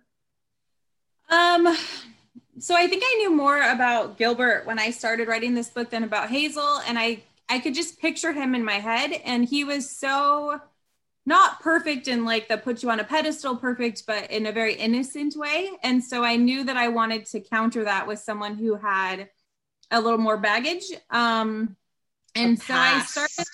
Um, 1.29 1.77
so 2.61 2.77
I 2.77 2.87
think 2.87 3.03
I 3.05 3.15
knew 3.19 3.35
more 3.35 3.69
about 3.69 4.17
Gilbert 4.17 4.65
when 4.65 4.79
I 4.79 4.93
started 4.93 5.27
writing 5.27 5.55
this 5.55 5.71
book 5.71 5.91
than 5.91 6.05
about 6.05 6.31
Hazel, 6.31 6.79
and 6.87 6.97
I 6.97 7.25
I 7.49 7.59
could 7.59 7.75
just 7.75 7.99
picture 7.99 8.33
him 8.33 8.55
in 8.55 8.65
my 8.65 8.79
head, 8.79 9.11
and 9.25 9.45
he 9.45 9.65
was 9.65 9.91
so 9.91 10.61
not 11.25 11.61
perfect 11.61 12.09
in 12.09 12.25
like 12.25 12.49
that 12.49 12.65
put 12.65 12.83
you 12.83 12.91
on 12.91 13.01
a 13.01 13.05
pedestal 13.05 13.57
perfect, 13.57 14.05
but 14.07 14.31
in 14.31 14.47
a 14.47 14.53
very 14.53 14.75
innocent 14.75 15.37
way. 15.37 15.71
And 15.83 16.03
so 16.03 16.25
I 16.25 16.37
knew 16.37 16.65
that 16.65 16.77
I 16.77 16.89
wanted 16.89 17.27
to 17.27 17.41
counter 17.41 17.85
that 17.85 18.07
with 18.07 18.19
someone 18.19 18.57
who 18.57 18.77
had 18.77 19.31
a 19.91 20.01
little 20.01 20.19
more 20.19 20.39
baggage. 20.39 20.85
Um, 21.11 21.77
And 22.37 22.61
so 22.61 22.79
I 22.79 23.01
started 23.01 23.47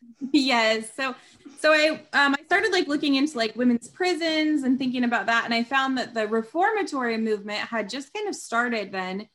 yes. 0.32 0.94
So 0.94 1.14
so 1.58 1.72
I 1.72 1.88
um 2.12 2.34
I 2.38 2.42
started 2.44 2.72
like 2.72 2.88
looking 2.88 3.14
into 3.16 3.36
like 3.36 3.56
women's 3.56 3.88
prisons 3.88 4.62
and 4.62 4.78
thinking 4.78 5.04
about 5.04 5.26
that 5.26 5.44
and 5.44 5.54
I 5.54 5.64
found 5.64 5.98
that 5.98 6.14
the 6.14 6.26
reformatory 6.28 7.16
movement 7.18 7.60
had 7.60 7.88
just 7.88 8.12
kind 8.12 8.28
of 8.28 8.34
started 8.34 8.92
then 8.92 9.28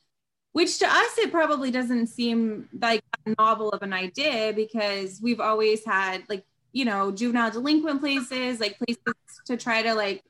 which 0.53 0.80
to 0.80 0.88
us 0.88 1.18
it 1.20 1.32
probably 1.32 1.72
doesn't 1.72 2.07
seem 2.07 2.70
like 2.80 3.03
a 3.28 3.36
novel 3.39 3.70
of 3.72 3.84
an 3.84 3.93
idea 3.93 4.53
because 4.55 5.20
we've 5.24 5.39
always 5.41 5.86
had 5.86 6.24
like 6.30 6.45
you 6.72 6.86
know 6.86 7.11
juvenile 7.11 7.51
delinquent 7.51 7.99
places 7.99 8.59
like 8.59 8.78
places 8.78 9.03
to 9.45 9.57
try 9.57 9.82
to 9.82 9.93
like 9.93 10.24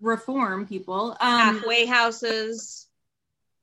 reform 0.00 0.66
people 0.66 1.16
um 1.20 1.38
halfway 1.38 1.86
houses 1.86 2.86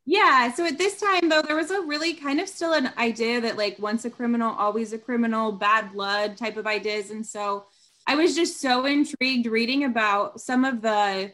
yeah 0.05 0.51
so 0.51 0.65
at 0.65 0.78
this 0.78 0.99
time 0.99 1.30
though 1.30 1.41
there 1.41 1.55
was 1.55 1.71
a 1.71 1.82
really 1.82 2.13
kind 2.13 2.39
of 2.39 2.47
still 2.47 2.74
an 2.74 2.89
idea 2.97 3.39
that 3.41 3.57
like 3.57 3.78
once 3.80 4.05
a 4.05 4.09
criminal 4.09 4.53
always 4.57 4.93
a 4.93 4.97
criminal 4.97 5.51
bad 5.51 5.91
blood 5.91 6.38
type 6.38 6.57
of 6.57 6.65
ideas 6.65 7.11
and 7.11 7.26
so 7.26 7.65
i 8.07 8.15
was 8.15 8.36
just 8.36 8.59
so 8.59 8.86
intrigued 8.86 9.45
reading 9.45 9.84
about 9.84 10.41
some 10.41 10.65
of 10.65 10.82
the 10.82 11.32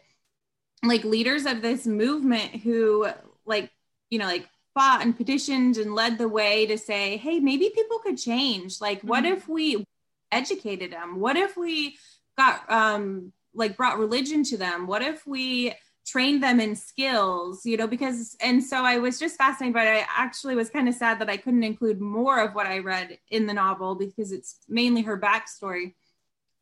like 0.84 1.04
leaders 1.04 1.46
of 1.46 1.62
this 1.62 1.86
movement 1.88 2.56
who 2.56 3.08
like 3.46 3.72
you 4.10 4.20
know 4.20 4.26
like 4.26 4.48
fought 4.80 5.02
and 5.02 5.18
petitioned 5.18 5.78
and 5.78 5.94
led 5.94 6.18
the 6.18 6.30
way 6.30 6.66
to 6.66 6.78
say, 6.78 7.18
hey, 7.18 7.40
maybe 7.40 7.70
people 7.74 8.00
could 8.00 8.18
change. 8.18 8.80
Like, 8.80 9.02
what 9.02 9.24
mm-hmm. 9.24 9.34
if 9.34 9.50
we 9.50 9.86
educated 10.32 10.92
them? 10.92 11.20
What 11.20 11.36
if 11.36 11.58
we 11.58 11.98
got 12.38 12.70
um 12.72 13.34
like 13.54 13.78
brought 13.78 14.00
religion 14.00 14.44
to 14.44 14.58
them? 14.58 14.88
What 14.88 15.02
if 15.02 15.26
we 15.26 15.74
trained 16.10 16.42
them 16.42 16.60
in 16.60 16.76
skills, 16.76 17.66
you 17.66 17.78
know, 17.78 17.88
because 17.88 18.36
and 18.42 18.64
so 18.64 18.84
I 18.84 18.98
was 18.98 19.20
just 19.20 19.38
fascinated, 19.38 19.76
but 19.76 19.88
I 19.88 20.06
actually 20.16 20.56
was 20.56 20.70
kind 20.70 20.88
of 20.90 20.96
sad 20.96 21.20
that 21.20 21.30
I 21.30 21.38
couldn't 21.38 21.64
include 21.64 22.02
more 22.02 22.40
of 22.40 22.56
what 22.56 22.66
I 22.66 22.80
read 22.80 23.20
in 23.30 23.46
the 23.46 23.54
novel 23.54 23.96
because 23.96 24.32
it's 24.32 24.58
mainly 24.68 25.04
her 25.04 25.20
backstory. 25.20 25.94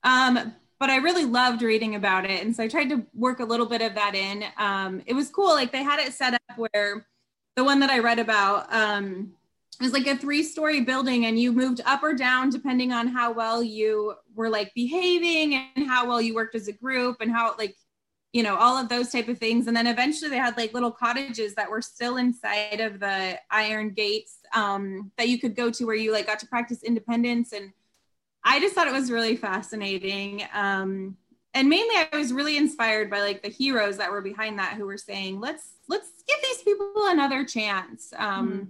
Um, 0.04 0.54
but 0.80 0.90
I 0.90 0.98
really 0.98 1.26
loved 1.26 1.62
reading 1.62 1.96
about 1.96 2.26
it. 2.26 2.44
And 2.44 2.56
so 2.56 2.64
I 2.64 2.68
tried 2.68 2.90
to 2.90 3.06
work 3.14 3.40
a 3.40 3.46
little 3.46 3.66
bit 3.66 3.82
of 3.82 3.96
that 3.96 4.16
in. 4.16 4.44
Um, 4.58 5.02
it 5.06 5.14
was 5.14 5.30
cool. 5.30 5.50
Like 5.50 5.72
they 5.72 5.84
had 5.84 6.00
it 6.00 6.14
set 6.14 6.34
up 6.34 6.58
where 6.58 7.08
the 7.56 7.64
one 7.64 7.80
that 7.80 7.90
I 7.90 8.00
read 8.00 8.20
about 8.20 8.72
um, 8.72 9.34
was 9.80 9.94
like 9.94 10.08
a 10.08 10.18
three 10.18 10.44
story 10.44 10.82
building 10.82 11.26
and 11.26 11.40
you 11.40 11.52
moved 11.52 11.82
up 11.86 12.02
or 12.04 12.14
down 12.14 12.50
depending 12.50 12.92
on 12.92 13.08
how 13.08 13.32
well 13.32 13.62
you 13.62 14.16
were 14.36 14.50
like 14.50 14.74
behaving 14.74 15.56
and 15.76 15.88
how 15.88 16.08
well 16.08 16.22
you 16.22 16.34
worked 16.34 16.56
as 16.56 16.68
a 16.68 16.74
group 16.74 17.18
and 17.22 17.32
how 17.32 17.56
like 17.58 17.76
you 18.34 18.44
know 18.44 18.56
all 18.56 18.78
of 18.78 18.90
those 18.90 19.12
type 19.12 19.28
of 19.28 19.38
things. 19.38 19.68
And 19.68 19.76
then 19.76 19.88
eventually 19.88 20.30
they 20.30 20.38
had 20.38 20.58
like 20.58 20.74
little 20.74 20.92
cottages 20.92 21.56
that 21.56 21.70
were 21.70 21.82
still 21.82 22.18
inside 22.18 22.80
of 22.80 23.00
the 23.00 23.40
iron 23.50 23.92
gates 23.92 24.40
um, 24.54 25.12
that 25.18 25.30
you 25.30 25.40
could 25.40 25.56
go 25.56 25.70
to 25.72 25.86
where 25.86 25.96
you 25.96 26.12
like 26.12 26.28
got 26.28 26.40
to 26.40 26.48
practice 26.48 26.84
independence. 26.84 27.54
And 27.54 27.72
i 28.44 28.60
just 28.60 28.76
thought 28.76 28.88
it 28.88 28.94
was 28.94 29.12
really 29.12 29.36
fascinating 29.36 30.44
um, 30.54 31.18
and 31.54 31.68
mainly 31.68 31.96
i 31.96 32.08
was 32.16 32.32
really 32.32 32.56
inspired 32.56 33.10
by 33.10 33.20
like 33.20 33.42
the 33.42 33.50
heroes 33.50 33.98
that 33.98 34.12
were 34.12 34.22
behind 34.22 34.60
that 34.60 34.74
who 34.74 34.86
were 34.86 34.98
saying 34.98 35.40
let's 35.40 35.78
let's 35.90 36.10
give 36.28 36.38
these 36.42 36.62
people 36.62 36.94
another 37.08 37.44
chance. 37.46 38.14
Um 38.18 38.50
mm-hmm. 38.50 38.64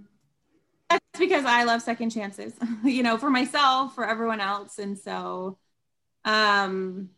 That's 1.18 1.28
because 1.30 1.44
i 1.44 1.64
love 1.64 1.82
second 1.82 2.10
chances 2.10 2.54
you 2.84 3.02
know 3.02 3.18
for 3.18 3.30
myself 3.30 3.94
for 3.94 4.08
everyone 4.08 4.40
else 4.40 4.78
and 4.78 4.98
so 4.98 5.58
um 6.24 7.10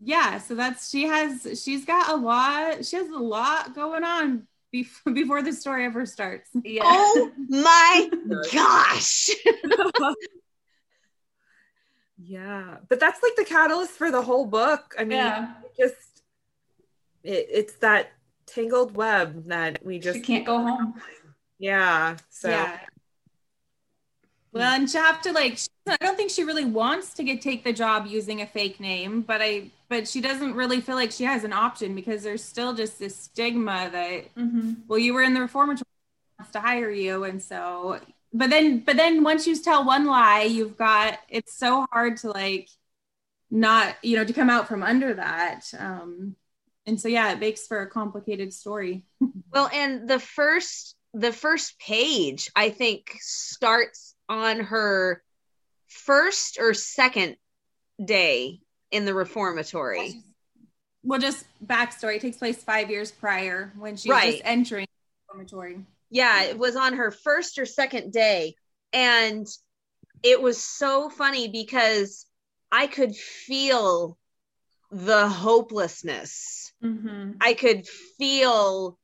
yeah 0.00 0.38
so 0.38 0.54
that's 0.54 0.90
she 0.90 1.04
has 1.04 1.62
she's 1.62 1.84
got 1.84 2.10
a 2.10 2.16
lot 2.16 2.84
she 2.84 2.96
has 2.96 3.08
a 3.08 3.18
lot 3.18 3.74
going 3.74 4.04
on 4.04 4.46
before 4.70 5.12
before 5.14 5.42
the 5.42 5.52
story 5.52 5.84
ever 5.84 6.06
starts 6.06 6.50
yeah. 6.64 6.82
oh 6.84 7.30
my 7.48 8.10
gosh 8.52 9.30
Yeah, 12.20 12.78
but 12.88 12.98
that's 12.98 13.22
like 13.22 13.36
the 13.36 13.44
catalyst 13.44 13.92
for 13.92 14.10
the 14.10 14.20
whole 14.20 14.44
book. 14.44 14.92
I 14.98 15.04
mean, 15.04 15.18
yeah. 15.18 15.54
just 15.78 16.24
it, 17.22 17.46
it's 17.48 17.74
that 17.74 18.10
tangled 18.44 18.96
web 18.96 19.46
that 19.46 19.84
we 19.84 20.00
just 20.00 20.16
she 20.16 20.22
can't 20.24 20.44
go 20.44 20.58
home. 20.58 21.00
Yeah. 21.60 22.16
So. 22.28 22.50
Yeah. 22.50 22.76
Well, 24.58 24.74
and 24.74 24.90
she 24.90 24.98
have 24.98 25.22
to 25.22 25.32
like. 25.32 25.58
I 25.88 25.96
don't 26.00 26.16
think 26.16 26.30
she 26.30 26.44
really 26.44 26.66
wants 26.66 27.14
to 27.14 27.24
get 27.24 27.40
take 27.40 27.64
the 27.64 27.72
job 27.72 28.06
using 28.06 28.42
a 28.42 28.46
fake 28.46 28.80
name, 28.80 29.22
but 29.22 29.40
I. 29.40 29.70
But 29.88 30.06
she 30.06 30.20
doesn't 30.20 30.54
really 30.54 30.82
feel 30.82 30.96
like 30.96 31.12
she 31.12 31.24
has 31.24 31.44
an 31.44 31.54
option 31.54 31.94
because 31.94 32.22
there's 32.22 32.44
still 32.44 32.74
just 32.74 32.98
this 32.98 33.16
stigma 33.16 33.88
that, 33.90 34.34
mm-hmm. 34.34 34.72
well, 34.86 34.98
you 34.98 35.14
were 35.14 35.22
in 35.22 35.32
the 35.32 35.40
reformatory 35.40 35.86
wants 36.38 36.52
to 36.52 36.60
hire 36.60 36.90
you, 36.90 37.24
and 37.24 37.42
so 37.42 37.98
but 38.32 38.50
then 38.50 38.80
but 38.80 38.96
then 38.96 39.22
once 39.22 39.46
you 39.46 39.56
tell 39.56 39.84
one 39.84 40.06
lie 40.06 40.42
you've 40.42 40.76
got 40.76 41.18
it's 41.28 41.56
so 41.56 41.86
hard 41.90 42.16
to 42.18 42.30
like 42.30 42.68
not 43.50 43.96
you 44.02 44.16
know 44.16 44.24
to 44.24 44.32
come 44.32 44.50
out 44.50 44.68
from 44.68 44.82
under 44.82 45.14
that 45.14 45.72
um 45.78 46.36
and 46.86 47.00
so 47.00 47.08
yeah 47.08 47.32
it 47.32 47.40
makes 47.40 47.66
for 47.66 47.80
a 47.80 47.90
complicated 47.90 48.52
story 48.52 49.04
well 49.52 49.70
and 49.72 50.08
the 50.08 50.18
first 50.18 50.94
the 51.14 51.32
first 51.32 51.78
page 51.78 52.50
i 52.54 52.68
think 52.68 53.14
starts 53.18 54.14
on 54.28 54.60
her 54.60 55.22
first 55.88 56.58
or 56.60 56.74
second 56.74 57.36
day 58.04 58.60
in 58.90 59.04
the 59.04 59.14
reformatory 59.14 60.22
well 61.02 61.18
just 61.18 61.44
backstory 61.64 62.16
it 62.16 62.22
takes 62.22 62.36
place 62.36 62.62
five 62.62 62.90
years 62.90 63.10
prior 63.10 63.72
when 63.78 63.96
she's 63.96 64.10
right. 64.10 64.32
just 64.32 64.42
entering 64.44 64.86
the 64.86 65.32
reformatory 65.32 65.84
yeah, 66.10 66.44
it 66.44 66.58
was 66.58 66.76
on 66.76 66.94
her 66.94 67.10
first 67.10 67.58
or 67.58 67.66
second 67.66 68.12
day. 68.12 68.54
And 68.92 69.46
it 70.22 70.40
was 70.40 70.62
so 70.62 71.10
funny 71.10 71.48
because 71.48 72.26
I 72.72 72.86
could 72.86 73.14
feel 73.14 74.16
the 74.90 75.28
hopelessness. 75.28 76.72
Mm-hmm. 76.82 77.32
I 77.40 77.54
could 77.54 77.86
feel 78.18 78.98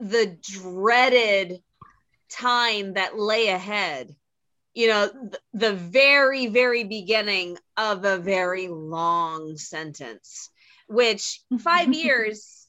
the 0.00 0.36
dreaded 0.40 1.62
time 2.30 2.94
that 2.94 3.18
lay 3.18 3.48
ahead. 3.48 4.14
You 4.76 4.88
know, 4.88 5.08
th- 5.08 5.42
the 5.54 5.72
very, 5.72 6.48
very 6.48 6.84
beginning 6.84 7.56
of 7.78 8.04
a 8.04 8.18
very 8.18 8.68
long 8.68 9.56
sentence, 9.56 10.50
which 10.86 11.40
five 11.60 11.94
years 11.94 12.68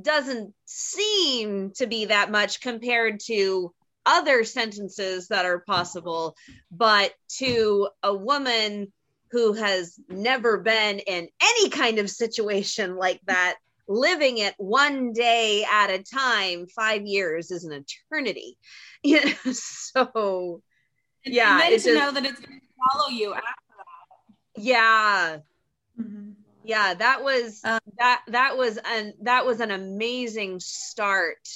doesn't 0.00 0.54
seem 0.64 1.70
to 1.72 1.86
be 1.86 2.06
that 2.06 2.30
much 2.30 2.62
compared 2.62 3.20
to 3.26 3.74
other 4.06 4.44
sentences 4.44 5.28
that 5.28 5.44
are 5.44 5.60
possible, 5.60 6.34
but 6.70 7.12
to 7.36 7.88
a 8.02 8.14
woman 8.14 8.90
who 9.30 9.52
has 9.52 9.98
never 10.08 10.58
been 10.58 10.98
in 11.00 11.28
any 11.42 11.68
kind 11.68 11.98
of 11.98 12.08
situation 12.08 12.96
like 12.96 13.20
that, 13.26 13.56
living 13.86 14.38
it 14.38 14.54
one 14.56 15.12
day 15.12 15.66
at 15.70 15.90
a 15.90 16.02
time, 16.02 16.66
five 16.68 17.02
years 17.04 17.50
is 17.50 17.64
an 17.64 17.84
eternity. 18.10 18.56
You 19.06 19.22
know, 19.22 19.52
so 19.52 20.62
yeah, 21.24 21.52
and 21.52 21.60
then 21.60 21.70
to 21.70 21.76
just, 21.76 21.86
know 21.86 22.12
that 22.12 22.24
it's 22.24 22.40
going 22.40 22.60
to 22.60 22.66
follow 22.92 23.08
you 23.08 23.34
after 23.34 23.44
that. 23.76 24.62
Yeah. 24.62 25.38
Mm-hmm 26.00 26.30
yeah 26.64 26.94
that 26.94 27.22
was 27.22 27.60
uh, 27.62 27.78
that 27.98 28.22
that 28.28 28.56
was 28.56 28.78
an 28.84 29.12
that 29.22 29.46
was 29.46 29.60
an 29.60 29.70
amazing 29.70 30.58
start 30.58 31.48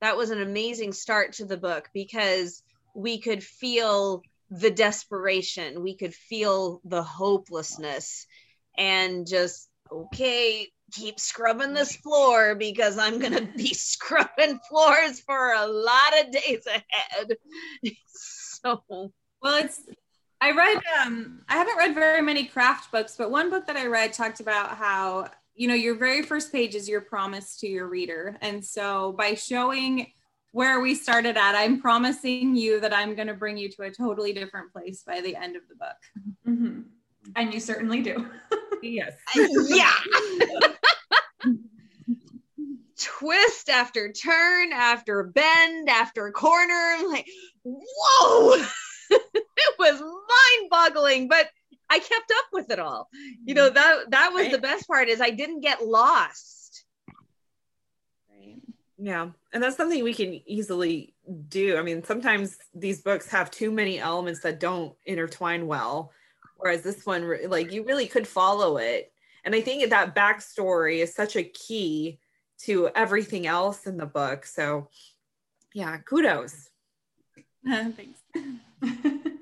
that 0.00 0.16
was 0.16 0.30
an 0.30 0.42
amazing 0.42 0.92
start 0.92 1.34
to 1.34 1.44
the 1.44 1.56
book 1.56 1.88
because 1.94 2.62
we 2.94 3.18
could 3.18 3.42
feel 3.42 4.22
the 4.50 4.70
desperation 4.70 5.82
we 5.82 5.96
could 5.96 6.14
feel 6.14 6.80
the 6.84 7.02
hopelessness 7.02 8.26
and 8.76 9.26
just 9.26 9.68
okay 9.90 10.66
keep 10.92 11.20
scrubbing 11.20 11.72
this 11.72 11.94
floor 11.96 12.56
because 12.56 12.98
i'm 12.98 13.20
gonna 13.20 13.48
be 13.56 13.72
scrubbing 13.74 14.58
floors 14.68 15.20
for 15.20 15.52
a 15.52 15.66
lot 15.66 16.20
of 16.20 16.32
days 16.32 16.66
ahead 16.66 17.36
so 18.64 19.12
well 19.42 19.64
it's 19.64 19.82
I 20.40 20.52
read 20.52 20.80
um 21.04 21.42
I 21.48 21.54
haven't 21.54 21.76
read 21.76 21.94
very 21.94 22.22
many 22.22 22.46
craft 22.46 22.90
books, 22.90 23.14
but 23.16 23.30
one 23.30 23.50
book 23.50 23.66
that 23.66 23.76
I 23.76 23.86
read 23.86 24.12
talked 24.12 24.40
about 24.40 24.76
how, 24.76 25.28
you 25.54 25.68
know, 25.68 25.74
your 25.74 25.94
very 25.96 26.22
first 26.22 26.50
page 26.50 26.74
is 26.74 26.88
your 26.88 27.02
promise 27.02 27.58
to 27.58 27.68
your 27.68 27.88
reader. 27.88 28.38
And 28.40 28.64
so 28.64 29.12
by 29.12 29.34
showing 29.34 30.06
where 30.52 30.80
we 30.80 30.94
started 30.94 31.36
at, 31.36 31.54
I'm 31.54 31.80
promising 31.80 32.56
you 32.56 32.80
that 32.80 32.94
I'm 32.94 33.14
going 33.14 33.28
to 33.28 33.34
bring 33.34 33.56
you 33.56 33.68
to 33.70 33.82
a 33.82 33.90
totally 33.90 34.32
different 34.32 34.72
place 34.72 35.02
by 35.06 35.20
the 35.20 35.36
end 35.36 35.56
of 35.56 35.62
the 35.68 35.74
book. 35.74 36.24
Mm-hmm. 36.48 36.80
And 37.36 37.54
you 37.54 37.60
certainly 37.60 38.00
do. 38.00 38.26
yes. 38.82 39.12
yeah. 39.68 39.92
Twist 43.00 43.68
after 43.68 44.12
turn 44.12 44.72
after 44.72 45.24
bend 45.24 45.88
after 45.88 46.30
corner. 46.32 46.96
like, 47.08 47.26
whoa. 47.64 48.64
it 49.10 49.74
was 49.78 50.00
mind-boggling, 50.00 51.28
but 51.28 51.48
I 51.90 51.98
kept 51.98 52.30
up 52.30 52.44
with 52.52 52.70
it 52.70 52.78
all. 52.78 53.08
You 53.44 53.54
know, 53.54 53.68
that 53.68 54.10
that 54.10 54.32
was 54.32 54.44
right. 54.44 54.52
the 54.52 54.58
best 54.58 54.86
part 54.86 55.08
is 55.08 55.20
I 55.20 55.30
didn't 55.30 55.60
get 55.60 55.84
lost. 55.84 56.84
Right. 58.30 58.60
Yeah. 58.96 59.30
And 59.52 59.62
that's 59.62 59.76
something 59.76 60.04
we 60.04 60.14
can 60.14 60.40
easily 60.46 61.14
do. 61.48 61.76
I 61.76 61.82
mean, 61.82 62.04
sometimes 62.04 62.56
these 62.74 63.02
books 63.02 63.28
have 63.30 63.50
too 63.50 63.72
many 63.72 63.98
elements 63.98 64.40
that 64.40 64.60
don't 64.60 64.94
intertwine 65.04 65.66
well. 65.66 66.12
Whereas 66.58 66.82
this 66.82 67.04
one, 67.06 67.48
like, 67.48 67.72
you 67.72 67.84
really 67.84 68.06
could 68.06 68.28
follow 68.28 68.76
it. 68.76 69.12
And 69.44 69.54
I 69.54 69.60
think 69.60 69.88
that 69.88 70.14
backstory 70.14 70.98
is 70.98 71.14
such 71.14 71.34
a 71.36 71.42
key 71.42 72.18
to 72.64 72.90
everything 72.94 73.46
else 73.46 73.86
in 73.86 73.96
the 73.96 74.06
book. 74.06 74.46
So, 74.46 74.88
yeah, 75.74 75.98
kudos. 75.98 76.70
Thanks. 77.66 78.22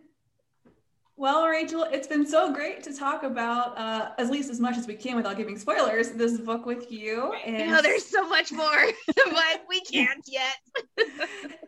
Well, 1.19 1.49
Rachel, 1.49 1.83
it's 1.83 2.07
been 2.07 2.25
so 2.25 2.53
great 2.53 2.81
to 2.85 2.97
talk 2.97 3.25
about, 3.25 3.77
uh, 3.77 4.11
at 4.19 4.31
least 4.31 4.51
as 4.51 4.61
much 4.61 4.77
as 4.77 4.87
we 4.87 4.95
can 4.95 5.17
without 5.17 5.37
giving 5.37 5.59
spoilers, 5.59 6.11
this 6.11 6.39
book 6.39 6.65
with 6.65 6.93
you. 6.93 7.33
And 7.45 7.73
know, 7.73 7.83
there's 7.83 8.07
so 8.07 8.29
much 8.29 8.53
more, 8.53 8.85
but 9.07 9.65
we 9.69 9.81
can't 9.81 10.25
yet. 10.29 10.55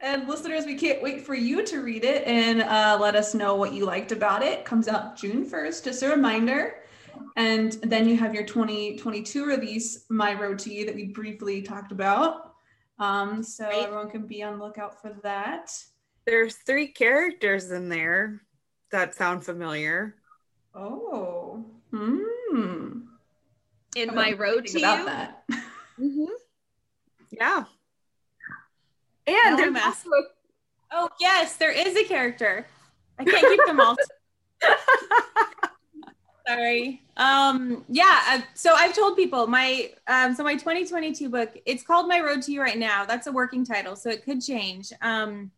and 0.00 0.28
listeners, 0.28 0.66
we 0.66 0.76
can't 0.76 1.02
wait 1.02 1.26
for 1.26 1.34
you 1.34 1.66
to 1.66 1.80
read 1.80 2.04
it 2.04 2.24
and 2.28 2.62
uh, 2.62 2.96
let 3.00 3.16
us 3.16 3.34
know 3.34 3.56
what 3.56 3.72
you 3.72 3.84
liked 3.84 4.12
about 4.12 4.44
it. 4.44 4.64
Comes 4.64 4.86
out 4.86 5.16
June 5.16 5.44
1st, 5.44 5.82
just 5.82 6.04
a 6.04 6.08
reminder. 6.08 6.76
And 7.36 7.72
then 7.82 8.08
you 8.08 8.16
have 8.16 8.34
your 8.34 8.44
2022 8.44 9.46
release, 9.46 10.04
My 10.08 10.34
Road 10.34 10.58
to 10.60 10.72
You, 10.72 10.86
that 10.86 10.94
we 10.94 11.06
briefly 11.06 11.62
talked 11.62 11.92
about. 11.92 12.54
Um, 12.98 13.42
so 13.42 13.64
right. 13.64 13.84
everyone 13.84 14.10
can 14.10 14.26
be 14.26 14.42
on 14.42 14.58
lookout 14.58 15.00
for 15.00 15.16
that. 15.22 15.72
There's 16.26 16.54
three 16.54 16.88
characters 16.88 17.70
in 17.70 17.88
there 17.88 18.42
that 18.90 19.14
sound 19.14 19.44
familiar. 19.44 20.16
Oh. 20.74 21.64
Hmm. 21.90 23.00
In 23.96 24.14
my 24.14 24.32
road 24.32 24.66
to 24.66 24.78
about 24.78 24.98
you. 24.98 25.04
That. 25.06 25.44
mm-hmm. 25.98 26.24
Yeah. 27.30 27.64
And 29.26 29.58
there's 29.58 29.82
also 29.82 30.10
Oh 30.92 31.08
yes, 31.20 31.56
there 31.56 31.70
is 31.70 31.96
a 31.96 32.04
character. 32.04 32.66
I 33.18 33.24
can't 33.24 33.46
keep 33.46 33.66
them 33.66 33.80
all. 33.80 33.96
Sorry. 36.54 37.02
Um 37.16 37.84
yeah, 37.88 38.20
uh, 38.28 38.40
so 38.54 38.74
I've 38.74 38.94
told 38.94 39.16
people 39.16 39.46
my 39.46 39.90
um 40.06 40.34
so 40.34 40.42
my 40.42 40.54
2022 40.54 41.28
book, 41.28 41.56
it's 41.66 41.82
called 41.82 42.08
My 42.08 42.20
Road 42.20 42.42
to 42.42 42.52
You 42.52 42.60
right 42.60 42.78
now. 42.78 43.04
That's 43.04 43.26
a 43.26 43.32
working 43.32 43.64
title, 43.64 43.94
so 43.96 44.10
it 44.10 44.24
could 44.24 44.42
change. 44.42 44.92
Um 45.00 45.50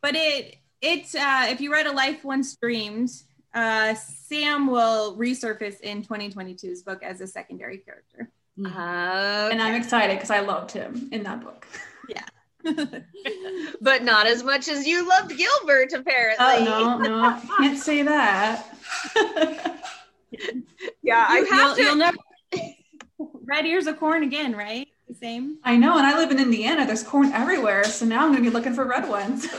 but 0.00 0.14
it 0.14 0.56
it's 0.80 1.14
uh, 1.14 1.46
if 1.48 1.60
you 1.60 1.72
read 1.72 1.86
a 1.86 1.92
life 1.92 2.24
once 2.24 2.56
dreamed 2.56 3.10
uh, 3.54 3.94
sam 3.94 4.66
will 4.66 5.16
resurface 5.16 5.80
in 5.80 6.02
2022's 6.02 6.82
book 6.82 7.02
as 7.02 7.20
a 7.20 7.26
secondary 7.26 7.78
character. 7.78 8.30
Uh, 8.64 9.48
and 9.50 9.60
i'm 9.60 9.74
excited 9.74 10.16
because 10.16 10.30
i 10.30 10.40
loved 10.40 10.70
him 10.70 11.08
in 11.10 11.22
that 11.22 11.42
book. 11.42 11.66
Yeah. 12.08 12.24
But 13.80 14.04
not 14.04 14.26
as 14.26 14.42
much 14.42 14.68
as 14.68 14.86
you 14.86 15.08
loved 15.08 15.36
gilbert 15.36 15.92
apparently. 15.92 16.36
Oh 16.46 16.64
no 16.64 16.98
no. 16.98 17.18
I 17.20 17.40
can't 17.58 17.78
say 17.78 18.02
that 18.02 18.66
yeah 21.02 21.34
you 21.34 21.48
I, 21.50 21.56
have 21.56 21.66
you'll, 21.66 21.76
to 21.76 21.82
you'll 21.82 21.96
never 21.96 22.16
red 23.44 23.66
ears 23.66 23.86
of 23.86 23.98
corn 23.98 24.22
again 24.22 24.54
right 24.54 24.88
the 25.08 25.14
same. 25.14 25.58
I 25.64 25.76
know, 25.76 25.98
and 25.98 26.06
I 26.06 26.16
live 26.16 26.30
in 26.30 26.38
Indiana. 26.38 26.86
There's 26.86 27.02
corn 27.02 27.32
everywhere, 27.32 27.84
so 27.84 28.06
now 28.06 28.24
I'm 28.24 28.32
going 28.32 28.42
to 28.42 28.50
be 28.50 28.54
looking 28.54 28.74
for 28.74 28.86
red 28.86 29.08
ones. 29.08 29.46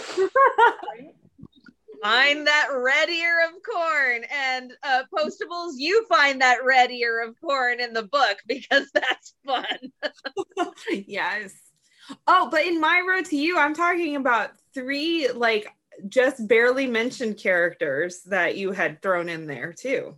find 2.02 2.46
that 2.46 2.68
red 2.72 3.10
ear 3.10 3.48
of 3.48 3.54
corn, 3.64 4.24
and 4.32 4.74
uh, 4.84 5.04
postables, 5.14 5.74
you 5.78 6.06
find 6.08 6.42
that 6.42 6.64
red 6.64 6.92
ear 6.92 7.24
of 7.24 7.40
corn 7.40 7.80
in 7.80 7.94
the 7.94 8.04
book 8.04 8.38
because 8.48 8.90
that's 8.94 9.34
fun. 9.46 10.74
yes. 11.08 11.54
Oh, 12.28 12.50
but 12.52 12.66
in 12.66 12.80
my 12.80 13.04
road 13.08 13.26
to 13.26 13.36
you, 13.36 13.58
I'm 13.58 13.74
talking 13.74 14.16
about 14.16 14.52
three 14.74 15.30
like 15.30 15.68
just 16.08 16.48
barely 16.48 16.88
mentioned 16.88 17.38
characters 17.38 18.22
that 18.24 18.58
you 18.58 18.72
had 18.72 19.02
thrown 19.02 19.30
in 19.30 19.48
there 19.48 19.74
too. 19.74 20.16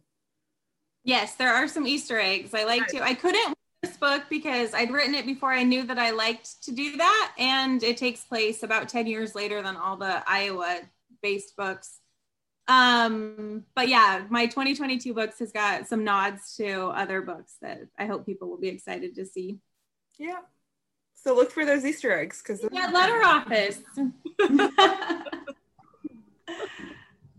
Yes, 1.08 1.36
there 1.36 1.54
are 1.54 1.70
some 1.70 1.88
Easter 1.88 2.20
eggs. 2.20 2.54
I 2.54 2.66
like 2.66 2.86
to. 2.88 3.02
I 3.02 3.14
couldn't 3.14 3.54
this 3.82 3.96
book 3.96 4.24
because 4.30 4.74
I'd 4.74 4.92
written 4.92 5.16
it 5.16 5.26
before 5.26 5.54
I 5.54 5.64
knew 5.64 5.84
that 5.84 5.98
I 5.98 6.12
liked 6.12 6.62
to 6.64 6.74
do 6.74 6.98
that. 6.98 7.34
And 7.40 7.82
it 7.82 7.96
takes 7.96 8.26
place 8.26 8.62
about 8.62 8.90
10 8.90 9.08
years 9.08 9.34
later 9.34 9.62
than 9.62 9.78
all 9.78 9.96
the 9.96 10.22
Iowa 10.28 10.82
based 11.22 11.56
books. 11.56 12.02
Um, 12.68 13.64
but 13.74 13.88
yeah, 13.88 14.26
my 14.30 14.48
2022 14.48 15.14
books 15.14 15.40
has 15.40 15.54
got 15.54 15.88
some 15.88 16.04
nods 16.04 16.58
to 16.58 16.88
other 16.88 17.22
books 17.22 17.56
that 17.62 17.84
I 17.98 18.06
hope 18.06 18.26
people 18.26 18.50
will 18.50 18.60
be 18.60 18.68
excited 18.68 19.16
to 19.16 19.26
see. 19.26 19.60
Yeah. 20.20 20.40
So 21.16 21.34
look 21.34 21.52
for 21.52 21.66
those 21.66 21.86
Easter 21.86 22.12
eggs 22.12 22.42
because 22.42 22.66
yeah, 22.70 22.90
letter 22.92 23.24
office. 23.24 23.80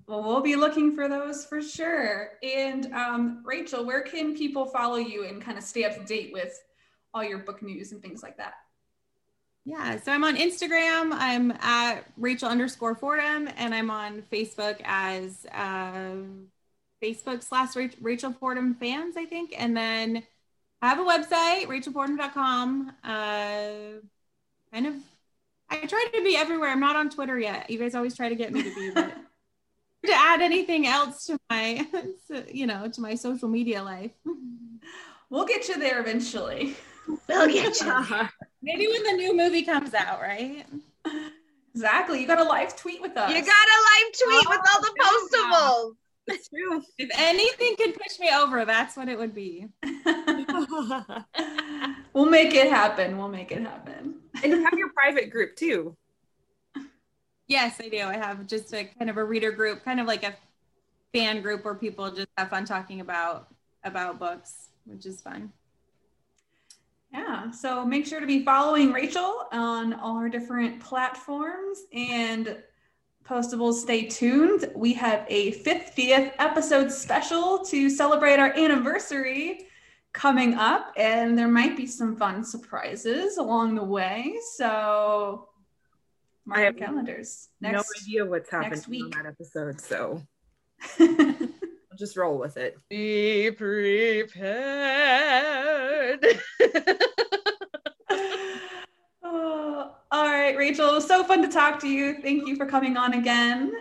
Well, 0.09 0.22
we'll 0.22 0.40
be 0.40 0.56
looking 0.56 0.94
for 0.94 1.06
those 1.06 1.44
for 1.44 1.61
sure. 1.61 2.30
And 2.42 2.90
um, 2.94 3.42
Rachel, 3.44 3.84
where 3.84 4.00
can 4.00 4.34
people 4.34 4.64
follow 4.64 4.96
you 4.96 5.26
and 5.26 5.42
kind 5.42 5.59
of 5.59 5.64
stay 5.64 5.84
up 5.84 5.94
to 5.96 6.04
date 6.04 6.32
with 6.32 6.59
all 7.12 7.22
your 7.22 7.38
book 7.38 7.61
news 7.61 7.92
and 7.92 8.00
things 8.00 8.22
like 8.22 8.38
that? 8.38 8.54
Yeah, 9.66 10.00
so 10.00 10.11
I'm 10.11 10.24
on 10.24 10.36
Instagram. 10.36 11.11
I'm 11.12 11.50
at 11.61 12.06
Rachel 12.16 12.48
underscore 12.48 12.94
Fordham, 12.94 13.50
and 13.59 13.74
I'm 13.74 13.90
on 13.90 14.22
Facebook 14.32 14.80
as 14.82 15.44
uh, 15.52 16.14
Facebook 17.02 17.42
slash 17.42 17.74
Rachel 18.00 18.32
Fordham 18.32 18.76
fans, 18.76 19.18
I 19.18 19.26
think. 19.26 19.52
And 19.59 19.76
then 19.76 20.22
I 20.80 20.88
have 20.88 20.98
a 20.98 21.04
website, 21.04 21.66
rachelfordham.com. 21.66 22.92
Uh, 23.04 24.00
kind 24.72 24.86
of, 24.86 24.94
I 25.68 25.84
try 25.84 26.06
to 26.14 26.24
be 26.24 26.34
everywhere. 26.34 26.70
I'm 26.70 26.80
not 26.80 26.96
on 26.96 27.11
Twitter 27.11 27.38
yet. 27.38 27.68
You 27.68 27.78
guys 27.78 27.94
always 27.94 28.16
try 28.16 28.30
to 28.30 28.34
get 28.34 28.54
me 28.54 28.62
to 28.62 28.74
be, 28.74 28.90
but 28.94 29.12
to 30.07 30.12
add 30.14 30.40
anything 30.40 30.86
else 30.86 31.26
to 31.26 31.38
my 31.51 31.86
you 32.53 32.66
know 32.66 32.88
to 32.88 33.01
my 33.01 33.14
social 33.14 33.49
media 33.49 33.82
life. 33.82 34.12
We'll 35.30 35.46
get 35.46 35.68
you 35.68 35.78
there 35.78 36.01
eventually. 36.01 36.76
We'll 37.28 37.49
get 37.49 37.80
you 37.80 38.28
maybe 38.62 38.86
when 38.86 39.03
the 39.05 39.12
new 39.12 39.36
movie 39.36 39.62
comes 39.62 39.94
out 39.94 40.20
right? 40.20 40.64
Exactly. 41.74 42.20
You 42.20 42.26
got 42.26 42.40
a 42.40 42.44
live 42.44 42.76
tweet 42.76 43.01
with 43.01 43.16
us. 43.16 43.30
You 43.30 43.36
got 43.36 43.46
a 43.46 43.78
live 43.90 44.12
tweet 44.24 44.46
oh, 44.46 44.51
with 44.51 44.61
all 44.74 44.80
the 44.80 44.94
oh, 45.01 45.28
postables. 45.32 45.96
That's 46.26 46.49
true. 46.49 46.82
If 46.99 47.11
anything 47.16 47.76
could 47.76 47.94
push 47.94 48.18
me 48.18 48.30
over 48.34 48.64
that's 48.64 48.96
what 48.96 49.09
it 49.09 49.18
would 49.18 49.34
be. 49.34 49.66
We'll 52.14 52.28
make 52.28 52.53
it 52.53 52.68
happen. 52.68 53.16
We'll 53.16 53.28
make 53.28 53.53
it 53.53 53.61
happen. 53.61 54.16
And 54.42 54.53
you 54.53 54.64
have 54.64 54.76
your 54.76 54.90
private 54.90 55.30
group 55.30 55.55
too 55.55 55.96
Yes, 57.49 57.80
I 57.80 57.88
do. 57.88 58.03
I 58.03 58.16
have 58.16 58.46
just 58.46 58.72
a 58.74 58.84
kind 58.84 59.11
of 59.11 59.16
a 59.16 59.24
reader 59.24 59.51
group, 59.51 59.82
kind 59.82 60.01
of 60.01 60.07
like 60.07 60.22
a 60.22 60.36
fan 61.14 61.40
group 61.40 61.64
where 61.64 61.74
people 61.74 62.11
just 62.11 62.28
have 62.36 62.51
fun 62.51 62.66
talking 62.66 63.01
about 63.01 63.49
about 63.84 64.18
books, 64.18 64.68
which 64.84 65.07
is 65.07 65.22
fun. 65.22 65.51
Yeah, 67.11 67.51
so 67.51 67.86
make 67.86 68.07
sure 68.07 68.20
to 68.20 68.26
be 68.26 68.44
following 68.44 68.92
Rachel 68.92 69.46
on 69.51 69.94
all 69.94 70.18
her 70.18 70.28
different 70.28 70.78
platforms 70.78 71.84
and 71.90 72.59
postables. 73.24 73.80
Stay 73.80 74.07
tuned. 74.07 74.70
We 74.76 74.92
have 74.94 75.24
a 75.28 75.53
50th 75.62 76.34
episode 76.38 76.92
special 76.92 77.64
to 77.64 77.88
celebrate 77.88 78.38
our 78.38 78.53
anniversary 78.53 79.68
coming 80.12 80.53
up, 80.55 80.92
and 80.99 81.38
there 81.38 81.49
might 81.49 81.78
be 81.78 81.86
some 81.86 82.14
fun 82.14 82.44
surprises 82.44 83.38
along 83.38 83.76
the 83.76 83.84
way. 83.84 84.36
So 84.57 85.47
Mark 86.49 86.61
I 86.61 86.64
have 86.64 86.76
calendars. 86.78 87.49
Next, 87.61 87.74
no 87.74 87.82
idea 88.03 88.24
what's 88.24 88.51
happening 88.51 88.82
in 88.88 89.11
that 89.11 89.26
episode, 89.26 89.78
so 89.82 90.22
I'll 90.99 91.99
just 91.99 92.16
roll 92.16 92.38
with 92.38 92.57
it. 92.57 92.78
Be 92.88 93.51
prepared. 93.51 94.30
oh, 99.22 99.94
all 100.11 100.26
right, 100.26 100.57
Rachel. 100.57 100.88
It 100.88 100.94
was 100.94 101.07
so 101.07 101.22
fun 101.22 101.42
to 101.42 101.49
talk 101.49 101.78
to 101.80 101.88
you. 101.88 102.22
Thank 102.22 102.49
you 102.49 102.57
for 102.57 102.64
coming 102.64 102.96
on 102.96 103.12
again. 103.12 103.74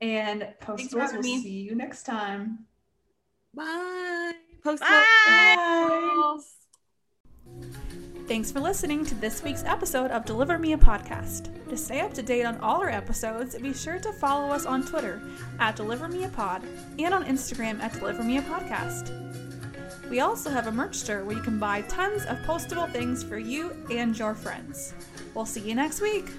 And 0.00 0.48
postals, 0.60 1.12
we'll 1.12 1.22
see 1.22 1.60
you 1.60 1.76
next 1.76 2.02
time. 2.02 2.66
Bye. 3.54 4.32
Postals. 4.64 4.80
Bye. 4.80 6.36
Thanks 8.28 8.52
for 8.52 8.60
listening 8.60 9.04
to 9.06 9.14
this 9.16 9.42
week's 9.42 9.64
episode 9.64 10.10
of 10.10 10.24
Deliver 10.24 10.58
Me 10.58 10.72
a 10.72 10.78
Podcast. 10.78 11.50
To 11.68 11.76
stay 11.76 12.00
up 12.00 12.14
to 12.14 12.22
date 12.22 12.44
on 12.44 12.56
all 12.58 12.80
our 12.80 12.88
episodes, 12.88 13.56
be 13.58 13.74
sure 13.74 13.98
to 13.98 14.12
follow 14.12 14.48
us 14.48 14.64
on 14.64 14.86
Twitter 14.86 15.20
at 15.58 15.76
Deliver 15.76 16.08
Me 16.08 16.24
a 16.24 16.28
Pod 16.28 16.62
and 16.98 17.12
on 17.12 17.24
Instagram 17.24 17.80
at 17.80 17.92
Deliver 17.92 18.22
Me 18.22 18.38
a 18.38 18.42
Podcast. 18.42 19.10
We 20.08 20.20
also 20.20 20.50
have 20.50 20.66
a 20.66 20.72
merch 20.72 20.94
store 20.94 21.24
where 21.24 21.36
you 21.36 21.42
can 21.42 21.58
buy 21.58 21.82
tons 21.82 22.24
of 22.24 22.38
postable 22.38 22.90
things 22.92 23.22
for 23.24 23.38
you 23.38 23.76
and 23.90 24.16
your 24.16 24.34
friends. 24.34 24.94
We'll 25.34 25.46
see 25.46 25.60
you 25.60 25.74
next 25.74 26.00
week. 26.00 26.30